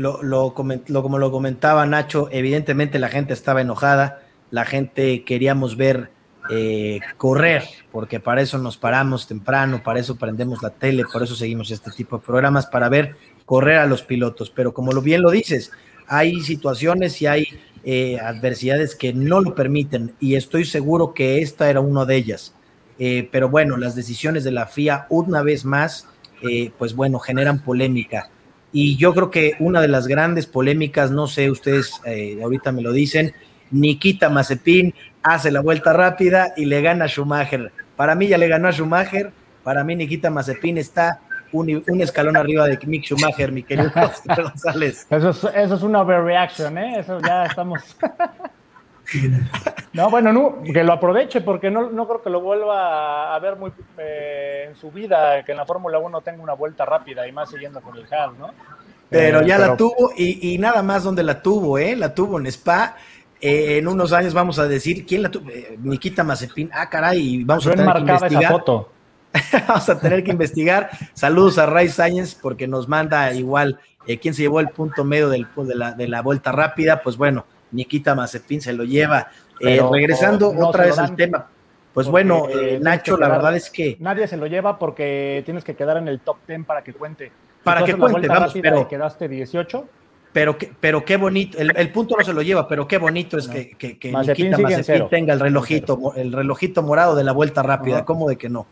lo, 0.00 0.54
como 0.54 1.18
lo 1.18 1.30
comentaba 1.30 1.86
Nacho, 1.86 2.28
evidentemente 2.32 2.98
la 2.98 3.08
gente 3.08 3.32
estaba 3.32 3.60
enojada, 3.60 4.22
la 4.50 4.64
gente 4.64 5.24
queríamos 5.24 5.76
ver 5.76 6.10
eh, 6.50 7.00
correr, 7.16 7.64
porque 7.92 8.18
para 8.18 8.40
eso 8.40 8.58
nos 8.58 8.76
paramos 8.76 9.26
temprano, 9.26 9.82
para 9.82 10.00
eso 10.00 10.16
prendemos 10.16 10.62
la 10.62 10.70
tele, 10.70 11.04
por 11.12 11.22
eso 11.22 11.34
seguimos 11.34 11.70
este 11.70 11.90
tipo 11.90 12.18
de 12.18 12.24
programas, 12.24 12.66
para 12.66 12.88
ver 12.88 13.16
correr 13.44 13.78
a 13.78 13.86
los 13.86 14.02
pilotos. 14.02 14.50
Pero 14.50 14.72
como 14.72 14.92
lo 14.92 15.02
bien 15.02 15.22
lo 15.22 15.30
dices, 15.30 15.70
hay 16.08 16.40
situaciones 16.40 17.20
y 17.22 17.26
hay 17.26 17.46
eh, 17.84 18.18
adversidades 18.20 18.94
que 18.94 19.12
no 19.12 19.40
lo 19.40 19.54
permiten, 19.54 20.14
y 20.20 20.34
estoy 20.34 20.64
seguro 20.64 21.14
que 21.14 21.42
esta 21.42 21.70
era 21.70 21.80
una 21.80 22.04
de 22.04 22.16
ellas. 22.16 22.54
Eh, 22.98 23.28
pero 23.32 23.48
bueno, 23.48 23.76
las 23.76 23.94
decisiones 23.94 24.44
de 24.44 24.50
la 24.50 24.66
FIA, 24.66 25.06
una 25.08 25.42
vez 25.42 25.64
más, 25.64 26.06
pues 26.78 26.94
bueno, 26.94 27.18
generan 27.18 27.62
polémica. 27.62 28.30
Y 28.72 28.96
yo 28.96 29.12
creo 29.14 29.30
que 29.30 29.56
una 29.58 29.80
de 29.80 29.88
las 29.88 30.06
grandes 30.06 30.46
polémicas, 30.46 31.10
no 31.10 31.26
sé, 31.26 31.50
ustedes 31.50 32.00
eh, 32.04 32.38
ahorita 32.42 32.70
me 32.72 32.82
lo 32.82 32.92
dicen, 32.92 33.32
Nikita 33.70 34.28
Mazepin 34.28 34.94
hace 35.22 35.50
la 35.50 35.60
vuelta 35.60 35.92
rápida 35.92 36.52
y 36.56 36.66
le 36.66 36.80
gana 36.80 37.06
a 37.06 37.08
Schumacher. 37.08 37.72
Para 37.96 38.14
mí 38.14 38.28
ya 38.28 38.38
le 38.38 38.48
ganó 38.48 38.68
a 38.68 38.72
Schumacher, 38.72 39.32
para 39.64 39.82
mí 39.82 39.96
Nikita 39.96 40.30
Mazepin 40.30 40.78
está 40.78 41.20
un, 41.52 42.00
escalón 42.00 42.36
arriba 42.36 42.66
de 42.66 42.78
Mick 42.86 43.04
Schumacher, 43.04 43.52
mi 43.52 43.62
querido 43.62 43.90
González. 44.36 45.06
Eso 45.10 45.30
es, 45.30 45.44
eso 45.44 45.74
es 45.74 45.82
una 45.82 46.02
overreaction, 46.02 46.78
¿eh? 46.78 47.00
Eso 47.00 47.20
ya 47.20 47.46
estamos... 47.46 47.96
No, 49.92 50.08
bueno, 50.08 50.32
no, 50.32 50.62
que 50.62 50.84
lo 50.84 50.92
aproveche 50.92 51.40
porque 51.40 51.70
no, 51.70 51.90
no 51.90 52.06
creo 52.06 52.22
que 52.22 52.30
lo 52.30 52.40
vuelva 52.40 53.34
a 53.34 53.38
ver 53.40 53.56
muy 53.56 53.72
eh, 53.98 54.66
en 54.68 54.76
su 54.76 54.90
vida, 54.92 55.44
que 55.44 55.50
en 55.50 55.58
la 55.58 55.66
Fórmula 55.66 55.98
1 55.98 56.20
tenga 56.20 56.42
una 56.42 56.52
vuelta 56.52 56.84
rápida 56.84 57.26
y 57.26 57.32
más 57.32 57.50
siguiendo 57.50 57.80
con 57.80 57.96
el 57.96 58.04
Haas, 58.12 58.38
¿no? 58.38 58.50
Pero 59.08 59.42
ya 59.44 59.58
la 59.58 59.76
tuvo 59.76 60.12
y, 60.16 60.56
nada 60.58 60.82
más 60.82 61.02
donde 61.02 61.24
la 61.24 61.42
tuvo, 61.42 61.78
¿eh? 61.78 61.96
La 61.96 62.14
tuvo 62.14 62.38
en 62.38 62.46
Spa. 62.46 62.96
Eh, 63.40 63.78
en 63.78 63.88
unos 63.88 64.12
años 64.12 64.34
vamos 64.34 64.58
a 64.58 64.68
decir 64.68 65.04
quién 65.04 65.22
la 65.22 65.30
tuvo. 65.30 65.50
Eh, 65.50 65.76
Nikita 65.82 66.22
Mazepin. 66.22 66.70
Ah, 66.72 66.88
caray, 66.88 67.42
vamos 67.42 67.66
a 67.66 67.72
tener 67.72 67.92
que 67.92 68.00
investigar. 68.00 68.42
Esa 68.44 68.52
foto. 68.52 68.92
vamos 69.68 69.88
a 69.88 69.98
tener 69.98 70.24
que 70.24 70.32
investigar. 70.32 70.90
Saludos 71.14 71.58
a 71.58 71.66
Ray 71.66 71.88
Science 71.88 72.36
porque 72.40 72.66
nos 72.66 72.88
manda 72.88 73.32
igual 73.32 73.78
quién 74.20 74.34
se 74.34 74.42
llevó 74.42 74.60
el 74.60 74.68
punto 74.70 75.04
medio 75.04 75.28
del, 75.28 75.46
de, 75.56 75.74
la, 75.74 75.92
de 75.92 76.08
la 76.08 76.22
vuelta 76.22 76.52
rápida. 76.52 77.02
Pues 77.02 77.16
bueno, 77.16 77.44
Nikita 77.72 78.14
Mazepin 78.14 78.60
se 78.60 78.72
lo 78.72 78.84
lleva. 78.84 79.28
Eh, 79.60 79.80
regresando 79.90 80.50
otra 80.50 80.86
vez 80.86 80.98
al 80.98 81.14
tema. 81.14 81.48
Pues 81.92 82.08
bueno, 82.08 82.48
eh, 82.48 82.78
Nacho, 82.80 83.16
la 83.16 83.28
verdad 83.28 83.56
es 83.56 83.70
que. 83.70 83.96
Nadie 84.00 84.26
se 84.26 84.36
lo 84.36 84.46
lleva 84.46 84.78
porque 84.78 85.42
tienes 85.44 85.64
que 85.64 85.74
quedar 85.74 85.96
en 85.96 86.08
el 86.08 86.20
top 86.20 86.38
10 86.46 86.64
para 86.64 86.82
que 86.82 86.94
cuente. 86.94 87.32
Para 87.62 87.84
que 87.84 87.94
cuente, 87.94 88.28
vamos, 88.28 88.54
pero. 88.60 88.88
quedaste 88.88 89.28
18. 89.28 89.88
Pero, 90.32 90.56
pero 90.78 91.04
qué 91.04 91.16
bonito, 91.16 91.58
el, 91.58 91.90
punto 91.90 92.14
no 92.16 92.24
se 92.24 92.32
lo 92.32 92.40
lleva, 92.40 92.68
pero 92.68 92.86
qué 92.86 92.98
bonito 92.98 93.36
es 93.36 93.48
que, 93.48 93.70
que, 93.70 94.12
Nikita 94.12 94.58
Mazepin 94.58 95.08
tenga 95.08 95.34
el 95.34 95.40
relojito, 95.40 96.14
el 96.14 96.32
relojito 96.32 96.84
morado 96.84 97.16
de 97.16 97.24
la 97.24 97.32
vuelta 97.32 97.64
rápida, 97.64 98.04
¿cómo 98.04 98.28
de 98.28 98.36
que 98.36 98.48
no? 98.48 98.64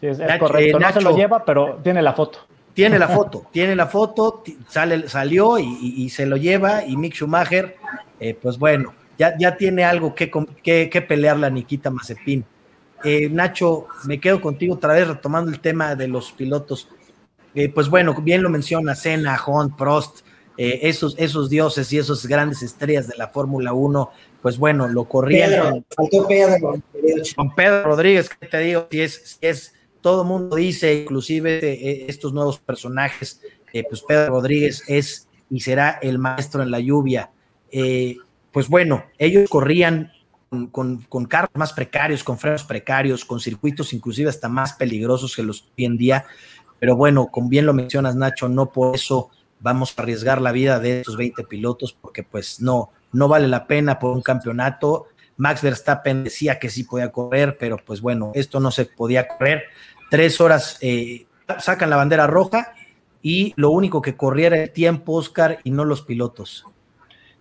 Sí, 0.00 0.06
es, 0.06 0.18
correcto, 0.38 0.78
no 0.78 0.92
se 0.92 1.00
lo 1.00 1.16
lleva, 1.16 1.44
pero 1.44 1.80
tiene 1.82 2.02
la 2.02 2.12
foto 2.12 2.38
tiene 2.78 2.96
la 2.96 3.08
foto, 3.08 3.44
tiene 3.52 3.74
la 3.74 3.88
foto, 3.88 4.44
sale, 4.68 5.08
salió 5.08 5.58
y, 5.58 6.08
se 6.10 6.26
lo 6.26 6.36
lleva 6.36 6.84
y 6.84 6.96
Mick 6.96 7.12
Schumacher, 7.12 7.74
eh, 8.20 8.38
pues 8.40 8.56
bueno, 8.56 8.94
ya, 9.18 9.36
ya 9.36 9.56
tiene 9.56 9.82
algo 9.82 10.14
que, 10.14 10.30
que, 10.62 11.02
pelear 11.02 11.38
la 11.38 11.50
Nikita 11.50 11.90
Mazepin. 11.90 12.44
Eh, 13.02 13.28
Nacho, 13.30 13.88
me 14.04 14.20
quedo 14.20 14.40
contigo 14.40 14.76
otra 14.76 14.94
vez 14.94 15.08
retomando 15.08 15.50
el 15.50 15.58
tema 15.58 15.96
de 15.96 16.06
los 16.06 16.30
pilotos. 16.30 16.88
Eh, 17.52 17.68
pues 17.68 17.88
bueno, 17.88 18.14
bien 18.22 18.44
lo 18.44 18.48
menciona 18.48 18.94
Senna, 18.94 19.40
Hunt, 19.44 19.76
Prost, 19.76 20.20
esos, 20.56 21.16
esos 21.18 21.50
dioses 21.50 21.92
y 21.92 21.98
esas 21.98 22.26
grandes 22.26 22.62
estrellas 22.62 23.08
de 23.08 23.16
la 23.16 23.26
Fórmula 23.26 23.72
1, 23.72 24.10
pues 24.40 24.56
bueno, 24.56 24.86
lo 24.86 25.02
corrían. 25.04 25.50
Pedro, 25.50 25.84
faltó 25.96 26.28
Pedro. 26.28 26.74
Con 27.34 27.54
Pedro 27.56 27.82
Rodríguez, 27.82 28.28
¿qué 28.28 28.46
te 28.46 28.58
digo? 28.58 28.86
Si 28.88 29.00
es, 29.00 29.38
si 29.40 29.46
es 29.46 29.74
todo 30.08 30.24
mundo 30.24 30.56
dice, 30.56 31.02
inclusive 31.02 31.58
eh, 31.62 32.06
estos 32.08 32.32
nuevos 32.32 32.58
personajes, 32.58 33.42
eh, 33.74 33.84
pues 33.86 34.00
Pedro 34.00 34.28
Rodríguez 34.30 34.82
es 34.86 35.28
y 35.50 35.60
será 35.60 35.98
el 36.00 36.18
maestro 36.18 36.62
en 36.62 36.70
la 36.70 36.80
lluvia. 36.80 37.30
Eh, 37.70 38.16
pues 38.50 38.70
bueno, 38.70 39.04
ellos 39.18 39.50
corrían 39.50 40.10
con, 40.70 41.02
con, 41.02 41.26
carros 41.26 41.50
más 41.52 41.74
precarios, 41.74 42.24
con 42.24 42.38
frenos 42.38 42.64
precarios, 42.64 43.22
con 43.26 43.38
circuitos 43.38 43.92
inclusive 43.92 44.30
hasta 44.30 44.48
más 44.48 44.72
peligrosos 44.72 45.36
que 45.36 45.42
los 45.42 45.70
hoy 45.76 45.84
en 45.84 45.98
día. 45.98 46.24
Pero 46.78 46.96
bueno, 46.96 47.28
como 47.30 47.50
bien 47.50 47.66
lo 47.66 47.74
mencionas, 47.74 48.16
Nacho, 48.16 48.48
no 48.48 48.72
por 48.72 48.94
eso 48.94 49.28
vamos 49.60 49.92
a 49.94 50.00
arriesgar 50.00 50.40
la 50.40 50.52
vida 50.52 50.80
de 50.80 51.00
estos 51.00 51.18
20 51.18 51.44
pilotos, 51.44 51.92
porque 51.92 52.22
pues 52.22 52.62
no, 52.62 52.92
no 53.12 53.28
vale 53.28 53.46
la 53.46 53.66
pena 53.66 53.98
por 53.98 54.16
un 54.16 54.22
campeonato. 54.22 55.08
Max 55.38 55.62
Verstappen 55.62 56.24
decía 56.24 56.58
que 56.58 56.68
sí 56.68 56.84
podía 56.84 57.12
correr, 57.12 57.56
pero 57.58 57.76
pues 57.76 58.00
bueno, 58.00 58.32
esto 58.34 58.58
no 58.58 58.70
se 58.70 58.86
podía 58.86 59.28
correr. 59.28 59.62
Tres 60.10 60.40
horas 60.40 60.78
eh, 60.80 61.26
sacan 61.58 61.90
la 61.90 61.96
bandera 61.96 62.26
roja 62.26 62.72
y 63.22 63.52
lo 63.56 63.70
único 63.70 64.00
que 64.00 64.16
corriera 64.16 64.56
el 64.56 64.72
tiempo, 64.72 65.14
Oscar, 65.14 65.58
y 65.64 65.70
no 65.70 65.84
los 65.84 66.02
pilotos. 66.02 66.64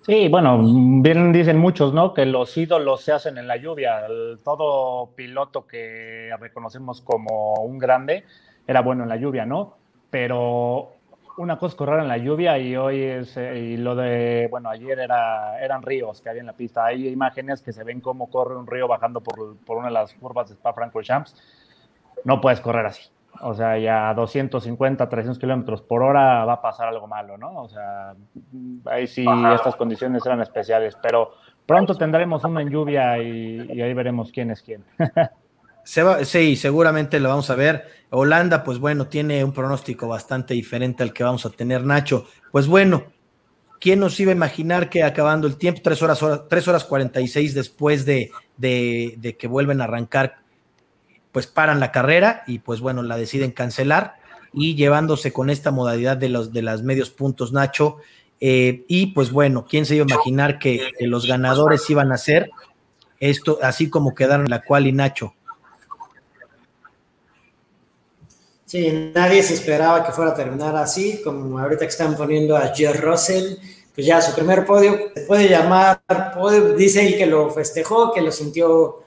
Sí, 0.01 0.29
bueno, 0.29 0.61
bien 1.01 1.33
dicen 1.33 1.57
muchos, 1.57 1.93
¿no? 1.93 2.13
Que 2.13 2.25
los 2.25 2.55
ídolos 2.57 3.01
se 3.01 3.11
hacen 3.11 3.37
en 3.37 3.45
la 3.47 3.57
lluvia. 3.57 4.07
todo 4.43 5.09
piloto 5.15 5.67
que 5.67 6.29
reconocemos 6.39 7.01
como 7.01 7.55
un 7.55 7.77
grande 7.77 8.23
era 8.65 8.81
bueno 8.81 9.03
en 9.03 9.09
la 9.09 9.17
lluvia, 9.17 9.45
¿no? 9.45 9.75
Pero 10.09 10.93
una 11.37 11.59
cosa 11.59 11.73
es 11.73 11.75
correr 11.75 11.99
en 11.99 12.07
la 12.07 12.17
lluvia 12.17 12.57
y 12.57 12.75
hoy 12.75 13.03
es, 13.03 13.37
eh, 13.37 13.59
y 13.59 13.77
lo 13.77 13.95
de, 13.95 14.47
bueno, 14.49 14.69
ayer 14.69 14.97
era, 14.99 15.61
eran 15.63 15.81
ríos 15.83 16.21
que 16.21 16.29
había 16.29 16.41
en 16.41 16.47
la 16.47 16.53
pista. 16.53 16.85
Hay 16.85 17.07
imágenes 17.07 17.61
que 17.61 17.71
se 17.71 17.83
ven 17.83 18.01
cómo 18.01 18.29
corre 18.29 18.55
un 18.55 18.65
río 18.65 18.87
bajando 18.87 19.21
por, 19.21 19.57
una 19.77 19.87
de 19.87 19.93
las 19.93 20.13
curvas 20.13 20.49
de 20.49 20.55
Spa-Francorchamps. 20.55 21.35
No 22.23 22.41
puedes 22.41 22.59
correr 22.61 22.85
así. 22.85 23.09
O 23.41 23.53
sea, 23.53 23.77
ya 23.77 24.09
a 24.09 24.13
250, 24.13 25.07
300 25.07 25.39
kilómetros 25.39 25.81
por 25.81 26.01
hora 26.01 26.43
va 26.45 26.53
a 26.53 26.61
pasar 26.61 26.87
algo 26.87 27.07
malo, 27.07 27.37
¿no? 27.37 27.63
O 27.63 27.69
sea, 27.69 28.13
ahí 28.85 29.07
sí 29.07 29.25
estas 29.53 29.75
condiciones 29.75 30.25
eran 30.25 30.41
especiales, 30.41 30.97
pero 31.01 31.33
pronto 31.65 31.95
tendremos 31.95 32.43
una 32.43 32.61
en 32.61 32.69
lluvia 32.69 33.17
y, 33.19 33.81
ahí 33.81 33.93
veremos 33.93 34.31
quién 34.31 34.51
es 34.51 34.61
quién. 34.61 34.83
sí, 36.23 36.55
seguramente 36.55 37.19
lo 37.19 37.29
vamos 37.29 37.49
a 37.49 37.55
ver. 37.55 37.85
Holanda, 38.09 38.63
pues 38.63 38.79
bueno, 38.79 39.07
tiene 39.07 39.43
un 39.43 39.53
pronóstico 39.53 40.07
bastante 40.07 40.53
diferente 40.53 41.03
al 41.03 41.13
que 41.13 41.23
vamos 41.23 41.45
a 41.45 41.49
tener, 41.49 41.83
Nacho. 41.83 42.25
Pues 42.51 42.67
bueno, 42.67 43.03
¿quién 43.79 43.99
nos 43.99 44.19
iba 44.19 44.31
a 44.31 44.35
imaginar 44.35 44.89
que 44.89 45.03
acabando 45.03 45.45
el 45.45 45.57
tiempo, 45.57 45.81
tres 45.83 46.01
horas, 46.01 46.23
tres 46.49 46.67
horas 46.67 46.85
46 46.85 47.53
después 47.53 48.05
de, 48.05 48.31
de, 48.55 49.15
de 49.17 49.37
que 49.37 49.47
vuelven 49.47 49.81
a 49.81 49.83
arrancar 49.83 50.46
pues 51.37 51.45
paran 51.45 51.79
la 51.79 51.91
carrera 51.91 52.43
y 52.47 52.57
pues 52.57 52.79
bueno, 52.79 53.03
la 53.03 53.15
deciden 53.15 53.51
cancelar 53.51 54.15
y 54.53 54.73
llevándose 54.73 55.31
con 55.31 55.51
esta 55.51 55.69
modalidad 55.69 56.17
de 56.17 56.29
los 56.29 56.51
de 56.51 56.63
las 56.63 56.81
medios 56.81 57.11
puntos, 57.11 57.53
Nacho. 57.53 57.97
Eh, 58.39 58.85
y 58.87 59.13
pues 59.13 59.31
bueno, 59.31 59.67
¿quién 59.69 59.85
se 59.85 59.95
iba 59.95 60.03
a 60.03 60.11
imaginar 60.11 60.57
que, 60.57 60.93
los 61.01 61.27
ganadores 61.27 61.87
iban 61.91 62.11
a 62.11 62.17
ser 62.17 62.49
esto, 63.19 63.59
así 63.61 63.87
como 63.87 64.15
quedaron 64.15 64.47
la 64.49 64.63
cual 64.63 64.87
y 64.87 64.93
Nacho? 64.93 65.35
Sí, 68.65 69.11
nadie 69.13 69.43
se 69.43 69.53
esperaba 69.53 70.03
que 70.03 70.13
fuera 70.13 70.31
a 70.31 70.33
terminar 70.33 70.75
así, 70.75 71.21
como 71.23 71.59
ahorita 71.59 71.81
que 71.81 71.91
están 71.91 72.17
poniendo 72.17 72.57
a 72.57 72.73
George 72.73 72.99
Russell, 72.99 73.57
pues 73.93 74.07
ya 74.07 74.23
su 74.23 74.33
primer 74.33 74.65
podio, 74.65 75.11
se 75.13 75.21
puede 75.21 75.47
llamar, 75.47 76.01
dice 76.75 77.05
él 77.05 77.15
que 77.15 77.27
lo 77.27 77.51
festejó, 77.51 78.11
que 78.11 78.23
lo 78.23 78.31
sintió 78.31 79.03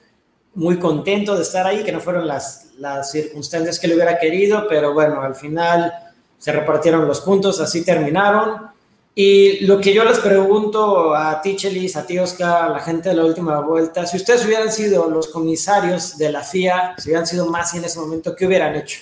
muy 0.55 0.79
contento 0.79 1.37
de 1.37 1.43
estar 1.43 1.67
ahí, 1.67 1.85
que 1.85 1.93
no 1.93 2.01
fueron 2.01 2.27
las, 2.27 2.69
las 2.79 3.11
circunstancias 3.11 3.79
que 3.79 3.89
le 3.89 3.95
hubiera 3.95 4.19
querido, 4.19 4.67
pero 4.69 4.93
bueno, 4.93 5.23
al 5.23 5.35
final 5.35 5.93
se 6.39 6.53
repartieron 6.53 7.07
los 7.07 7.21
puntos, 7.21 7.61
así 7.61 7.85
terminaron. 7.85 8.71
Y 9.15 9.67
lo 9.67 9.81
que 9.81 9.93
yo 9.93 10.05
les 10.05 10.19
pregunto 10.19 11.15
a 11.15 11.43
Tichelis, 11.43 11.97
a 11.97 12.07
ti 12.07 12.19
Oscar, 12.19 12.65
a 12.65 12.69
la 12.71 12.81
gente 12.81 13.11
de 13.11 13.17
la 13.17 13.25
última 13.25 13.61
vuelta, 13.61 14.07
si 14.07 14.17
ustedes 14.17 14.45
hubieran 14.47 14.73
sido 14.73 15.11
los 15.11 15.29
comisarios 15.29 16.17
de 16.17 16.33
la 16.33 16.43
FIA, 16.43 16.95
si 16.97 17.09
hubieran 17.09 17.27
sido 17.27 17.47
más 17.47 17.75
en 17.75 17.85
ese 17.85 17.99
momento, 17.99 18.35
¿qué 18.35 18.47
hubieran 18.47 18.75
hecho? 18.77 19.01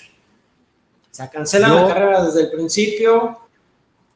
O 1.11 1.15
sea, 1.15 1.29
cancelan 1.29 1.75
la 1.75 1.87
carrera 1.87 2.23
desde 2.23 2.41
el 2.41 2.51
principio, 2.51 3.39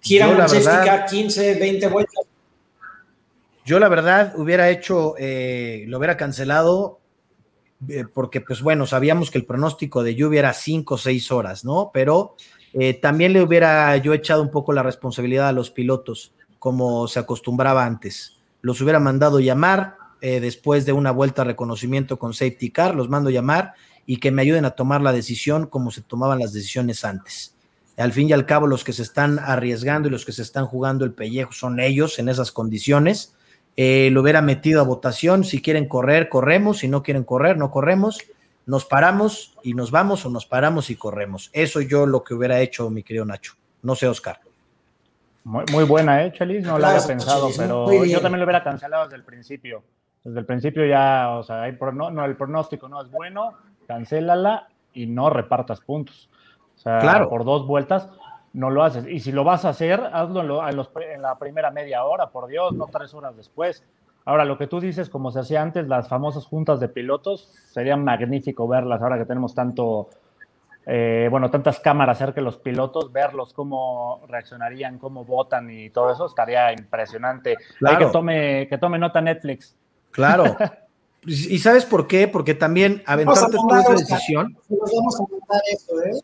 giran 0.01 0.41
un 0.41 0.49
safety 0.49 1.05
15, 1.09 1.55
20 1.55 1.87
vueltas. 1.87 2.25
Yo 3.65 3.79
la 3.79 3.87
verdad 3.87 4.33
hubiera 4.35 4.69
hecho, 4.69 5.15
eh, 5.17 5.85
lo 5.87 5.99
hubiera 5.99 6.17
cancelado 6.17 6.99
eh, 7.89 8.05
porque 8.11 8.41
pues 8.41 8.61
bueno, 8.61 8.85
sabíamos 8.85 9.31
que 9.31 9.37
el 9.37 9.45
pronóstico 9.45 10.03
de 10.03 10.15
lluvia 10.15 10.39
era 10.39 10.53
cinco 10.53 10.95
o 10.95 10.97
seis 10.97 11.31
horas, 11.31 11.65
¿no? 11.65 11.91
Pero 11.93 12.35
eh, 12.73 12.93
también 12.93 13.33
le 13.33 13.41
hubiera 13.41 13.95
yo 13.97 14.13
echado 14.13 14.41
un 14.41 14.51
poco 14.51 14.73
la 14.73 14.83
responsabilidad 14.83 15.47
a 15.47 15.51
los 15.51 15.71
pilotos, 15.71 16.33
como 16.59 17.07
se 17.07 17.19
acostumbraba 17.19 17.85
antes. 17.85 18.37
Los 18.61 18.81
hubiera 18.81 18.99
mandado 18.99 19.39
llamar 19.39 19.97
eh, 20.21 20.39
después 20.39 20.85
de 20.85 20.93
una 20.93 21.11
vuelta 21.11 21.41
a 21.41 21.45
reconocimiento 21.45 22.17
con 22.17 22.33
Safety 22.33 22.71
Car, 22.71 22.95
los 22.95 23.09
mando 23.09 23.29
llamar 23.29 23.73
y 24.05 24.17
que 24.17 24.31
me 24.31 24.41
ayuden 24.41 24.65
a 24.65 24.71
tomar 24.71 25.01
la 25.01 25.11
decisión 25.11 25.67
como 25.67 25.91
se 25.91 26.01
tomaban 26.01 26.39
las 26.39 26.53
decisiones 26.53 27.05
antes. 27.05 27.55
Al 27.97 28.11
fin 28.11 28.29
y 28.29 28.33
al 28.33 28.45
cabo, 28.45 28.65
los 28.65 28.83
que 28.83 28.93
se 28.93 29.03
están 29.03 29.37
arriesgando 29.37 30.07
y 30.07 30.11
los 30.11 30.25
que 30.25 30.31
se 30.31 30.41
están 30.41 30.65
jugando 30.65 31.05
el 31.05 31.13
pellejo 31.13 31.51
son 31.51 31.79
ellos 31.79 32.17
en 32.17 32.27
esas 32.27 32.51
condiciones 32.51 33.35
eh, 33.75 34.09
lo 34.11 34.21
hubiera 34.21 34.41
metido 34.41 34.81
a 34.81 34.83
votación, 34.83 35.43
si 35.43 35.61
quieren 35.61 35.87
correr, 35.87 36.29
corremos, 36.29 36.79
si 36.79 36.87
no 36.87 37.01
quieren 37.01 37.23
correr, 37.23 37.57
no 37.57 37.71
corremos, 37.71 38.19
nos 38.65 38.85
paramos 38.85 39.57
y 39.63 39.73
nos 39.73 39.91
vamos 39.91 40.25
o 40.25 40.29
nos 40.29 40.45
paramos 40.45 40.89
y 40.89 40.95
corremos. 40.95 41.49
Eso 41.53 41.81
yo 41.81 42.05
lo 42.05 42.23
que 42.23 42.33
hubiera 42.33 42.59
hecho, 42.59 42.89
mi 42.89 43.03
querido 43.03 43.25
Nacho. 43.25 43.53
No 43.81 43.95
sé, 43.95 44.07
Oscar. 44.07 44.39
Muy, 45.43 45.83
buena, 45.83 46.23
¿eh, 46.23 46.31
Chelis? 46.31 46.65
No 46.65 46.79
la 46.79 46.91
había 46.91 47.05
pensado, 47.05 47.49
pero 47.57 47.91
yo 48.05 48.21
también 48.21 48.39
lo 48.39 48.45
hubiera 48.45 48.63
cancelado 48.63 49.03
desde 49.03 49.17
el 49.17 49.23
principio. 49.23 49.83
Desde 50.23 50.39
el 50.39 50.45
principio 50.45 50.85
ya, 50.85 51.31
o 51.31 51.43
sea, 51.43 51.69
no, 51.69 52.25
el 52.25 52.37
pronóstico 52.37 52.87
no 52.87 53.01
es 53.01 53.11
bueno, 53.11 53.57
cancélala 53.85 54.69
y 54.93 55.05
no 55.07 55.29
repartas 55.29 55.81
puntos. 55.81 56.29
O 56.77 56.79
sea, 56.79 56.99
claro. 56.99 57.27
por 57.27 57.43
dos 57.43 57.67
vueltas, 57.67 58.07
no 58.53 58.69
lo 58.69 58.83
haces. 58.83 59.05
Y 59.07 59.19
si 59.19 59.31
lo 59.31 59.43
vas 59.43 59.65
a 59.65 59.69
hacer, 59.69 59.99
hazlo 60.13 60.41
en, 61.01 61.21
la 61.21 61.37
primera 61.37 61.71
media 61.71 62.05
hora, 62.05 62.29
por 62.29 62.47
Dios, 62.47 62.73
no 62.73 62.87
tres 62.87 63.13
horas 63.13 63.35
después. 63.35 63.83
Ahora, 64.25 64.45
lo 64.45 64.57
que 64.57 64.67
tú 64.67 64.79
dices, 64.79 65.09
como 65.09 65.31
se 65.31 65.39
hacía 65.39 65.61
antes, 65.61 65.87
las 65.87 66.07
famosas 66.07 66.45
juntas 66.45 66.79
de 66.79 66.87
pilotos, 66.87 67.51
sería 67.71 67.97
magnífico 67.97 68.67
verlas 68.67 69.01
ahora 69.01 69.17
que 69.17 69.25
tenemos 69.25 69.53
tanto, 69.53 70.09
eh, 70.85 71.27
bueno, 71.29 71.49
tantas 71.49 71.79
cámaras 71.79 72.19
cerca 72.19 72.35
de 72.35 72.45
los 72.45 72.57
pilotos, 72.57 73.11
verlos 73.11 73.53
cómo 73.53 74.21
reaccionarían, 74.29 74.97
cómo 74.97 75.25
votan 75.25 75.69
y 75.69 75.89
todo 75.89 76.11
eso, 76.11 76.27
estaría 76.27 76.71
impresionante. 76.71 77.57
Hay 77.85 77.97
que 77.97 78.05
tome, 78.05 78.67
que 78.69 78.77
tome 78.77 78.97
nota 78.97 79.19
Netflix. 79.19 79.75
Claro. 80.11 80.45
¿Y 81.25 81.57
sabes 81.59 81.85
por 81.85 82.05
qué? 82.07 82.27
Porque 82.27 82.53
también 82.53 83.01
aventarte 83.05 83.55
toda 83.55 83.81
esa 83.81 83.93
decisión. 83.93 84.57
Nos 84.67 84.91
vamos 84.93 85.15
a 85.15 85.25
contar 85.25 85.61
eso, 85.71 86.01
¿eh? 86.01 86.21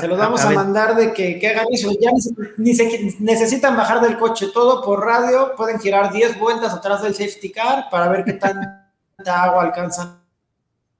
Se 0.00 0.08
los 0.08 0.18
vamos 0.18 0.40
a, 0.44 0.50
mandar 0.50 0.96
de 0.96 1.12
que, 1.12 1.40
hagan 1.48 1.66
eso. 1.70 1.92
Ya 2.00 2.10
ni, 2.56 2.74
se, 2.74 3.16
necesitan 3.20 3.76
bajar 3.76 4.00
del 4.00 4.18
coche, 4.18 4.48
todo 4.52 4.82
por 4.82 5.04
radio. 5.04 5.54
Pueden 5.56 5.78
girar 5.78 6.12
10 6.12 6.40
vueltas 6.40 6.72
atrás 6.74 7.02
del 7.02 7.14
safety 7.14 7.52
car 7.52 7.88
para 7.88 8.08
ver 8.08 8.24
qué 8.24 8.32
tanta 8.32 8.90
agua 9.26 9.62
alcanzan 9.62 10.20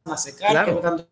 a 0.05 0.16
secar, 0.16 0.64
qué 0.64 0.72
tanto 0.74 1.09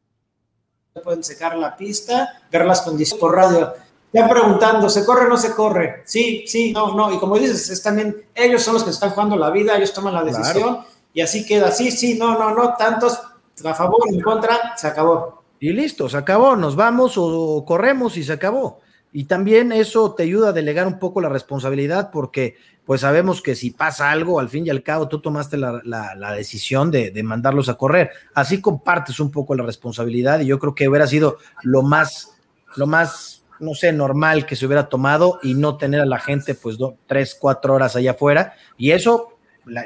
pueden 1.02 1.24
secar 1.24 1.56
la 1.56 1.76
pista, 1.76 2.40
ver 2.50 2.64
las 2.64 2.82
condiciones 2.82 3.20
por 3.20 3.34
radio. 3.34 3.74
Ya 4.12 4.28
preguntando, 4.28 4.88
¿se 4.88 5.04
corre 5.04 5.26
o 5.26 5.28
no 5.28 5.36
se 5.36 5.52
corre? 5.52 6.04
Sí, 6.06 6.44
sí, 6.46 6.72
no, 6.72 6.94
no. 6.94 7.12
Y 7.12 7.18
como 7.18 7.36
dices, 7.36 7.68
es 7.68 7.82
también, 7.82 8.28
ellos 8.32 8.62
son 8.62 8.74
los 8.74 8.84
que 8.84 8.90
están 8.90 9.10
jugando 9.10 9.36
la 9.36 9.50
vida, 9.50 9.76
ellos 9.76 9.92
toman 9.92 10.14
la 10.14 10.22
decisión 10.22 10.78
y 11.12 11.20
así 11.20 11.44
queda. 11.44 11.72
Sí, 11.72 11.90
sí, 11.90 12.16
no, 12.16 12.38
no, 12.38 12.54
no, 12.54 12.74
tantos 12.76 13.20
a 13.64 13.74
favor, 13.74 14.02
en 14.08 14.20
contra, 14.20 14.76
se 14.76 14.86
acabó 14.86 15.43
y 15.60 15.72
listo, 15.72 16.08
se 16.08 16.16
acabó, 16.16 16.56
nos 16.56 16.76
vamos 16.76 17.14
o 17.16 17.64
corremos 17.64 18.16
y 18.16 18.24
se 18.24 18.32
acabó. 18.32 18.80
Y 19.12 19.24
también 19.24 19.70
eso 19.70 20.12
te 20.14 20.24
ayuda 20.24 20.48
a 20.48 20.52
delegar 20.52 20.86
un 20.86 20.98
poco 20.98 21.20
la 21.20 21.28
responsabilidad 21.28 22.10
porque 22.10 22.56
pues 22.84 23.00
sabemos 23.00 23.40
que 23.40 23.54
si 23.54 23.70
pasa 23.70 24.10
algo, 24.10 24.40
al 24.40 24.48
fin 24.48 24.66
y 24.66 24.70
al 24.70 24.82
cabo 24.82 25.08
tú 25.08 25.20
tomaste 25.20 25.56
la, 25.56 26.34
decisión 26.36 26.90
de, 26.90 27.10
de, 27.12 27.22
mandarlos 27.22 27.68
a 27.68 27.74
correr. 27.74 28.10
Así 28.34 28.60
compartes 28.60 29.20
un 29.20 29.30
poco 29.30 29.54
la 29.54 29.62
responsabilidad 29.62 30.40
y 30.40 30.46
yo 30.46 30.58
creo 30.58 30.74
que 30.74 30.88
hubiera 30.88 31.06
sido 31.06 31.38
lo 31.62 31.82
más, 31.82 32.36
lo 32.76 32.86
más, 32.86 33.44
no 33.60 33.74
sé, 33.74 33.92
normal 33.92 34.46
que 34.46 34.56
se 34.56 34.66
hubiera 34.66 34.88
tomado 34.88 35.38
y 35.42 35.54
no 35.54 35.76
tener 35.76 36.00
a 36.00 36.06
la 36.06 36.18
gente 36.18 36.54
pues 36.54 36.76
tres, 37.06 37.36
cuatro 37.40 37.74
horas 37.74 37.96
allá 37.96 38.10
afuera. 38.10 38.54
Y 38.76 38.90
eso 38.90 39.33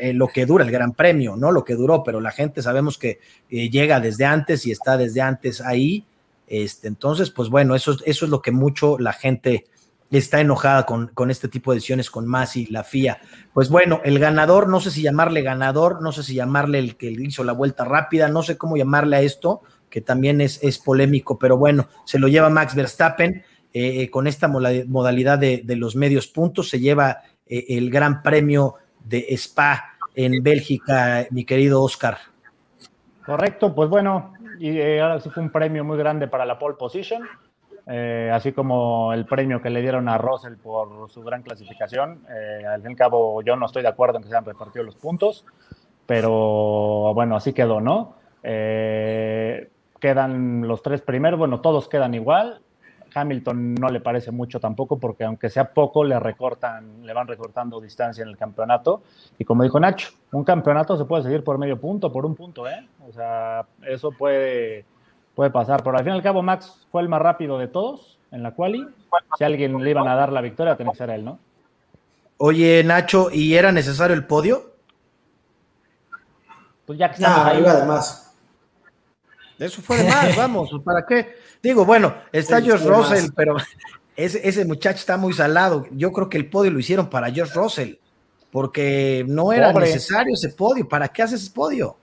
eh, 0.01 0.12
lo 0.12 0.29
que 0.29 0.47
dura 0.47 0.64
el 0.64 0.70
Gran 0.70 0.93
Premio, 0.93 1.37
no 1.37 1.53
lo 1.53 1.64
que 1.64 1.74
duró, 1.74 2.03
pero 2.03 2.20
la 2.20 2.31
gente 2.31 2.62
sabemos 2.62 2.99
que 2.99 3.20
eh, 3.51 3.70
llega 3.70 4.01
desde 4.01 4.24
antes 4.24 4.66
y 4.66 4.70
está 4.70 4.97
desde 4.97 5.20
antes 5.20 5.61
ahí. 5.61 6.05
Este, 6.47 6.89
entonces, 6.89 7.31
pues 7.31 7.49
bueno, 7.49 7.74
eso, 7.74 7.97
eso 8.05 8.24
es 8.24 8.31
lo 8.31 8.43
que 8.43 8.51
mucho 8.51 8.99
la 8.99 9.12
gente 9.12 9.66
está 10.11 10.41
enojada 10.41 10.87
con, 10.87 11.09
con 11.09 11.31
este 11.31 11.49
tipo 11.49 11.70
de 11.70 11.76
decisiones 11.76 12.11
con 12.11 12.26
Masi, 12.26 12.66
la 12.66 12.83
FIA. 12.83 13.20
Pues 13.53 13.68
bueno, 13.68 14.01
el 14.05 14.18
ganador, 14.18 14.68
no 14.68 14.81
sé 14.81 14.91
si 14.91 15.03
llamarle 15.03 15.43
ganador, 15.43 16.01
no 16.03 16.12
sé 16.12 16.22
si 16.22 16.35
llamarle 16.35 16.79
el 16.79 16.97
que 16.97 17.11
hizo 17.11 17.45
la 17.45 17.53
vuelta 17.53 17.85
rápida, 17.85 18.29
no 18.29 18.43
sé 18.43 18.57
cómo 18.57 18.76
llamarle 18.76 19.16
a 19.16 19.20
esto, 19.20 19.61
que 19.91 20.01
también 20.01 20.41
es, 20.41 20.62
es 20.62 20.79
polémico, 20.79 21.39
pero 21.39 21.59
bueno, 21.59 21.89
se 22.05 22.18
lo 22.18 22.29
lleva 22.29 22.51
Max 22.51 22.74
Verstappen. 22.74 23.43
Eh, 23.74 24.09
con 24.09 24.26
esta 24.26 24.49
modalidad 24.49 25.39
de, 25.39 25.62
los 25.76 25.95
medios 25.95 26.26
puntos, 26.26 26.70
se 26.70 26.81
lleva 26.81 27.18
el 27.47 27.91
gran 27.91 28.22
premio 28.22 28.76
de 29.09 29.27
Spa 29.37 29.95
en 30.15 30.43
Bélgica, 30.43 31.27
mi 31.31 31.45
querido 31.45 31.83
Oscar. 31.83 32.19
Correcto, 33.25 33.75
pues 33.75 33.89
bueno, 33.89 34.33
y 34.59 34.79
eh, 34.79 35.01
ahora 35.01 35.21
sí 35.21 35.31
fue 35.31 35.43
un 35.43 35.51
premio 35.51 35.85
muy 35.85 35.99
grande 35.99 36.29
para 36.29 36.47
la 36.47 36.59
pole 36.59 36.77
position, 36.77 37.23
así 38.33 38.53
como 38.53 39.15
el 39.15 39.25
premio 39.25 39.63
que 39.63 39.71
le 39.71 39.81
dieron 39.81 40.09
a 40.09 40.19
Russell 40.19 40.57
por 40.57 41.11
su 41.11 41.23
gran 41.23 41.43
clasificación. 41.43 42.23
al 42.69 42.83
fin 42.83 42.91
y 42.91 42.93
al 42.93 42.97
cabo, 42.97 43.41
yo 43.43 43.57
no 43.57 43.65
estoy 43.65 43.83
de 43.83 43.89
acuerdo 43.89 44.17
en 44.17 44.23
que 44.23 44.29
se 44.29 44.35
hayan 44.35 44.45
repartido 44.45 44.85
los 44.85 44.97
puntos, 44.97 45.47
pero 46.07 47.13
bueno, 47.15 47.37
así 47.37 47.53
quedó, 47.53 47.81
¿no? 47.81 48.17
quedan 50.01 50.67
los 50.69 50.83
tres 50.83 51.03
primeros, 51.03 51.39
bueno, 51.39 51.61
todos 51.61 51.89
quedan 51.89 52.15
igual, 52.15 52.61
Hamilton 53.21 53.75
no 53.75 53.89
le 53.89 54.01
parece 54.01 54.31
mucho 54.31 54.61
tampoco, 54.61 54.99
porque 54.99 55.25
aunque 55.25 55.51
sea 55.51 55.73
poco, 55.73 56.05
le 56.05 56.19
recortan, 56.19 57.07
le 57.07 57.12
van 57.12 57.27
recortando 57.27 57.81
distancia 57.81 58.23
en 58.23 58.29
el 58.29 58.37
campeonato. 58.37 59.03
Y 59.39 59.45
como 59.45 59.62
dijo 59.62 59.81
Nacho, 59.81 60.11
un 60.33 60.45
campeonato 60.45 60.97
se 60.97 61.05
puede 61.05 61.23
seguir 61.23 61.45
por 61.45 61.59
medio 61.59 61.81
punto, 61.81 62.12
por 62.12 62.27
un 62.27 62.35
punto, 62.35 62.69
¿eh? 62.69 62.89
O 63.09 63.12
sea, 63.12 63.66
eso 63.87 64.12
puede, 64.12 64.85
puede 65.35 65.51
pasar. 65.51 65.83
Pero 65.83 65.97
al 65.97 66.05
fin 66.05 66.12
y 66.14 66.16
al 66.16 66.23
cabo, 66.23 66.43
Max 66.43 66.87
fue 66.91 67.03
el 67.03 67.09
más 67.09 67.23
rápido 67.23 67.59
de 67.59 67.69
todos 67.69 68.19
en 68.31 68.43
la 68.43 68.53
quali. 68.53 68.87
Si 69.37 69.45
a 69.45 69.47
alguien 69.47 69.83
le 69.83 69.91
iban 69.91 70.09
a 70.09 70.14
dar 70.14 70.33
la 70.33 70.41
victoria, 70.41 70.77
tenía 70.77 70.93
que 70.93 70.99
ser 70.99 71.11
él, 71.11 71.25
¿no? 71.25 71.39
Oye, 72.39 72.83
Nacho, 72.85 73.31
¿y 73.33 73.55
era 73.55 73.73
necesario 73.73 74.14
el 74.14 74.25
podio? 74.25 74.75
Pues 76.87 76.99
ya 76.99 77.09
que 77.09 77.16
estamos 77.16 77.47
ahí. 77.47 77.59
iba 77.59 77.73
además. 77.73 78.25
Eso 79.59 79.83
fue 79.83 79.97
de 79.99 80.05
más, 80.05 80.37
vamos, 80.37 80.71
¿para 80.85 81.05
qué? 81.05 81.35
Digo, 81.63 81.85
bueno, 81.85 82.15
está 82.33 82.61
George 82.61 82.87
Russell, 82.87 83.31
pero 83.35 83.57
ese, 84.17 84.47
ese, 84.49 84.65
muchacho 84.65 84.99
está 84.99 85.17
muy 85.17 85.33
salado. 85.33 85.87
Yo 85.93 86.13
creo 86.13 86.29
que 86.29 86.39
el 86.39 86.49
podio 86.49 86.71
lo 86.71 86.79
hicieron 86.79 87.09
para 87.09 87.31
George 87.31 87.55
Russell, 87.55 87.95
porque 88.51 89.25
no 89.29 89.53
era 89.53 89.73
necesario 89.73 90.35
ese 90.35 90.51
podio. 90.51 90.89
¿Para 90.89 91.09
qué 91.09 91.23
haces 91.23 91.43
ese 91.43 91.53
podio? 91.53 91.97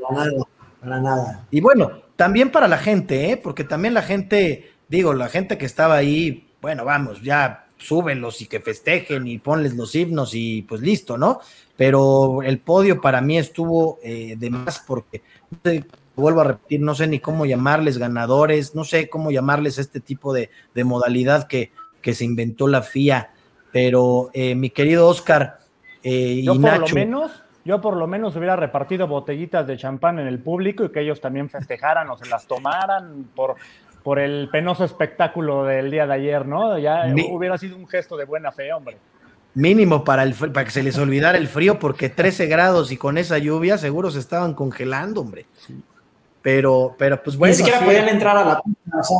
Para 0.00 0.24
nada, 0.24 0.44
para 0.80 1.00
nada. 1.00 1.46
Y 1.50 1.60
bueno, 1.60 2.02
también 2.16 2.50
para 2.50 2.68
la 2.68 2.78
gente, 2.78 3.30
¿eh? 3.30 3.36
porque 3.36 3.64
también 3.64 3.94
la 3.94 4.02
gente, 4.02 4.72
digo, 4.88 5.14
la 5.14 5.28
gente 5.28 5.56
que 5.56 5.66
estaba 5.66 5.96
ahí, 5.96 6.48
bueno, 6.60 6.84
vamos, 6.84 7.22
ya 7.22 7.68
súbenlos 7.76 8.42
y 8.42 8.46
que 8.46 8.60
festejen 8.60 9.26
y 9.28 9.38
ponles 9.38 9.76
los 9.76 9.94
himnos 9.94 10.34
y 10.34 10.62
pues 10.62 10.80
listo, 10.80 11.16
¿no? 11.16 11.40
Pero 11.76 12.42
el 12.42 12.58
podio 12.58 13.00
para 13.00 13.20
mí 13.20 13.38
estuvo 13.38 14.00
eh, 14.02 14.34
de 14.36 14.50
más 14.50 14.80
porque 14.80 15.22
vuelvo 16.20 16.40
a 16.40 16.44
repetir, 16.44 16.80
no 16.80 16.94
sé 16.94 17.06
ni 17.06 17.20
cómo 17.20 17.46
llamarles 17.46 17.98
ganadores, 17.98 18.74
no 18.74 18.84
sé 18.84 19.08
cómo 19.08 19.30
llamarles 19.30 19.78
este 19.78 20.00
tipo 20.00 20.32
de, 20.32 20.50
modalidad 20.84 21.46
que, 21.46 21.72
que, 22.02 22.14
se 22.14 22.24
inventó 22.24 22.68
la 22.68 22.82
FIA, 22.82 23.30
pero 23.72 24.30
eh, 24.32 24.54
mi 24.54 24.70
querido 24.70 25.08
Oscar 25.08 25.58
eh, 26.02 26.42
yo 26.42 26.60
por 26.60 26.78
lo 26.78 26.88
menos, 26.88 27.42
yo 27.64 27.80
por 27.80 27.96
lo 27.96 28.06
menos 28.06 28.36
hubiera 28.36 28.56
repartido 28.56 29.06
botellitas 29.06 29.66
de 29.66 29.76
champán 29.76 30.18
en 30.18 30.26
el 30.26 30.38
público 30.38 30.84
y 30.84 30.90
que 30.90 31.00
ellos 31.00 31.20
también 31.20 31.50
festejaran 31.50 32.08
o 32.10 32.16
se 32.16 32.26
las 32.26 32.46
tomaran 32.46 33.28
por, 33.34 33.56
por 34.02 34.18
el 34.18 34.48
penoso 34.50 34.84
espectáculo 34.84 35.64
del 35.64 35.90
día 35.90 36.06
de 36.06 36.14
ayer, 36.14 36.46
¿no? 36.46 36.78
Ya 36.78 37.12
hubiera 37.30 37.58
sido 37.58 37.76
un 37.76 37.88
gesto 37.88 38.16
de 38.16 38.24
buena 38.24 38.52
fe, 38.52 38.72
hombre. 38.72 38.96
Mínimo 39.54 40.04
para, 40.04 40.22
el, 40.22 40.34
para 40.34 40.64
que 40.64 40.70
se 40.70 40.82
les 40.82 40.96
olvidara 40.98 41.36
el 41.36 41.48
frío, 41.48 41.78
porque 41.78 42.08
13 42.08 42.46
grados 42.46 42.92
y 42.92 42.96
con 42.96 43.18
esa 43.18 43.38
lluvia 43.38 43.76
seguro 43.76 44.10
se 44.10 44.20
estaban 44.20 44.54
congelando, 44.54 45.22
hombre. 45.22 45.46
Pero, 46.42 46.94
pero 46.98 47.22
pues 47.22 47.36
bueno. 47.36 47.52
Ni 47.52 47.56
siquiera 47.56 47.84
podían 47.84 48.08
entrar 48.08 48.36
a 48.36 48.44
la 48.44 48.62
pista. 48.62 48.98
O 48.98 49.04
sea, 49.04 49.16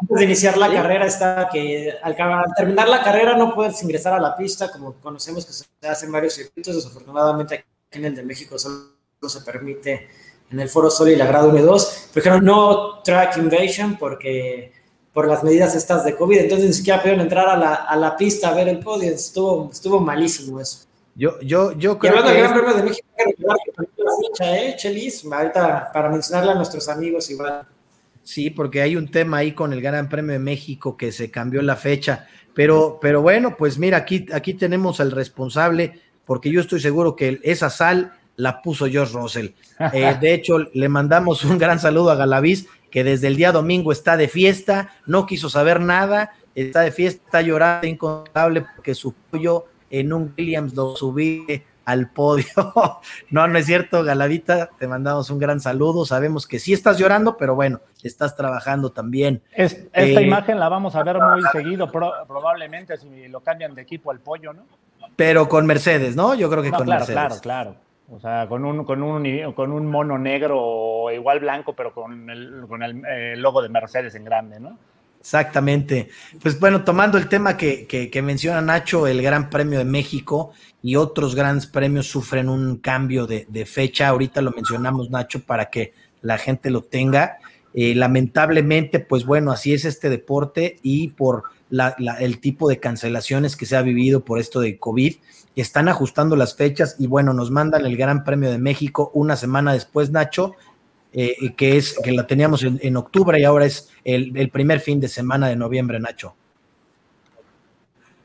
antes 0.00 0.18
de 0.18 0.24
iniciar 0.24 0.56
la 0.58 0.72
carrera 0.72 1.06
está 1.06 1.48
que 1.50 1.94
al, 2.02 2.16
terminar 2.56 2.88
la 2.88 3.02
carrera 3.02 3.36
no 3.36 3.54
puedes 3.54 3.82
ingresar 3.82 4.14
a 4.14 4.20
la 4.20 4.36
pista, 4.36 4.70
como 4.70 4.94
conocemos 4.94 5.46
que 5.46 5.52
se 5.52 5.64
hacen 5.88 6.10
varios 6.10 6.34
circuitos. 6.34 6.74
Desafortunadamente 6.74 7.54
aquí 7.54 7.64
en 7.92 8.06
el 8.06 8.14
de 8.14 8.22
México 8.22 8.58
solo 8.58 8.88
se 9.26 9.40
permite 9.42 10.08
en 10.50 10.60
el 10.60 10.68
Foro 10.68 10.90
Sol 10.90 11.08
y 11.08 11.16
la 11.16 11.26
Grado 11.26 11.48
1 11.48 11.58
y 11.58 11.62
2. 11.62 12.10
Pero 12.14 12.40
no 12.40 13.00
track 13.02 13.36
invasion 13.38 13.96
porque 13.96 14.72
por 15.12 15.28
las 15.28 15.44
medidas 15.44 15.74
estas 15.74 16.04
de 16.04 16.16
COVID, 16.16 16.38
entonces 16.38 16.66
ni 16.66 16.72
siquiera 16.72 17.00
pudieron 17.00 17.22
entrar 17.22 17.48
a 17.48 17.56
la, 17.56 17.74
a 17.74 17.96
la 17.96 18.16
pista 18.16 18.48
a 18.48 18.54
ver 18.54 18.68
el 18.68 18.80
podio. 18.80 19.12
Estuvo, 19.12 19.70
estuvo 19.70 20.00
malísimo 20.00 20.60
eso. 20.60 20.86
Yo, 21.14 21.38
yo, 21.40 21.72
yo 21.72 21.98
creo 21.98 22.22
que. 22.22 22.32
Gran 22.32 22.54
Premio 22.54 22.74
de 22.74 22.82
México, 22.82 23.06
¿eh, 24.40 24.74
Chelis? 24.76 25.24
Ahorita 25.30 25.90
para 25.92 26.08
mencionarle 26.08 26.52
a 26.52 26.54
nuestros 26.54 26.88
amigos 26.88 27.30
igual. 27.30 27.66
Sí, 28.22 28.50
porque 28.50 28.82
hay 28.82 28.96
un 28.96 29.10
tema 29.10 29.38
ahí 29.38 29.52
con 29.52 29.72
el 29.72 29.80
Gran 29.80 30.08
Premio 30.08 30.32
de 30.32 30.38
México 30.38 30.96
que 30.96 31.12
se 31.12 31.30
cambió 31.30 31.60
la 31.62 31.76
fecha. 31.76 32.26
Pero, 32.54 32.98
pero 33.00 33.22
bueno, 33.22 33.56
pues 33.56 33.78
mira, 33.78 33.98
aquí, 33.98 34.26
aquí 34.32 34.54
tenemos 34.54 35.00
al 35.00 35.10
responsable, 35.10 36.00
porque 36.24 36.50
yo 36.50 36.60
estoy 36.60 36.80
seguro 36.80 37.16
que 37.16 37.40
esa 37.42 37.70
sal 37.70 38.12
la 38.36 38.62
puso 38.62 38.86
George 38.86 39.14
Russell. 39.14 39.48
Eh, 39.92 40.16
de 40.20 40.32
hecho, 40.32 40.58
le 40.58 40.88
mandamos 40.88 41.44
un 41.44 41.58
gran 41.58 41.80
saludo 41.80 42.12
a 42.12 42.14
Galaviz, 42.14 42.68
que 42.88 43.02
desde 43.02 43.26
el 43.26 43.34
día 43.34 43.50
domingo 43.50 43.90
está 43.90 44.16
de 44.16 44.28
fiesta, 44.28 44.90
no 45.06 45.26
quiso 45.26 45.50
saber 45.50 45.80
nada, 45.80 46.30
está 46.54 46.82
de 46.82 46.92
fiesta, 46.92 47.20
está 47.24 47.42
llorando 47.42 47.88
incontable 47.88 48.64
porque 48.76 48.94
su 48.94 49.12
pollo 49.12 49.66
en 49.90 50.12
un 50.12 50.32
Williams 50.38 50.74
lo 50.74 50.94
subí 50.94 51.44
al 51.84 52.10
podio. 52.10 52.46
no, 53.30 53.46
no 53.46 53.58
es 53.58 53.66
cierto, 53.66 54.04
Galavita, 54.04 54.70
te 54.78 54.86
mandamos 54.86 55.30
un 55.30 55.38
gran 55.38 55.60
saludo. 55.60 56.04
Sabemos 56.04 56.46
que 56.46 56.58
sí 56.58 56.72
estás 56.72 56.98
llorando, 56.98 57.36
pero 57.36 57.54
bueno, 57.54 57.80
estás 58.02 58.36
trabajando 58.36 58.90
también. 58.90 59.42
esta 59.52 60.00
eh, 60.00 60.22
imagen 60.22 60.58
la 60.58 60.68
vamos 60.68 60.94
a 60.96 61.02
ver 61.02 61.18
muy 61.18 61.42
seguido, 61.52 61.90
probablemente 61.90 62.96
si 62.96 63.28
lo 63.28 63.40
cambian 63.40 63.74
de 63.74 63.82
equipo 63.82 64.10
al 64.10 64.20
pollo, 64.20 64.52
¿no? 64.52 64.62
Pero 65.16 65.48
con 65.48 65.66
Mercedes, 65.66 66.16
¿no? 66.16 66.34
Yo 66.34 66.48
creo 66.50 66.62
que 66.62 66.70
con 66.70 66.88
Mercedes. 66.88 67.14
Claro, 67.14 67.36
claro. 67.40 67.76
O 68.10 68.20
sea, 68.20 68.46
con 68.46 68.64
un, 68.64 68.84
con 68.84 69.02
un, 69.02 69.52
con 69.54 69.72
un 69.72 69.86
mono 69.86 70.18
negro 70.18 70.60
o 70.60 71.10
igual 71.10 71.40
blanco, 71.40 71.72
pero 71.74 71.94
con 71.94 72.28
el, 72.28 72.64
con 72.68 72.82
el 72.82 73.02
eh, 73.06 73.36
logo 73.36 73.62
de 73.62 73.70
Mercedes 73.70 74.14
en 74.14 74.24
grande, 74.24 74.60
¿no? 74.60 74.78
Exactamente. 75.22 76.08
Pues 76.42 76.58
bueno, 76.58 76.82
tomando 76.82 77.16
el 77.16 77.28
tema 77.28 77.56
que, 77.56 77.86
que, 77.86 78.22
menciona 78.22 78.60
Nacho, 78.60 79.06
el 79.06 79.22
Gran 79.22 79.50
Premio 79.50 79.78
de 79.78 79.84
México 79.84 80.50
y 80.82 80.96
otros 80.96 81.36
grandes 81.36 81.68
premios 81.68 82.08
sufren 82.08 82.48
un 82.48 82.78
cambio 82.78 83.28
de, 83.28 83.64
fecha. 83.64 84.08
Ahorita 84.08 84.42
lo 84.42 84.50
mencionamos, 84.50 85.10
Nacho, 85.10 85.44
para 85.44 85.70
que 85.70 85.94
la 86.22 86.38
gente 86.38 86.70
lo 86.70 86.82
tenga. 86.82 87.38
Eh, 87.72 87.94
lamentablemente, 87.94 88.98
pues 88.98 89.24
bueno, 89.24 89.52
así 89.52 89.72
es 89.72 89.84
este 89.84 90.10
deporte 90.10 90.78
y 90.82 91.10
por 91.10 91.44
el 92.18 92.40
tipo 92.40 92.68
de 92.68 92.80
cancelaciones 92.80 93.54
que 93.54 93.64
se 93.64 93.76
ha 93.76 93.82
vivido 93.82 94.24
por 94.24 94.40
esto 94.40 94.58
de 94.58 94.76
COVID, 94.76 95.14
están 95.54 95.88
ajustando 95.88 96.34
las 96.34 96.56
fechas 96.56 96.96
y 96.98 97.06
bueno, 97.06 97.32
nos 97.32 97.52
mandan 97.52 97.86
el 97.86 97.96
Gran 97.96 98.24
Premio 98.24 98.50
de 98.50 98.58
México 98.58 99.12
una 99.14 99.36
semana 99.36 99.72
después, 99.72 100.10
Nacho, 100.10 100.56
eh, 101.14 101.54
que 101.56 101.76
es 101.76 101.94
que 102.02 102.10
la 102.10 102.26
teníamos 102.26 102.62
en, 102.64 102.96
octubre 102.96 103.38
y 103.38 103.44
ahora 103.44 103.66
es 103.66 103.90
el, 104.02 104.48
primer 104.50 104.80
fin 104.80 104.98
de 104.98 105.08
semana 105.08 105.48
de 105.48 105.56
noviembre, 105.56 106.00
Nacho. 106.00 106.34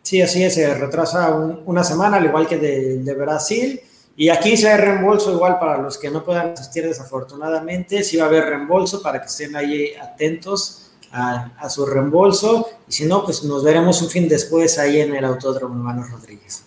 Sí, 0.01 0.21
así 0.21 0.41
es, 0.41 0.53
se 0.53 0.73
retrasa 0.73 1.35
una 1.65 1.83
semana, 1.83 2.15
al 2.15 2.25
igual 2.25 2.47
que 2.47 2.57
de, 2.57 3.13
Brasil. 3.13 3.81
Y 4.15 4.29
aquí 4.29 4.55
se 4.55 4.69
hay 4.69 4.77
reembolso 4.77 5.33
igual 5.33 5.59
para 5.59 5.81
los 5.81 5.97
que 5.97 6.09
no 6.09 6.23
puedan 6.23 6.51
asistir 6.51 6.85
desafortunadamente. 6.85 8.03
Sí 8.03 8.15
va 8.15 8.23
a 8.23 8.27
haber 8.27 8.45
reembolso 8.45 9.01
para 9.01 9.19
que 9.19 9.27
estén 9.27 9.55
ahí 9.55 9.93
atentos 10.01 10.91
a, 11.11 11.69
su 11.69 11.85
reembolso. 11.85 12.69
Y 12.87 12.93
si 12.93 13.05
no, 13.05 13.25
pues 13.25 13.43
nos 13.43 13.65
veremos 13.65 14.01
un 14.01 14.09
fin 14.09 14.29
después 14.29 14.79
ahí 14.79 15.01
en 15.01 15.13
el 15.13 15.25
Autódromo 15.25 15.75
Hermano 15.75 16.07
Rodríguez. 16.09 16.63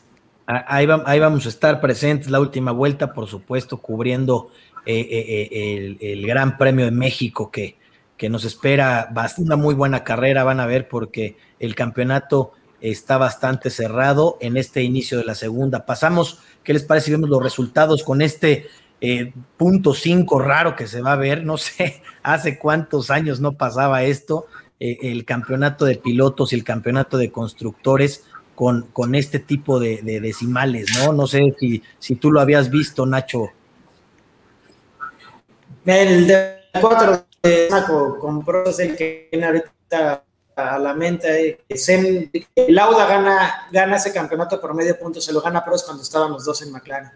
Ahí, 0.46 0.86
ahí 1.06 1.18
vamos 1.18 1.46
a 1.46 1.48
estar 1.48 1.80
presentes 1.80 2.28
la 2.28 2.40
última 2.40 2.72
vuelta, 2.72 3.14
por 3.14 3.26
supuesto, 3.26 3.78
cubriendo 3.78 4.50
eh, 4.86 5.06
eh, 5.10 5.48
eh, 5.52 6.12
el, 6.12 6.26
Gran 6.26 6.56
Premio 6.56 6.86
de 6.86 6.90
México 6.90 7.50
que, 7.50 7.76
que 8.16 8.30
nos 8.30 8.44
espera 8.44 9.12
una 9.38 9.56
muy 9.56 9.74
buena 9.74 10.04
carrera, 10.04 10.44
van 10.44 10.60
a 10.60 10.66
ver, 10.66 10.88
porque 10.88 11.36
el 11.58 11.74
campeonato 11.74 12.52
está 12.80 13.18
bastante 13.18 13.68
cerrado 13.68 14.38
en 14.40 14.56
este 14.56 14.82
inicio 14.82 15.18
de 15.18 15.24
la 15.24 15.34
segunda. 15.34 15.84
Pasamos, 15.84 16.40
¿qué 16.64 16.72
les 16.72 16.82
parece 16.82 17.10
vemos 17.10 17.28
los 17.28 17.42
resultados 17.42 18.02
con 18.02 18.22
este 18.22 18.68
punto 19.56 19.94
5 19.94 20.38
raro 20.38 20.76
que 20.76 20.86
se 20.86 21.02
va 21.02 21.12
a 21.12 21.16
ver? 21.16 21.44
No 21.44 21.58
sé, 21.58 22.02
hace 22.22 22.58
cuántos 22.58 23.10
años 23.10 23.40
no 23.40 23.52
pasaba 23.52 24.02
esto, 24.02 24.46
el 24.78 25.26
campeonato 25.26 25.84
de 25.84 25.96
pilotos 25.96 26.52
y 26.52 26.56
el 26.56 26.64
campeonato 26.64 27.18
de 27.18 27.30
constructores. 27.30 28.24
Con, 28.54 28.88
con 28.92 29.14
este 29.14 29.38
tipo 29.38 29.80
de, 29.80 30.02
decimales, 30.02 30.88
¿no? 30.98 31.14
No 31.14 31.26
sé 31.26 31.54
si, 31.58 31.82
si 31.98 32.16
tú 32.16 32.30
lo 32.30 32.42
habías 32.42 32.68
visto, 32.68 33.06
Nacho, 33.06 33.52
el 35.84 36.26
de 36.26 36.56
4 36.80 37.24
de 37.42 37.68
Saco 37.70 38.18
compró 38.18 38.64
el 38.66 38.96
que 38.96 39.30
ahorita 39.42 40.24
a 40.56 40.78
la 40.78 40.94
mente 40.94 41.60
que 41.68 42.66
Lauda 42.68 43.06
gana, 43.06 43.68
gana 43.72 43.96
ese 43.96 44.12
campeonato 44.12 44.60
por 44.60 44.74
medio 44.74 44.98
punto, 44.98 45.20
se 45.20 45.32
lo 45.32 45.40
gana 45.40 45.64
Prost 45.64 45.86
cuando 45.86 46.02
estaban 46.02 46.32
los 46.32 46.44
dos 46.44 46.62
en 46.62 46.72
McLaren. 46.72 47.10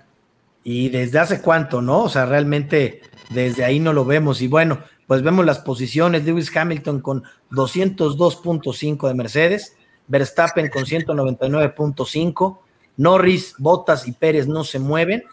Y 0.62 0.88
desde 0.88 1.18
hace 1.18 1.42
cuánto, 1.42 1.82
¿no? 1.82 2.04
O 2.04 2.08
sea, 2.08 2.24
realmente 2.24 3.02
desde 3.30 3.64
ahí 3.64 3.80
no 3.80 3.92
lo 3.92 4.06
vemos. 4.06 4.40
Y 4.40 4.48
bueno, 4.48 4.80
pues 5.06 5.22
vemos 5.22 5.44
las 5.44 5.58
posiciones. 5.58 6.24
Lewis 6.24 6.54
Hamilton 6.56 7.00
con 7.00 7.24
202.5 7.50 9.08
de 9.08 9.14
Mercedes, 9.14 9.76
Verstappen 10.06 10.70
con 10.70 10.84
199.5, 10.84 12.58
Norris, 12.96 13.54
Bottas 13.58 14.08
y 14.08 14.12
Pérez 14.12 14.46
no 14.46 14.64
se 14.64 14.78
mueven, 14.78 15.24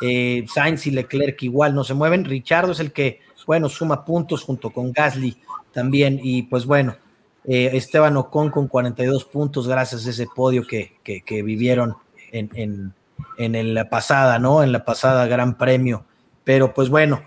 eh, 0.00 0.44
Sainz 0.52 0.86
y 0.86 0.90
Leclerc 0.90 1.42
igual 1.42 1.74
no 1.74 1.84
se 1.84 1.94
mueven, 1.94 2.24
Richardo 2.24 2.72
es 2.72 2.80
el 2.80 2.92
que, 2.92 3.20
bueno, 3.46 3.68
suma 3.68 4.04
puntos 4.04 4.42
junto 4.42 4.70
con 4.70 4.92
Gasly 4.92 5.36
también, 5.72 6.20
y 6.22 6.42
pues 6.44 6.66
bueno, 6.66 6.96
eh, 7.44 7.70
Esteban 7.74 8.16
Ocon 8.16 8.50
con 8.50 8.66
42 8.66 9.24
puntos 9.24 9.68
gracias 9.68 10.06
a 10.06 10.10
ese 10.10 10.26
podio 10.34 10.66
que, 10.66 10.96
que, 11.04 11.42
vivieron 11.42 11.94
en, 12.32 12.92
en, 13.38 13.74
la 13.74 13.88
pasada, 13.88 14.38
¿no? 14.38 14.62
En 14.62 14.72
la 14.72 14.84
pasada 14.84 15.26
Gran 15.26 15.56
Premio, 15.56 16.04
pero 16.44 16.74
pues 16.74 16.88
bueno, 16.88 17.22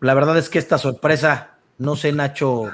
la 0.00 0.14
verdad 0.14 0.38
es 0.38 0.48
que 0.48 0.58
esta 0.58 0.78
sorpresa, 0.78 1.58
no 1.78 1.96
sé, 1.96 2.12
Nacho, 2.12 2.70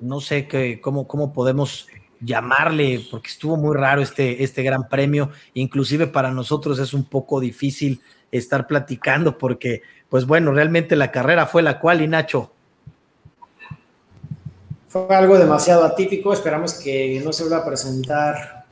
no 0.00 0.20
sé 0.20 0.48
qué, 0.48 0.80
cómo, 0.80 1.06
cómo 1.06 1.32
podemos 1.32 1.86
llamarle, 2.20 3.06
porque 3.10 3.28
estuvo 3.28 3.56
muy 3.56 3.76
raro 3.76 4.02
este, 4.02 4.42
este 4.42 4.62
gran 4.62 4.88
premio, 4.88 5.30
inclusive 5.54 6.06
para 6.06 6.30
nosotros 6.30 6.78
es 6.78 6.94
un 6.94 7.04
poco 7.04 7.40
difícil 7.40 8.00
estar 8.38 8.66
platicando 8.66 9.38
porque, 9.38 9.82
pues 10.08 10.26
bueno, 10.26 10.52
realmente 10.52 10.96
la 10.96 11.10
carrera 11.10 11.46
fue 11.46 11.62
la 11.62 11.78
cual 11.78 12.02
y 12.02 12.08
Nacho. 12.08 12.50
Fue 14.88 15.14
algo 15.14 15.38
demasiado 15.38 15.84
atípico, 15.84 16.32
esperamos 16.32 16.74
que 16.74 17.20
no 17.24 17.32
se 17.32 17.44
vuelva 17.44 17.58
a 17.58 17.66
presentar, 17.66 18.64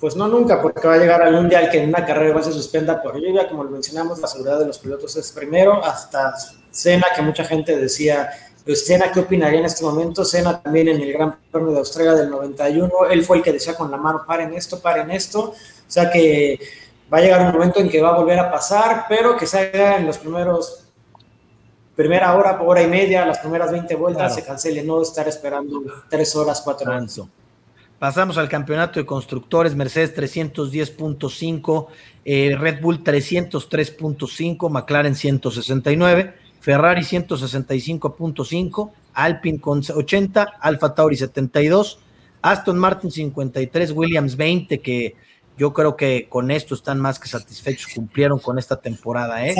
pues 0.00 0.16
no 0.16 0.26
nunca, 0.26 0.62
porque 0.62 0.86
va 0.88 0.94
a 0.94 0.98
llegar 0.98 1.22
al 1.22 1.34
mundial 1.34 1.68
que 1.70 1.82
en 1.82 1.90
una 1.90 2.04
carrera 2.04 2.30
igual 2.30 2.44
se 2.44 2.52
suspenda 2.52 3.02
por 3.02 3.16
lluvia, 3.16 3.48
como 3.48 3.64
lo 3.64 3.70
mencionamos, 3.70 4.18
la 4.18 4.26
seguridad 4.26 4.58
de 4.58 4.66
los 4.66 4.78
pilotos 4.78 5.16
es 5.16 5.32
primero, 5.32 5.84
hasta 5.84 6.34
Cena, 6.70 7.06
que 7.14 7.22
mucha 7.22 7.44
gente 7.44 7.76
decía 7.76 8.30
pues, 8.66 8.84
Senna, 8.84 9.12
¿qué 9.12 9.20
opinaría 9.20 9.60
en 9.60 9.66
este 9.66 9.84
momento? 9.84 10.24
Senna 10.24 10.60
también 10.60 10.88
en 10.88 11.00
el 11.00 11.12
Gran 11.12 11.38
Premio 11.52 11.70
de 11.70 11.78
Australia 11.78 12.14
del 12.14 12.28
91, 12.28 12.90
él 13.10 13.24
fue 13.24 13.36
el 13.36 13.42
que 13.44 13.52
decía 13.52 13.74
con 13.74 13.92
la 13.92 13.96
mano, 13.96 14.24
paren 14.26 14.52
esto, 14.54 14.80
paren 14.80 15.08
esto, 15.12 15.50
o 15.50 15.54
sea 15.86 16.10
que 16.10 16.58
va 17.12 17.18
a 17.18 17.20
llegar 17.20 17.46
un 17.46 17.52
momento 17.52 17.80
en 17.80 17.88
que 17.88 18.00
va 18.00 18.10
a 18.10 18.18
volver 18.18 18.38
a 18.38 18.50
pasar, 18.50 19.06
pero 19.08 19.36
que 19.36 19.46
se 19.46 19.58
haga 19.58 19.98
en 19.98 20.06
los 20.06 20.18
primeros, 20.18 20.84
primera 21.94 22.34
hora, 22.34 22.60
hora 22.60 22.82
y 22.82 22.88
media, 22.88 23.24
las 23.24 23.38
primeras 23.38 23.70
20 23.70 23.94
vueltas, 23.96 24.34
se 24.34 24.44
cancele, 24.44 24.82
no 24.82 25.02
estar 25.02 25.26
esperando 25.28 25.82
tres 26.08 26.34
horas, 26.34 26.60
cuatro 26.62 26.90
horas. 26.90 27.20
Pasamos 27.98 28.36
al 28.36 28.48
campeonato 28.48 29.00
de 29.00 29.06
constructores, 29.06 29.74
Mercedes 29.74 30.14
310.5, 30.14 31.86
eh, 32.24 32.54
Red 32.58 32.82
Bull 32.82 33.02
303.5, 33.02 34.68
McLaren 34.68 35.14
169. 35.14 36.46
Ferrari 36.66 37.02
165.5, 37.02 38.90
Alpine 39.14 39.60
con 39.60 39.82
80, 39.88 40.42
Alfa 40.60 40.94
Tauri 40.96 41.16
72, 41.16 42.00
Aston 42.42 42.76
Martin 42.76 43.12
53, 43.12 43.92
Williams 43.92 44.36
20, 44.36 44.80
que 44.80 45.14
yo 45.56 45.72
creo 45.72 45.96
que 45.96 46.28
con 46.28 46.50
esto 46.50 46.74
están 46.74 47.00
más 47.00 47.18
que 47.18 47.28
satisfechos, 47.28 47.92
cumplieron 47.94 48.38
con 48.38 48.58
esta 48.58 48.80
temporada. 48.80 49.46
¿eh? 49.46 49.54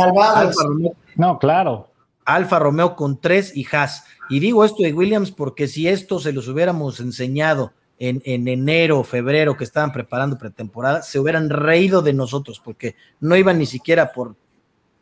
no, 1.17 1.39
claro. 1.39 1.89
Alfa 2.25 2.59
Romeo 2.59 2.97
con 2.97 3.21
3 3.21 3.57
y 3.57 3.67
Haas. 3.71 4.05
Y 4.29 4.41
digo 4.41 4.65
esto 4.65 4.83
de 4.83 4.93
Williams 4.93 5.31
porque 5.31 5.69
si 5.69 5.89
esto 5.89 6.19
se 6.19 6.33
los 6.33 6.49
hubiéramos 6.49 7.01
enseñado 7.01 7.73
en, 7.99 8.21
en 8.25 8.49
enero, 8.49 9.05
febrero, 9.05 9.57
que 9.57 9.65
estaban 9.65 9.93
preparando 9.93 10.37
pretemporada, 10.37 11.03
se 11.03 11.19
hubieran 11.19 11.49
reído 11.49 12.03
de 12.03 12.13
nosotros 12.13 12.61
porque 12.63 12.97
no 13.21 13.37
iban 13.37 13.59
ni 13.59 13.67
siquiera 13.67 14.13
por 14.13 14.35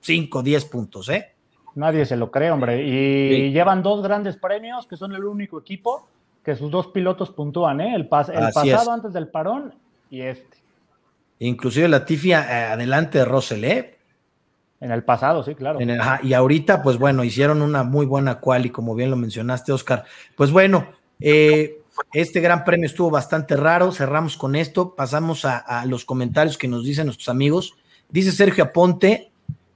5 0.01 0.39
o 0.39 0.43
10 0.43 0.65
puntos, 0.67 1.09
¿eh? 1.09 1.33
Nadie 1.75 2.07
se 2.07 2.17
lo 2.17 2.31
cree, 2.31 2.51
hombre. 2.51 2.87
Y 2.87 3.51
llevan 3.53 3.83
dos 3.83 4.03
grandes 4.03 4.37
premios, 4.37 4.87
que 4.87 4.97
son 4.97 5.13
el 5.15 5.25
único 5.25 5.59
equipo 5.59 6.09
que 6.45 6.55
sus 6.55 6.71
dos 6.71 6.89
pilotos 6.89 7.31
puntúan, 7.31 7.81
¿eh? 7.81 7.95
El, 7.95 8.07
pasado 8.07 8.93
antes 8.93 9.13
del 9.13 9.29
parón 9.29 9.75
y 10.11 10.21
este. 10.21 10.59
Inclusive 11.39 11.89
la 11.89 12.05
Tifia 12.05 12.43
eh, 12.43 12.73
adelante 12.73 13.19
de 13.19 13.25
Russell, 13.25 13.65
¿eh? 13.65 13.99
En 14.81 14.91
el 14.91 15.03
pasado, 15.03 15.43
sí, 15.43 15.55
claro. 15.55 15.79
y 16.23 16.35
ahorita, 16.35 16.83
pues 16.83 16.99
bueno, 16.99 17.25
hicieron 17.25 17.63
una 17.63 17.85
muy 17.85 18.05
buena 18.05 18.41
quali, 18.41 18.69
como 18.71 18.95
bien 18.95 19.11
lo 19.11 19.17
mencionaste, 19.17 19.73
Oscar. 19.73 20.05
Pues 20.37 20.51
bueno, 20.51 20.89
eh, 21.21 21.79
este 22.13 22.41
gran 22.41 22.65
premio 22.65 22.87
estuvo 22.87 23.11
bastante 23.11 23.57
raro. 23.57 23.93
Cerramos 23.93 24.37
con 24.37 24.57
esto. 24.57 24.95
Pasamos 24.95 25.47
a, 25.47 25.57
a 25.57 25.87
los 25.87 26.05
comentarios 26.05 26.59
que 26.59 26.69
nos 26.69 26.85
dicen 26.85 27.07
nuestros 27.07 27.31
amigos. 27.31 27.75
Dice 28.11 28.31
Sergio 28.31 28.65
Aponte, 28.65 29.31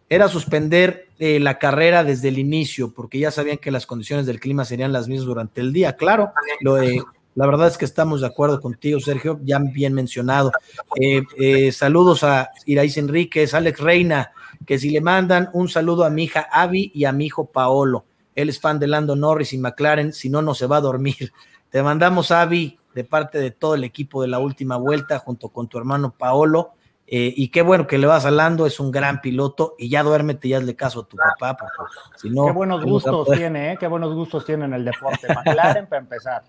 era 0.09 0.29
suspender 0.29 1.09
eh, 1.19 1.39
la 1.41 1.59
carrera 1.59 2.05
desde 2.05 2.29
el 2.29 2.39
inicio, 2.39 2.93
porque 2.93 3.19
ya 3.19 3.31
sabían 3.31 3.59
que 3.59 3.71
las 3.71 3.87
condiciones 3.87 4.27
del 4.27 4.41
clima 4.41 4.65
serían 4.65 4.93
las 4.93 5.09
mismas 5.09 5.27
durante 5.27 5.61
el 5.61 5.73
día. 5.73 5.97
Claro, 5.97 6.33
lo, 6.61 6.79
la 7.39 7.47
verdad 7.47 7.69
es 7.69 7.79
que 7.79 7.85
estamos 7.85 8.21
de 8.21 8.27
acuerdo 8.27 8.61
contigo, 8.61 8.99
Sergio, 8.99 9.39
ya 9.45 9.61
bien 9.61 9.95
mencionado. 9.95 10.51
Eh, 11.01 11.23
eh, 11.39 11.71
saludos 11.71 12.25
a 12.25 12.51
Iraís 12.67 12.97
Enríquez, 12.97 13.55
Alex 13.55 13.79
Reina, 13.79 14.33
que 14.67 14.77
si 14.77 14.91
le 14.91 15.01
mandan 15.01 15.49
un 15.53 15.69
saludo 15.69 16.03
a 16.05 16.11
mi 16.11 16.25
hija 16.25 16.49
Avi 16.51 16.91
y 16.93 17.05
a 17.05 17.13
mi 17.13 17.27
hijo 17.27 17.45
Paolo. 17.53 18.07
Él 18.35 18.49
es 18.49 18.59
fan 18.59 18.81
de 18.81 18.89
Lando 18.89 19.15
Norris 19.15 19.53
y 19.53 19.59
McLaren, 19.59 20.13
si 20.13 20.29
no, 20.29 20.43
no 20.43 20.53
se 20.53 20.67
va 20.67 20.79
a 20.79 20.81
dormir. 20.81 21.33
Te 21.71 21.81
mandamos, 21.81 22.33
Avi, 22.33 22.77
de 22.93 23.05
parte 23.05 23.39
de 23.39 23.53
todo 23.53 23.77
el 23.77 23.85
equipo 23.85 24.21
de 24.21 24.27
la 24.27 24.41
última 24.41 24.77
vuelta, 24.77 25.21
junto 25.21 25.51
con 25.51 25.69
tu 25.69 25.79
hermano 25.79 26.13
Paolo 26.19 26.73
eh, 27.11 27.33
y 27.35 27.49
qué 27.49 27.63
bueno 27.63 27.87
que 27.87 27.97
le 27.97 28.07
vas 28.07 28.27
hablando, 28.27 28.67
es 28.67 28.79
un 28.81 28.91
gran 28.91 29.23
piloto 29.23 29.75
y 29.79 29.89
ya 29.89 30.03
duérmete 30.03 30.47
y 30.47 30.53
hazle 30.53 30.77
caso 30.77 31.01
a 31.01 31.09
tu 31.09 31.17
papá. 31.17 31.57
si 32.17 32.29
no, 32.29 32.45
qué 32.45 32.53
buenos 32.53 32.85
gustos 32.85 33.29
tiene, 33.31 33.73
¿eh? 33.73 33.77
Qué 33.81 33.87
buenos 33.87 34.13
gustos 34.13 34.45
tiene 34.45 34.67
en 34.67 34.75
el 34.75 34.85
deporte. 34.85 35.27
McLaren 35.35 35.87
para 35.89 36.03
empezar. 36.03 36.43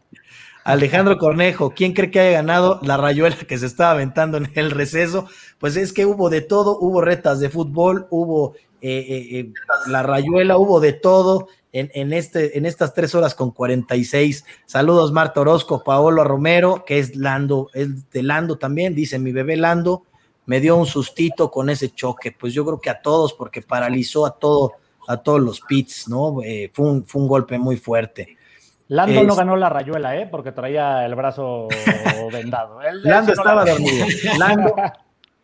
Alejandro 0.63 1.17
Cornejo, 1.17 1.71
¿quién 1.71 1.93
cree 1.93 2.11
que 2.11 2.19
haya 2.19 2.31
ganado 2.31 2.79
la 2.83 2.97
rayuela 2.97 3.35
que 3.35 3.57
se 3.57 3.65
estaba 3.65 3.91
aventando 3.91 4.37
en 4.37 4.51
el 4.55 4.71
receso? 4.71 5.27
Pues 5.57 5.75
es 5.77 5.93
que 5.93 6.05
hubo 6.05 6.29
de 6.29 6.41
todo, 6.41 6.77
hubo 6.79 7.01
retas 7.01 7.39
de 7.39 7.49
fútbol, 7.49 8.07
hubo 8.09 8.55
eh, 8.81 9.51
la 9.87 10.03
rayuela, 10.03 10.57
hubo 10.57 10.79
de 10.79 10.93
todo 10.93 11.47
en, 11.71 11.89
en, 11.93 12.13
este, 12.13 12.57
en 12.57 12.65
estas 12.65 12.93
tres 12.93 13.15
horas 13.15 13.35
con 13.35 13.51
46. 13.51 14.45
Saludos 14.65 15.11
Marta 15.11 15.41
Orozco, 15.41 15.83
Paolo 15.83 16.23
Romero, 16.23 16.83
que 16.85 16.99
es 16.99 17.15
Lando, 17.15 17.69
es 17.73 18.09
de 18.11 18.23
Lando 18.23 18.57
también, 18.57 18.95
dice 18.95 19.19
mi 19.19 19.31
bebé 19.31 19.57
Lando 19.57 20.03
me 20.49 20.59
dio 20.59 20.77
un 20.77 20.87
sustito 20.87 21.51
con 21.51 21.69
ese 21.69 21.91
choque, 21.91 22.31
pues 22.31 22.55
yo 22.55 22.65
creo 22.65 22.81
que 22.81 22.89
a 22.89 23.03
todos, 23.03 23.33
porque 23.33 23.61
paralizó 23.61 24.25
a 24.25 24.31
todo, 24.31 24.73
a 25.07 25.17
todos 25.17 25.39
los 25.39 25.61
pits, 25.61 26.07
¿no? 26.07 26.41
Eh, 26.41 26.71
fue, 26.73 26.87
un, 26.87 27.05
fue 27.05 27.21
un 27.21 27.27
golpe 27.27 27.59
muy 27.59 27.77
fuerte. 27.77 28.35
Lando 28.89 29.23
no 29.23 29.35
ganó 29.35 29.55
la 29.55 29.69
rayuela, 29.69 30.17
¿eh? 30.17 30.27
Porque 30.29 30.51
traía 30.51 31.05
el 31.05 31.13
brazo 31.13 31.67
vendado. 32.33 32.79
Lando 33.03 33.33
estaba 33.33 33.63
dormido. 33.63 34.05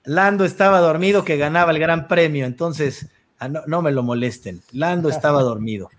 Lando, 0.04 0.46
estaba 0.46 0.80
dormido 0.80 1.24
que 1.24 1.38
ganaba 1.38 1.72
el 1.72 1.80
gran 1.80 2.08
premio, 2.08 2.46
entonces 2.46 3.08
ah, 3.40 3.48
no, 3.48 3.82
me 3.84 3.92
lo 3.92 4.02
molesten. 4.02 4.62
Lando 4.72 5.10
estaba 5.10 5.44
dormido. 5.44 5.90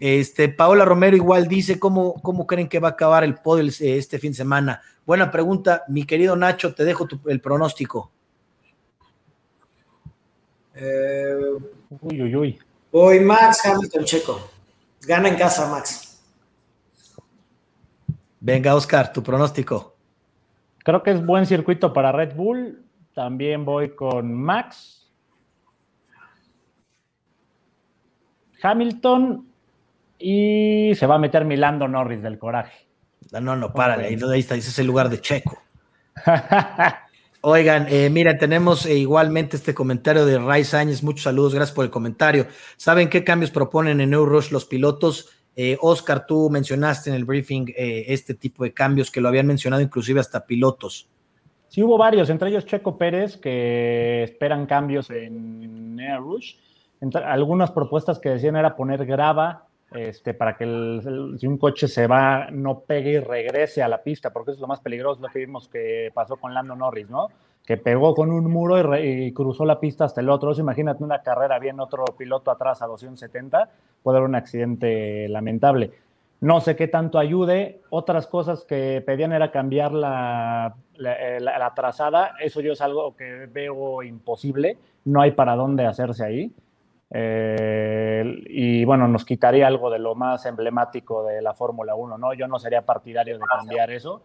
Este, 0.00 0.48
Paola 0.48 0.84
Romero 0.84 1.16
igual 1.16 1.46
dice, 1.46 1.78
¿cómo, 1.78 2.14
¿cómo 2.14 2.46
creen 2.46 2.68
que 2.68 2.80
va 2.80 2.88
a 2.88 2.92
acabar 2.92 3.22
el 3.22 3.36
podio 3.36 3.68
este 3.80 4.18
fin 4.18 4.32
de 4.32 4.36
semana? 4.36 4.82
Buena 5.06 5.30
pregunta, 5.30 5.84
mi 5.88 6.04
querido 6.04 6.34
Nacho, 6.34 6.74
te 6.74 6.84
dejo 6.84 7.06
el 7.26 7.40
pronóstico. 7.40 8.10
Eh, 10.74 11.34
uy, 12.00 12.22
uy, 12.22 12.36
uy. 12.36 12.58
Hoy 12.90 13.20
Max 13.20 13.64
Hamilton 13.64 14.04
Checo. 14.04 14.50
Gana 15.02 15.28
en 15.28 15.36
casa, 15.36 15.68
Max. 15.68 16.07
Venga, 18.48 18.74
Oscar, 18.74 19.12
tu 19.12 19.22
pronóstico. 19.22 19.94
Creo 20.78 21.02
que 21.02 21.10
es 21.10 21.22
buen 21.24 21.44
circuito 21.44 21.92
para 21.92 22.12
Red 22.12 22.34
Bull. 22.34 22.82
También 23.14 23.66
voy 23.66 23.90
con 23.90 24.32
Max. 24.32 25.12
Hamilton 28.62 29.46
y 30.18 30.92
se 30.94 31.06
va 31.06 31.16
a 31.16 31.18
meter 31.18 31.44
Milando 31.44 31.86
Norris 31.88 32.22
del 32.22 32.38
coraje. 32.38 32.88
No, 33.32 33.54
no, 33.54 33.74
párale, 33.74 34.06
ahí, 34.06 34.18
ahí 34.32 34.40
está, 34.40 34.54
ese 34.54 34.70
es 34.70 34.78
el 34.78 34.86
lugar 34.86 35.10
de 35.10 35.20
Checo. 35.20 35.62
Oigan, 37.42 37.86
eh, 37.90 38.08
mira, 38.08 38.38
tenemos 38.38 38.86
eh, 38.86 38.94
igualmente 38.94 39.56
este 39.58 39.74
comentario 39.74 40.24
de 40.24 40.38
Ray 40.38 40.64
Sáñez. 40.64 41.02
Muchos 41.02 41.24
saludos, 41.24 41.54
gracias 41.54 41.74
por 41.74 41.84
el 41.84 41.90
comentario. 41.90 42.46
¿Saben 42.78 43.10
qué 43.10 43.22
cambios 43.24 43.50
proponen 43.50 44.00
en 44.00 44.12
Rush 44.12 44.50
los 44.50 44.64
pilotos? 44.64 45.37
Eh, 45.60 45.76
Oscar, 45.80 46.24
tú 46.24 46.48
mencionaste 46.50 47.10
en 47.10 47.16
el 47.16 47.24
briefing 47.24 47.66
este 47.76 48.34
tipo 48.34 48.62
de 48.62 48.72
cambios 48.72 49.10
que 49.10 49.20
lo 49.20 49.26
habían 49.26 49.48
mencionado 49.48 49.82
inclusive 49.82 50.20
hasta 50.20 50.46
pilotos. 50.46 51.08
Sí, 51.66 51.82
hubo 51.82 51.98
varios, 51.98 52.30
entre 52.30 52.50
ellos 52.50 52.64
Checo 52.64 52.96
Pérez, 52.96 53.36
que 53.36 54.22
esperan 54.22 54.66
cambios 54.66 55.10
en 55.10 55.98
Rush. 56.18 56.54
algunas 57.24 57.72
propuestas 57.72 58.20
que 58.20 58.28
decían 58.28 58.54
era 58.54 58.76
poner 58.76 59.04
grava 59.04 59.68
este, 59.90 60.34
para 60.34 60.56
que 60.56 60.64
si 61.38 61.46
un 61.46 61.56
coche 61.56 61.88
se 61.88 62.06
va, 62.06 62.48
no 62.50 62.80
pegue 62.80 63.12
y 63.12 63.18
regrese 63.20 63.82
a 63.82 63.88
la 63.88 64.02
pista, 64.02 64.30
porque 64.32 64.50
eso 64.50 64.58
es 64.58 64.60
lo 64.60 64.66
más 64.66 64.80
peligroso, 64.80 65.22
lo 65.22 65.28
que 65.28 65.38
vimos 65.38 65.68
que 65.68 66.10
pasó 66.12 66.36
con 66.36 66.52
Lando 66.52 66.76
Norris, 66.76 67.08
¿no? 67.08 67.28
Que 67.68 67.76
pegó 67.76 68.14
con 68.14 68.32
un 68.32 68.50
muro 68.50 68.96
y, 68.98 69.30
cruzó 69.32 69.66
la 69.66 69.78
pista 69.78 70.06
hasta 70.06 70.22
el 70.22 70.30
otro. 70.30 70.54
imagínate 70.58 71.04
una 71.04 71.20
carrera, 71.20 71.58
bien 71.58 71.80
otro 71.80 72.06
piloto 72.16 72.50
atrás 72.50 72.80
a 72.80 72.86
270, 72.86 73.68
puede 74.02 74.16
haber 74.16 74.26
un 74.30 74.34
accidente 74.36 75.28
lamentable. 75.28 75.92
No 76.40 76.62
sé 76.62 76.76
qué 76.76 76.88
tanto 76.88 77.18
ayude. 77.18 77.82
Otras 77.90 78.26
cosas 78.26 78.64
que 78.64 79.02
pedían 79.04 79.34
era 79.34 79.50
cambiar 79.50 79.92
la, 79.92 80.76
la 80.96 81.72
trazada. 81.74 82.36
Eso 82.40 82.62
yo 82.62 82.72
es 82.72 82.80
algo 82.80 83.14
que 83.14 83.46
veo 83.52 84.02
imposible. 84.02 84.78
No 85.04 85.20
hay 85.20 85.32
para 85.32 85.54
dónde 85.54 85.84
hacerse 85.84 86.24
ahí. 86.24 86.50
Eh, 87.10 88.44
y 88.46 88.84
bueno, 88.86 89.08
nos 89.08 89.24
quitaría 89.26 89.66
algo 89.66 89.90
de 89.90 89.98
lo 89.98 90.14
más 90.14 90.46
emblemático 90.46 91.24
de 91.24 91.42
la 91.42 91.52
Fórmula 91.52 91.94
1, 91.94 92.16
¿no? 92.16 92.32
Yo 92.32 92.46
no 92.48 92.58
sería 92.58 92.82
partidario 92.82 93.38
de 93.38 93.44
cambiar 93.44 93.90
eso. 93.90 94.22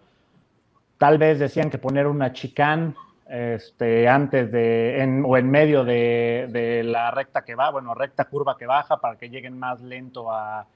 Tal 0.97 1.17
vez 1.17 1.39
decían 1.39 1.69
que 1.69 1.77
poner 1.77 2.07
una 2.07 2.31
chicane 2.31 2.93
este, 3.33 4.07
antes 4.07 4.51
de, 4.51 5.23
o 5.25 5.37
en 5.37 5.49
medio 5.49 5.83
de, 5.83 6.83
la 6.85 7.09
recta 7.09 7.43
que 7.43 7.55
va, 7.55 7.71
bueno, 7.71 7.95
recta 7.95 8.25
curva 8.25 8.55
que 8.55 8.67
baja 8.67 8.97
para 8.97 9.17
que 9.17 9.27
lleguen 9.29 9.57
más 9.57 9.81
lento 9.81 10.31
a, 10.31 10.67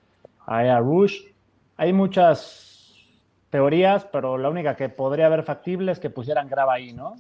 a 0.48 0.66
Air 0.66 0.80
Rouge. 0.80 1.36
Hay 1.76 1.94
muchas 1.94 2.96
teorías, 3.52 4.06
pero 4.06 4.40
la 4.40 4.50
única 4.50 4.76
que 4.76 4.90
podría 4.90 5.28
haber 5.28 5.44
factible 5.44 5.92
es 5.92 6.00
que 6.00 6.10
pusieran 6.10 6.50
grava 6.50 6.74
ahí, 6.74 6.94
¿no? 6.94 7.18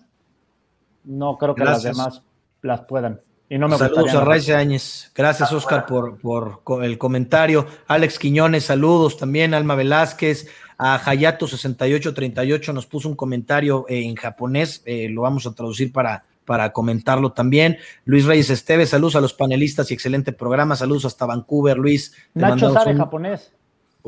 No 1.03 1.37
creo 1.37 1.53
que 1.53 1.65
las 1.65 1.83
demás 1.83 2.23
las 2.63 2.81
puedan. 2.81 3.21
Saludos 3.49 4.13
a 4.13 4.25
Raiz 4.25 4.49
Áñez. 4.49 5.11
Gracias, 5.15 5.51
Oscar, 5.53 5.85
por, 5.85 6.17
por, 6.17 6.83
el 6.83 6.97
comentario. 6.97 7.65
Alex 7.87 8.19
Quiñones, 8.19 8.65
saludos 8.65 9.17
también. 9.17 9.53
Alma 9.53 9.75
Velázquez, 9.75 10.47
a 10.77 10.99
Hayato6838 10.99 12.73
nos 12.73 12.85
puso 12.85 13.09
un 13.09 13.15
comentario 13.15 13.85
eh, 13.87 14.03
en 14.03 14.15
japonés. 14.15 14.81
Eh, 14.85 15.09
lo 15.09 15.21
vamos 15.21 15.47
a 15.47 15.53
traducir 15.53 15.91
para, 15.91 16.25
para 16.45 16.73
comentarlo 16.73 17.31
también. 17.31 17.77
Luis 18.05 18.25
Reyes 18.25 18.49
Esteves, 18.49 18.89
saludos 18.89 19.15
a 19.15 19.21
los 19.21 19.33
panelistas 19.33 19.91
y 19.91 19.93
excelente 19.93 20.33
programa. 20.33 20.75
Saludos 20.75 21.05
hasta 21.05 21.25
Vancouver, 21.25 21.77
Luis. 21.77 22.13
Nacho 22.33 22.73
sabe 22.73 22.95
japonés. 22.95 23.53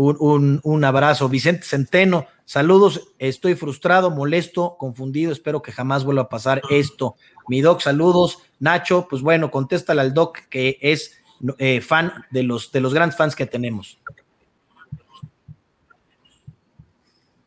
Un, 0.01 0.61
un, 0.63 0.83
abrazo. 0.85 1.27
Vicente 1.27 1.65
Centeno, 1.65 2.25
saludos. 2.45 3.09
Estoy 3.19 3.55
frustrado, 3.55 4.09
molesto, 4.09 4.77
confundido. 4.79 5.33
Espero 5.33 5.61
que 5.61 5.73
jamás 5.73 6.05
vuelva 6.05 6.23
a 6.23 6.29
pasar 6.29 6.61
esto. 6.69 7.17
Mi 7.49 7.59
doc, 7.59 7.81
saludos. 7.81 8.39
Nacho, 8.59 9.07
pues 9.09 9.21
bueno, 9.21 9.51
contéstale 9.51 9.99
al 9.99 10.13
doc 10.13 10.37
que 10.49 10.77
es 10.79 11.17
eh, 11.57 11.81
fan 11.81 12.13
de 12.31 12.43
los, 12.43 12.71
de 12.71 12.79
los 12.79 12.93
grandes 12.93 13.17
fans 13.17 13.35
que 13.35 13.45
tenemos. 13.45 13.99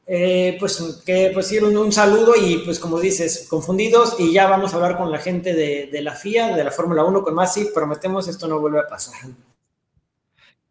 Eh, 0.07 0.59
pues 0.61 1.03
que 1.07 1.31
pues 1.33 1.51
un, 1.53 1.75
un, 1.75 1.91
saludo 1.91 2.35
y 2.37 2.59
pues 2.59 2.79
como 2.79 3.01
dices, 3.01 3.47
confundidos 3.49 4.17
y 4.19 4.31
ya 4.31 4.47
vamos 4.47 4.75
a 4.75 4.77
hablar 4.77 4.99
con 4.99 5.11
la 5.11 5.19
gente 5.19 5.55
de, 5.55 5.89
de 5.91 6.03
la 6.03 6.15
FIA, 6.15 6.55
de 6.55 6.65
la 6.65 6.71
Fórmula 6.71 7.03
1 7.03 7.23
con 7.23 7.35
Masi, 7.35 7.71
prometemos 7.73 8.29
esto 8.29 8.47
no 8.47 8.61
vuelve 8.61 8.81
a 8.81 8.87
pasar 8.87 9.15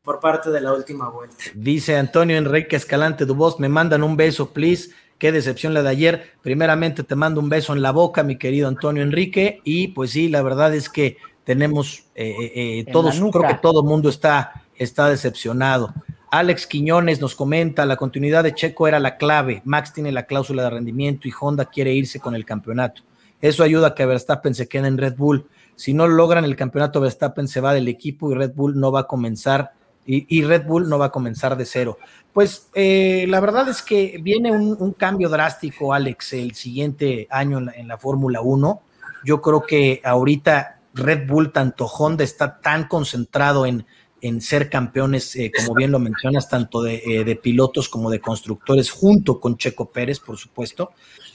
por 0.03 0.19
parte 0.19 0.49
de 0.49 0.61
la 0.61 0.73
última 0.73 1.09
vuelta. 1.09 1.35
Dice 1.53 1.95
Antonio 1.95 2.37
Enrique 2.37 2.75
Escalante 2.75 3.25
Dubos, 3.25 3.59
me 3.59 3.69
mandan 3.69 4.03
un 4.03 4.17
beso, 4.17 4.51
please. 4.51 4.89
Qué 5.19 5.31
decepción 5.31 5.75
la 5.75 5.83
de 5.83 5.89
ayer. 5.89 6.33
Primeramente 6.41 7.03
te 7.03 7.15
mando 7.15 7.39
un 7.39 7.49
beso 7.49 7.73
en 7.73 7.83
la 7.83 7.91
boca, 7.91 8.23
mi 8.23 8.37
querido 8.37 8.67
Antonio 8.67 9.03
Enrique. 9.03 9.61
Y 9.63 9.89
pues 9.89 10.11
sí, 10.11 10.29
la 10.29 10.41
verdad 10.41 10.73
es 10.73 10.89
que 10.89 11.17
tenemos 11.43 12.05
eh, 12.15 12.33
eh, 12.39 12.79
eh 12.79 12.85
todos, 12.91 13.19
creo 13.19 13.47
que 13.47 13.59
todo 13.61 13.81
el 13.81 13.87
mundo 13.87 14.09
está, 14.09 14.63
está 14.75 15.07
decepcionado. 15.07 15.93
Alex 16.31 16.65
Quiñones 16.65 17.21
nos 17.21 17.35
comenta, 17.35 17.85
la 17.85 17.97
continuidad 17.97 18.43
de 18.43 18.55
Checo 18.55 18.87
era 18.87 18.99
la 18.99 19.17
clave. 19.17 19.61
Max 19.65 19.93
tiene 19.93 20.11
la 20.11 20.25
cláusula 20.25 20.63
de 20.63 20.71
rendimiento 20.71 21.27
y 21.27 21.33
Honda 21.39 21.65
quiere 21.65 21.93
irse 21.93 22.19
con 22.19 22.33
el 22.33 22.45
campeonato. 22.45 23.03
Eso 23.39 23.63
ayuda 23.63 23.89
a 23.89 23.95
que 23.95 24.05
Verstappen 24.07 24.55
se 24.55 24.67
quede 24.67 24.87
en 24.87 24.97
Red 24.97 25.17
Bull. 25.17 25.47
Si 25.75 25.93
no 25.93 26.07
logran 26.07 26.45
el 26.45 26.55
campeonato, 26.55 27.01
Verstappen 27.01 27.47
se 27.47 27.61
va 27.61 27.73
del 27.73 27.87
equipo 27.87 28.31
y 28.31 28.35
Red 28.35 28.53
Bull 28.55 28.79
no 28.79 28.91
va 28.91 29.01
a 29.01 29.07
comenzar 29.07 29.73
y, 30.05 30.43
Red 30.43 30.65
Bull 30.65 30.89
no 30.89 30.97
va 30.97 31.07
a 31.07 31.11
comenzar 31.11 31.55
de 31.55 31.65
cero. 31.65 31.97
Pues 32.33 32.69
eh, 32.73 33.25
la 33.27 33.39
verdad 33.39 33.69
es 33.69 33.81
que 33.81 34.19
viene 34.21 34.51
un, 34.51 34.93
cambio 34.93 35.29
drástico, 35.29 35.93
Alex, 35.93 36.33
el 36.33 36.55
siguiente 36.55 37.27
año 37.29 37.59
en 37.59 37.87
la, 37.87 37.97
Fórmula 37.97 38.41
1. 38.41 38.81
Yo 39.25 39.41
creo 39.41 39.63
que 39.63 40.01
ahorita 40.03 40.79
Red 40.93 41.27
Bull, 41.27 41.51
tanto 41.51 41.85
Honda, 41.85 42.23
está 42.23 42.59
tan 42.59 42.87
concentrado 42.87 43.65
en, 43.65 43.85
en 44.21 44.41
ser 44.41 44.69
campeones, 44.69 45.35
eh, 45.35 45.51
como 45.55 45.75
bien 45.75 45.91
lo 45.91 45.99
mencionas, 45.99 46.49
tanto 46.49 46.85
eh, 46.85 47.23
de, 47.23 47.35
pilotos 47.35 47.87
como 47.87 48.09
de 48.09 48.19
constructores, 48.19 48.89
junto 48.89 49.39
con 49.39 49.57
Checo 49.57 49.91
Pérez, 49.91 50.19
por 50.19 50.37
supuesto. 50.37 50.91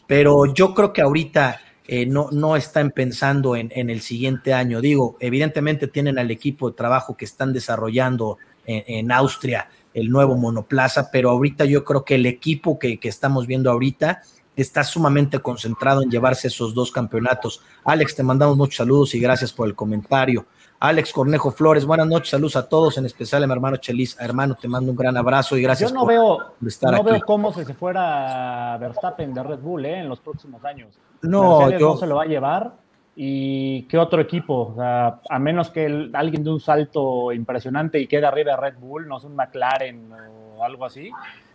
Pero 0.06 0.52
yo 0.52 0.74
creo 0.74 0.92
que 0.92 1.02
ahorita 1.02 1.60
no, 2.08 2.30
no 2.32 2.56
están 2.56 2.90
pensando 2.90 3.54
en, 3.54 3.70
en, 3.74 3.90
el 3.90 4.00
siguiente 4.00 4.52
año. 4.52 4.80
Digo, 4.80 5.16
evidentemente 5.20 5.86
tienen 5.86 6.18
al 6.18 6.32
equipo 6.32 6.68
de 6.68 6.76
trabajo 6.76 7.16
que 7.16 7.24
están 7.24 7.52
desarrollando 7.52 8.38
en, 8.66 9.12
Austria 9.12 9.68
el 9.94 10.10
nuevo 10.10 10.36
monoplaza, 10.36 11.10
pero 11.10 11.30
ahorita 11.30 11.64
yo 11.64 11.84
creo 11.84 12.04
que 12.04 12.16
el 12.16 12.26
equipo 12.26 12.78
que, 12.78 12.98
estamos 13.02 13.46
viendo 13.46 13.70
ahorita 13.70 14.22
está 14.54 14.84
sumamente 14.84 15.40
concentrado 15.40 16.02
en 16.02 16.10
llevarse 16.10 16.48
esos 16.48 16.74
dos 16.74 16.90
campeonatos. 16.90 17.62
Alex, 17.84 18.14
te 18.14 18.22
mandamos 18.22 18.56
muchos 18.56 18.76
saludos 18.76 19.14
y 19.14 19.20
gracias 19.20 19.52
por 19.52 19.68
el 19.68 19.74
comentario. 19.74 20.46
Alex 20.78 21.12
Cornejo 21.12 21.50
Flores, 21.50 21.86
buenas 21.86 22.06
noches, 22.06 22.30
saludos 22.30 22.56
a 22.56 22.68
todos, 22.68 22.98
en 22.98 23.06
especial 23.06 23.42
a 23.42 23.46
mi 23.46 23.52
hermano 23.54 23.78
Chelis. 23.78 24.16
Hermano, 24.20 24.54
te 24.54 24.68
mando 24.68 24.90
un 24.90 24.96
gran 24.96 25.16
abrazo 25.16 25.56
y 25.56 25.62
gracias 25.62 25.90
Yo 25.90 25.96
no 25.96 26.04
veo, 26.04 26.38
no 26.82 27.02
veo 27.02 27.20
cómo 27.26 27.52
se 27.52 27.64
fuera 27.72 28.76
Verstappen 28.78 29.32
de 29.32 29.42
Red 29.42 29.60
Bull 29.60 29.86
¿eh? 29.86 30.00
en 30.00 30.08
los 30.08 30.20
próximos 30.20 30.62
años. 30.64 30.98
No, 31.22 31.70
yo, 31.70 31.78
no 31.78 31.96
se 31.96 32.06
lo 32.06 32.16
va 32.16 32.24
a 32.24 32.26
llevar 32.26 32.85
¿Y 33.18 33.84
qué 33.84 33.96
otro 33.96 34.20
equipo? 34.20 34.76
a 34.78 35.38
menos 35.38 35.70
que 35.70 36.10
alguien 36.12 36.44
de 36.44 36.50
un 36.50 36.60
salto 36.60 37.32
impresionante 37.32 37.98
y 37.98 38.06
quede 38.06 38.26
arriba 38.26 38.52
de 38.52 38.58
Red 38.58 38.78
Bull, 38.78 39.08
no 39.08 39.16
es 39.16 39.24
un 39.24 39.34
McLaren 39.34 40.10
o 40.56 40.62
algo 40.62 40.84
así. 40.84 41.10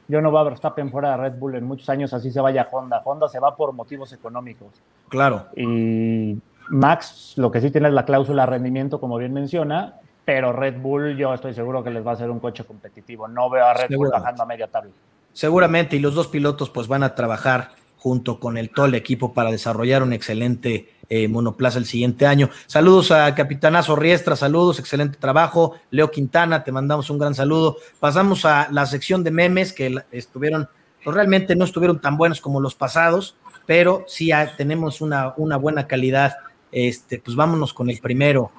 Yo 0.07 0.21
no 0.21 0.31
va 0.31 0.41
a 0.41 0.45
Verstappen 0.45 0.89
fuera 0.89 1.11
de 1.11 1.17
Red 1.17 1.33
Bull 1.37 1.55
en 1.55 1.63
muchos 1.63 1.87
años, 1.89 2.13
así 2.13 2.31
se 2.31 2.41
vaya 2.41 2.67
Honda. 2.71 3.01
Honda 3.05 3.29
se 3.29 3.39
va 3.39 3.55
por 3.55 3.73
motivos 3.73 4.11
económicos. 4.11 4.69
Claro. 5.07 5.45
Y 5.55 6.35
Max, 6.69 7.33
lo 7.37 7.51
que 7.51 7.61
sí 7.61 7.69
tiene 7.69 7.89
es 7.89 7.93
la 7.93 8.05
cláusula 8.05 8.43
de 8.43 8.51
rendimiento, 8.51 8.99
como 8.99 9.17
bien 9.17 9.31
menciona, 9.31 9.99
pero 10.25 10.51
Red 10.51 10.81
Bull 10.81 11.15
yo 11.15 11.31
estoy 11.31 11.53
seguro 11.53 11.83
que 11.83 11.91
les 11.91 12.05
va 12.05 12.11
a 12.11 12.13
hacer 12.15 12.31
un 12.31 12.39
coche 12.39 12.63
competitivo. 12.63 13.27
No 13.27 13.51
veo 13.51 13.65
a 13.65 13.75
Red 13.75 13.95
Bull 13.95 14.09
bajando 14.09 14.41
a 14.41 14.45
media 14.47 14.67
tabla. 14.67 14.91
Seguramente, 15.31 15.95
y 15.95 15.99
los 15.99 16.15
dos 16.15 16.27
pilotos 16.27 16.71
pues 16.71 16.87
van 16.87 17.03
a 17.03 17.13
trabajar 17.13 17.69
junto 18.01 18.39
con 18.39 18.57
el 18.57 18.71
todo 18.71 18.87
el 18.87 18.95
equipo 18.95 19.31
para 19.31 19.51
desarrollar 19.51 20.01
un 20.01 20.11
excelente 20.11 20.89
eh, 21.07 21.27
monoplaza 21.27 21.77
el 21.77 21.85
siguiente 21.85 22.25
año. 22.25 22.49
Saludos 22.65 23.11
a 23.11 23.35
Capitanazo 23.35 23.95
Riestra, 23.95 24.35
saludos, 24.35 24.79
excelente 24.79 25.19
trabajo. 25.19 25.75
Leo 25.91 26.09
Quintana, 26.09 26.63
te 26.63 26.71
mandamos 26.71 27.11
un 27.11 27.19
gran 27.19 27.35
saludo. 27.35 27.77
Pasamos 27.99 28.43
a 28.45 28.69
la 28.71 28.87
sección 28.87 29.23
de 29.23 29.29
memes 29.29 29.71
que 29.71 29.93
estuvieron, 30.11 30.67
pues 31.03 31.15
realmente 31.15 31.55
no 31.55 31.63
estuvieron 31.63 32.01
tan 32.01 32.17
buenos 32.17 32.41
como 32.41 32.59
los 32.59 32.73
pasados, 32.73 33.35
pero 33.67 34.03
sí 34.07 34.31
tenemos 34.57 35.01
una, 35.01 35.35
una 35.37 35.57
buena 35.57 35.85
calidad. 35.85 36.33
Este, 36.71 37.19
pues 37.19 37.37
vámonos 37.37 37.71
con 37.71 37.91
el 37.91 37.99
primero. 37.99 38.51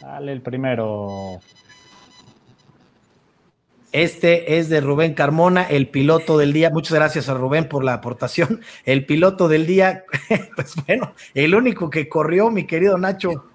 Dale 0.00 0.32
el 0.32 0.42
primero. 0.42 1.38
Este 3.96 4.58
es 4.58 4.68
de 4.68 4.82
Rubén 4.82 5.14
Carmona, 5.14 5.62
el 5.62 5.88
piloto 5.88 6.36
del 6.36 6.52
día. 6.52 6.68
Muchas 6.68 6.98
gracias 6.98 7.30
a 7.30 7.34
Rubén 7.34 7.66
por 7.66 7.82
la 7.82 7.94
aportación. 7.94 8.60
El 8.84 9.06
piloto 9.06 9.48
del 9.48 9.66
día, 9.66 10.04
pues 10.54 10.74
bueno, 10.86 11.14
el 11.32 11.54
único 11.54 11.88
que 11.88 12.06
corrió, 12.06 12.50
mi 12.50 12.66
querido 12.66 12.98
Nacho. 12.98 13.46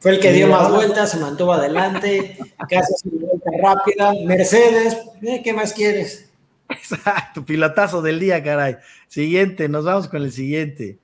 Fue 0.00 0.10
el 0.10 0.18
que 0.18 0.32
dio 0.32 0.48
más 0.48 0.68
vueltas, 0.68 1.12
se 1.12 1.20
mantuvo 1.20 1.52
adelante, 1.52 2.36
casi 2.68 2.92
su 3.00 3.20
vuelta 3.20 3.50
rápida. 3.62 4.14
Mercedes, 4.24 4.98
¿eh? 5.22 5.40
¿qué 5.44 5.52
más 5.52 5.72
quieres? 5.72 6.32
Exacto, 6.68 7.44
pilotazo 7.44 8.02
del 8.02 8.18
día, 8.18 8.42
caray. 8.42 8.78
Siguiente, 9.06 9.68
nos 9.68 9.84
vamos 9.84 10.08
con 10.08 10.24
el 10.24 10.32
siguiente. 10.32 10.98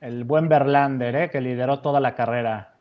El 0.00 0.22
buen 0.22 0.48
Berlander, 0.48 1.16
¿eh? 1.16 1.30
que 1.30 1.40
lideró 1.40 1.80
toda 1.80 1.98
la 1.98 2.14
carrera. 2.14 2.77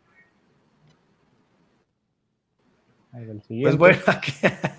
Pues 3.11 3.77
bueno, 3.77 3.97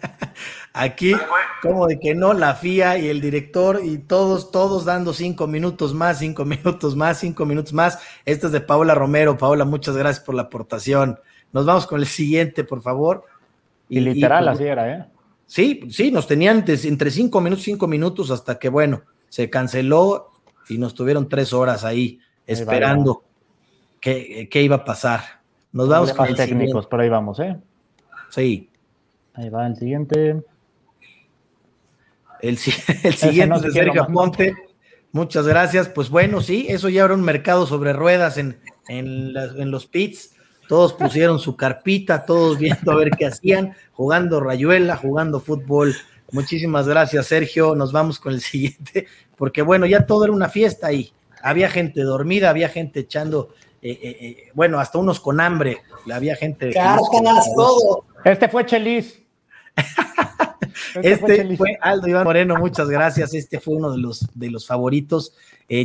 aquí, 0.73 1.13
como 1.63 1.87
de 1.87 1.99
que 1.99 2.15
no, 2.15 2.35
la 2.35 2.55
FIA 2.55 2.99
y 2.99 3.09
el 3.09 3.21
director 3.21 3.81
y 3.83 3.99
todos, 3.99 4.51
todos 4.51 4.85
dando 4.85 5.13
cinco 5.13 5.47
minutos 5.47 5.95
más, 5.95 6.19
cinco 6.19 6.45
minutos 6.45 6.95
más, 6.95 7.19
cinco 7.19 7.47
minutos 7.47 7.73
más. 7.73 7.99
Este 8.25 8.47
es 8.47 8.53
de 8.53 8.61
Paola 8.61 8.95
Romero. 8.95 9.37
Paola, 9.37 9.65
muchas 9.65 9.97
gracias 9.97 10.25
por 10.25 10.35
la 10.35 10.43
aportación. 10.43 11.19
Nos 11.53 11.67
vamos 11.67 11.87
con 11.87 12.01
el 12.01 12.07
siguiente, 12.07 12.65
por 12.65 12.83
favor. 12.83 13.25
Y, 13.89 14.01
literal, 14.01 14.45
pues, 14.45 14.57
así 14.57 14.65
era, 14.65 14.93
¿eh? 14.95 15.07
Sí, 15.47 15.81
sí, 15.91 16.11
nos 16.11 16.27
tenían 16.27 16.65
entre 16.67 17.11
cinco 17.11 17.41
minutos, 17.41 17.65
cinco 17.65 17.87
minutos, 17.87 18.31
hasta 18.31 18.59
que, 18.59 18.69
bueno, 18.69 19.03
se 19.31 19.49
canceló 19.49 20.31
y 20.69 20.77
nos 20.77 20.95
tuvieron 20.95 21.29
tres 21.29 21.55
horas 21.55 21.85
ahí 21.85 22.21
esperando 22.47 23.25
qué, 23.99 24.47
qué 24.51 24.63
iba 24.63 24.77
a 24.77 24.85
pasar. 24.85 25.41
Nos 25.73 25.89
vamos 25.89 26.13
con 26.13 26.29
los 26.29 26.37
técnicos, 26.37 26.87
por 26.87 27.01
ahí 27.01 27.09
vamos, 27.09 27.41
¿eh? 27.41 27.57
Sí. 28.31 28.71
Ahí 29.35 29.49
va 29.49 29.67
el 29.67 29.77
siguiente. 29.77 30.43
El, 32.41 32.59
siguiente 32.59 33.57
es 33.57 33.63
de 33.63 33.71
Sergio 33.73 34.07
Ponte. 34.07 34.55
Muchas 35.13 35.47
gracias. 35.47 35.89
Pues 35.89 36.11
bueno, 36.11 36.41
sí, 36.41 36.67
eso 36.69 36.89
ya 36.89 37.05
era 37.05 37.15
un 37.15 37.23
mercado 37.23 37.67
sobre 37.67 37.93
ruedas 37.93 38.39
en, 38.39 38.61
en, 38.89 39.33
en 39.37 39.71
los 39.71 39.87
pits. 39.87 40.35
Todos 40.69 40.93
pusieron 40.93 41.39
su 41.41 41.57
carpita, 41.57 42.27
todos 42.27 42.59
viendo 42.59 42.93
a 42.93 42.97
ver 42.97 43.11
qué 43.19 43.27
hacían, 43.27 43.75
jugando 43.93 44.39
rayuela, 44.39 44.97
jugando 44.97 45.41
fútbol. 45.41 45.97
Muchísimas 46.31 46.87
gracias, 46.87 47.27
Sergio. 47.27 47.75
Nos 47.75 47.91
vamos 47.91 48.21
con 48.21 48.35
el 48.35 48.41
siguiente, 48.43 49.07
porque 49.37 49.63
bueno, 49.63 49.87
ya 49.87 50.05
todo 50.05 50.25
era 50.25 50.33
una 50.33 50.51
fiesta 50.51 50.89
ahí. 50.89 51.11
Había 51.43 51.71
gente 51.71 52.03
dormida, 52.03 52.51
había 52.51 52.69
gente 52.69 53.01
echando, 53.01 53.55
eh, 53.81 53.99
eh, 54.03 54.17
eh, 54.21 54.37
bueno, 54.55 54.79
hasta 54.79 54.99
unos 54.99 55.21
con 55.21 55.41
hambre. 55.41 55.79
Había 56.13 56.37
gente. 56.37 56.71
Cartas, 56.71 57.51
todo. 57.57 58.05
Este 58.25 58.49
fue 58.49 58.67
Chelis. 58.67 59.23
Este, 60.95 61.35
este 61.35 61.57
fue, 61.57 61.79
Aldo 61.81 62.09
Iván 62.09 62.25
Moreno, 62.25 62.57
muchas 62.57 62.89
gracias. 62.89 63.35
Este 63.35 63.61
fue 63.61 63.77
uno 63.77 63.91
de 63.93 63.99
los, 63.99 64.27
de 64.35 64.51
los 64.51 64.67
favoritos. 64.67 65.35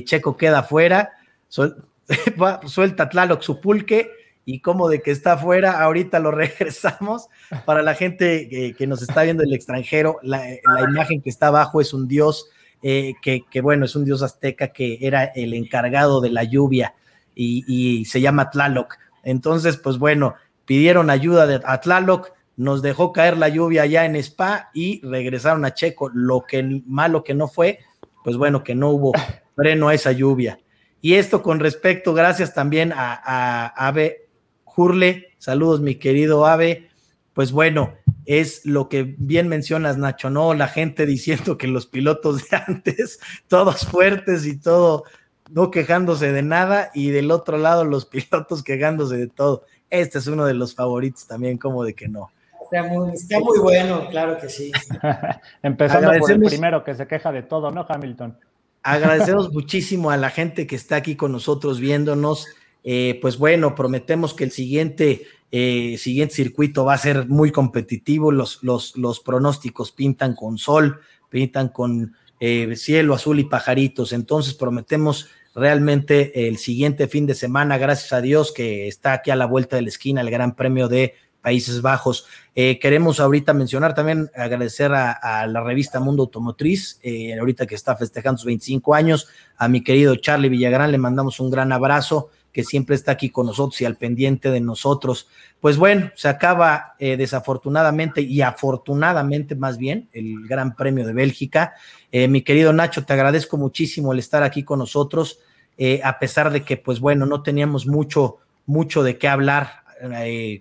Checo 0.05 0.37
queda 0.37 0.63
fuera. 0.63 1.13
suelta 2.65 3.09
Tlaloc 3.09 3.41
su 3.41 3.59
pulque 3.59 4.11
y 4.45 4.59
como 4.59 4.89
de 4.89 5.01
que 5.01 5.11
está 5.11 5.33
afuera, 5.33 5.81
ahorita 5.81 6.19
lo 6.19 6.31
regresamos. 6.31 7.27
Para 7.65 7.81
la 7.81 7.95
gente 7.95 8.75
que, 8.77 8.87
nos 8.87 9.01
está 9.01 9.23
viendo 9.23 9.43
el 9.43 9.53
extranjero, 9.53 10.19
la, 10.21 10.41
imagen 10.89 11.21
que 11.21 11.29
está 11.29 11.47
abajo 11.47 11.81
es 11.81 11.93
un 11.93 12.07
dios 12.07 12.49
eh, 12.81 13.13
que, 13.21 13.61
bueno, 13.61 13.85
es 13.85 13.95
un 13.95 14.05
dios 14.05 14.21
azteca 14.21 14.69
que 14.69 14.97
era 15.01 15.23
el 15.23 15.53
encargado 15.53 16.19
de 16.19 16.29
la 16.29 16.43
lluvia 16.43 16.93
y, 17.35 18.05
se 18.05 18.21
llama 18.21 18.49
Tlaloc. 18.49 18.95
Entonces, 19.23 19.77
pues 19.77 19.97
bueno, 19.97 20.35
pidieron 20.65 21.09
ayuda 21.09 21.45
de, 21.45 21.61
a 21.63 21.81
Tlaloc, 21.81 22.31
nos 22.55 22.81
dejó 22.81 23.13
caer 23.13 23.37
la 23.37 23.49
lluvia 23.49 23.83
allá 23.83 24.05
en 24.05 24.15
Spa 24.15 24.69
y 24.73 25.01
regresaron 25.05 25.65
a 25.65 25.73
Checo. 25.73 26.09
Lo 26.13 26.45
que 26.45 26.81
malo 26.85 27.23
que 27.23 27.33
no 27.33 27.47
fue, 27.47 27.79
pues 28.23 28.37
bueno, 28.37 28.63
que 28.63 28.75
no 28.75 28.89
hubo 28.89 29.11
freno 29.55 29.89
a 29.89 29.93
esa 29.93 30.11
lluvia. 30.11 30.59
Y 31.01 31.15
esto 31.15 31.41
con 31.41 31.59
respecto, 31.59 32.13
gracias 32.13 32.53
también 32.53 32.93
a, 32.93 33.19
a 33.23 33.67
Ave 33.87 34.29
Jurle, 34.63 35.33
saludos 35.37 35.81
mi 35.81 35.95
querido 35.95 36.45
Ave. 36.45 36.89
Pues 37.33 37.51
bueno, 37.51 37.93
es 38.25 38.65
lo 38.65 38.89
que 38.89 39.15
bien 39.17 39.47
mencionas, 39.47 39.97
Nacho, 39.97 40.29
¿no? 40.29 40.53
La 40.53 40.67
gente 40.67 41.05
diciendo 41.05 41.57
que 41.57 41.67
los 41.67 41.85
pilotos 41.85 42.49
de 42.49 42.57
antes, 42.57 43.19
todos 43.47 43.85
fuertes 43.85 44.45
y 44.45 44.59
todo, 44.59 45.03
no 45.51 45.71
quejándose 45.71 46.31
de 46.31 46.41
nada, 46.41 46.91
y 46.93 47.09
del 47.09 47.31
otro 47.31 47.57
lado 47.57 47.83
los 47.83 48.05
pilotos 48.07 48.63
quejándose 48.63 49.17
de 49.17 49.27
todo. 49.27 49.63
Este 49.93 50.17
es 50.17 50.25
uno 50.25 50.45
de 50.45 50.55
los 50.55 50.73
favoritos 50.73 51.27
también, 51.27 51.59
como 51.59 51.83
de 51.83 51.93
que 51.93 52.07
no. 52.07 52.31
Está 52.63 53.39
muy, 53.39 53.59
bueno, 53.59 54.07
claro 54.09 54.39
que 54.41 54.49
sí. 54.49 54.71
Empezando 55.61 56.11
por 56.17 56.31
el 56.31 56.41
primero 56.41 56.83
que 56.83 56.95
se 56.95 57.05
queja 57.05 57.31
de 57.31 57.43
todo, 57.43 57.69
¿no, 57.69 57.85
Hamilton? 57.87 58.35
Agradecemos 58.81 59.53
muchísimo 59.53 60.09
a 60.09 60.17
la 60.17 60.31
gente 60.31 60.65
que 60.65 60.75
está 60.75 60.95
aquí 60.95 61.15
con 61.15 61.31
nosotros 61.31 61.79
viéndonos. 61.79 62.47
Eh, 62.83 63.19
pues 63.21 63.37
bueno, 63.37 63.75
prometemos 63.75 64.33
que 64.33 64.45
el 64.45 64.51
siguiente, 64.51 65.27
eh, 65.51 65.95
siguiente 65.99 66.33
circuito 66.33 66.85
va 66.85 66.95
a 66.95 66.97
ser 66.97 67.27
muy 67.29 67.51
competitivo. 67.51 68.31
Los, 68.31 68.63
los, 68.63 68.97
los 68.97 69.19
pronósticos 69.19 69.91
pintan 69.91 70.33
con 70.33 70.57
sol, 70.57 71.01
pintan 71.29 71.69
con 71.69 72.15
eh, 72.39 72.75
cielo 72.77 73.13
azul 73.13 73.39
y 73.39 73.43
pajaritos. 73.43 74.11
Entonces 74.11 74.55
prometemos 74.55 75.29
realmente 75.55 76.47
el 76.47 76.57
siguiente 76.57 77.07
fin 77.07 77.25
de 77.25 77.35
semana, 77.35 77.77
gracias 77.77 78.13
a 78.13 78.21
Dios, 78.21 78.51
que 78.51 78.87
está 78.87 79.13
aquí 79.13 79.31
a 79.31 79.35
la 79.35 79.45
vuelta 79.45 79.75
de 79.75 79.83
la 79.83 79.89
esquina 79.89 80.21
el 80.21 80.31
Gran 80.31 80.55
Premio 80.55 80.87
de 80.87 81.15
Países 81.41 81.81
Bajos. 81.81 82.25
queremos 82.55 83.19
ahorita 83.19 83.53
mencionar 83.53 83.93
también, 83.93 84.31
agradecer 84.35 84.91
a, 84.93 85.45
la 85.47 85.61
revista 85.61 85.99
Mundo 85.99 86.23
Automotriz, 86.23 86.99
ahorita 87.37 87.65
que 87.65 87.75
está 87.75 87.95
festejando 87.95 88.37
sus 88.37 88.45
25 88.45 88.95
años, 88.95 89.27
a 89.57 89.67
mi 89.67 89.83
querido 89.83 90.15
Charlie 90.15 90.49
Villagrán, 90.49 90.91
le 90.91 90.97
mandamos 90.97 91.39
un 91.39 91.51
gran 91.51 91.71
abrazo 91.71 92.29
que 92.53 92.63
siempre 92.63 92.95
está 92.95 93.11
aquí 93.11 93.31
con 93.31 93.47
nosotros 93.47 93.81
y 93.81 93.85
al 93.85 93.97
pendiente 93.97 94.51
de 94.51 94.61
nosotros. 94.61 95.27
Pues 95.59 95.77
bueno, 95.77 96.11
se 96.15 96.29
acaba 96.29 96.93
eh, 96.99 97.17
desafortunadamente 97.17 98.21
y 98.21 98.41
afortunadamente 98.41 99.55
más 99.55 99.77
bien 99.77 100.07
el 100.13 100.47
Gran 100.47 100.75
Premio 100.75 101.05
de 101.05 101.13
Bélgica. 101.13 101.73
Eh, 102.11 102.27
mi 102.27 102.43
querido 102.43 102.71
Nacho, 102.71 103.03
te 103.03 103.13
agradezco 103.13 103.57
muchísimo 103.57 104.13
el 104.13 104.19
estar 104.19 104.43
aquí 104.43 104.63
con 104.63 104.79
nosotros, 104.79 105.39
eh, 105.79 105.99
a 106.03 106.19
pesar 106.19 106.51
de 106.51 106.61
que, 106.61 106.77
pues 106.77 106.99
bueno, 106.99 107.25
no 107.25 107.41
teníamos 107.41 107.87
mucho, 107.87 108.37
mucho 108.67 109.01
de 109.01 109.17
qué 109.17 109.27
hablar 109.27 109.81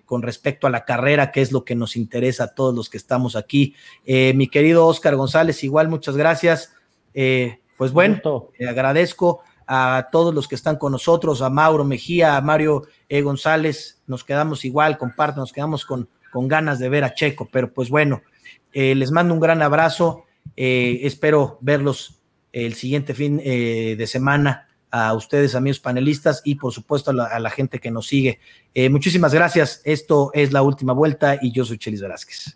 con 0.05 0.21
respecto 0.21 0.67
a 0.67 0.69
la 0.69 0.85
carrera, 0.85 1.29
que 1.29 1.41
es 1.41 1.51
lo 1.51 1.65
que 1.65 1.75
nos 1.75 1.97
interesa 1.97 2.45
a 2.45 2.55
todos 2.55 2.73
los 2.73 2.89
que 2.89 2.95
estamos 2.95 3.35
aquí. 3.35 3.75
mi 4.05 4.47
querido 4.47 4.87
Oscar 4.87 5.17
González, 5.17 5.65
igual, 5.65 5.89
muchas 5.89 6.15
gracias. 6.15 6.71
pues 7.13 7.91
bueno, 7.91 8.21
te 8.57 8.69
agradezco 8.69 9.41
a 9.75 10.09
todos 10.11 10.35
los 10.35 10.47
que 10.47 10.53
están 10.53 10.75
con 10.75 10.91
nosotros, 10.91 11.41
a 11.41 11.49
Mauro 11.49 11.83
Mejía, 11.83 12.37
a 12.37 12.41
Mario 12.41 12.83
e. 13.09 13.23
González, 13.23 14.03
nos 14.05 14.23
quedamos 14.23 14.65
igual, 14.65 14.99
comparto, 14.99 15.39
nos 15.39 15.51
quedamos 15.51 15.83
con, 15.83 16.07
con 16.31 16.47
ganas 16.47 16.77
de 16.77 16.89
ver 16.89 17.03
a 17.03 17.15
Checo, 17.15 17.49
pero 17.51 17.73
pues 17.73 17.89
bueno, 17.89 18.21
eh, 18.71 18.93
les 18.93 19.09
mando 19.09 19.33
un 19.33 19.39
gran 19.39 19.63
abrazo, 19.63 20.25
eh, 20.55 20.99
espero 21.01 21.57
verlos 21.61 22.19
el 22.51 22.75
siguiente 22.75 23.15
fin 23.15 23.41
eh, 23.43 23.95
de 23.97 24.05
semana 24.05 24.67
a 24.91 25.11
ustedes, 25.15 25.55
amigos 25.55 25.79
panelistas, 25.79 26.43
y 26.45 26.53
por 26.53 26.71
supuesto 26.71 27.09
a 27.09 27.15
la, 27.15 27.25
a 27.25 27.39
la 27.39 27.49
gente 27.49 27.79
que 27.79 27.89
nos 27.89 28.05
sigue. 28.05 28.39
muchísimas 28.91 29.33
gracias, 29.33 29.81
esto 29.85 30.29
es 30.35 30.53
la 30.53 30.61
última 30.61 30.93
vuelta 30.93 31.39
y 31.41 31.51
yo 31.51 31.65
soy 31.65 31.79
Chelis 31.79 32.01
Velázquez. 32.01 32.55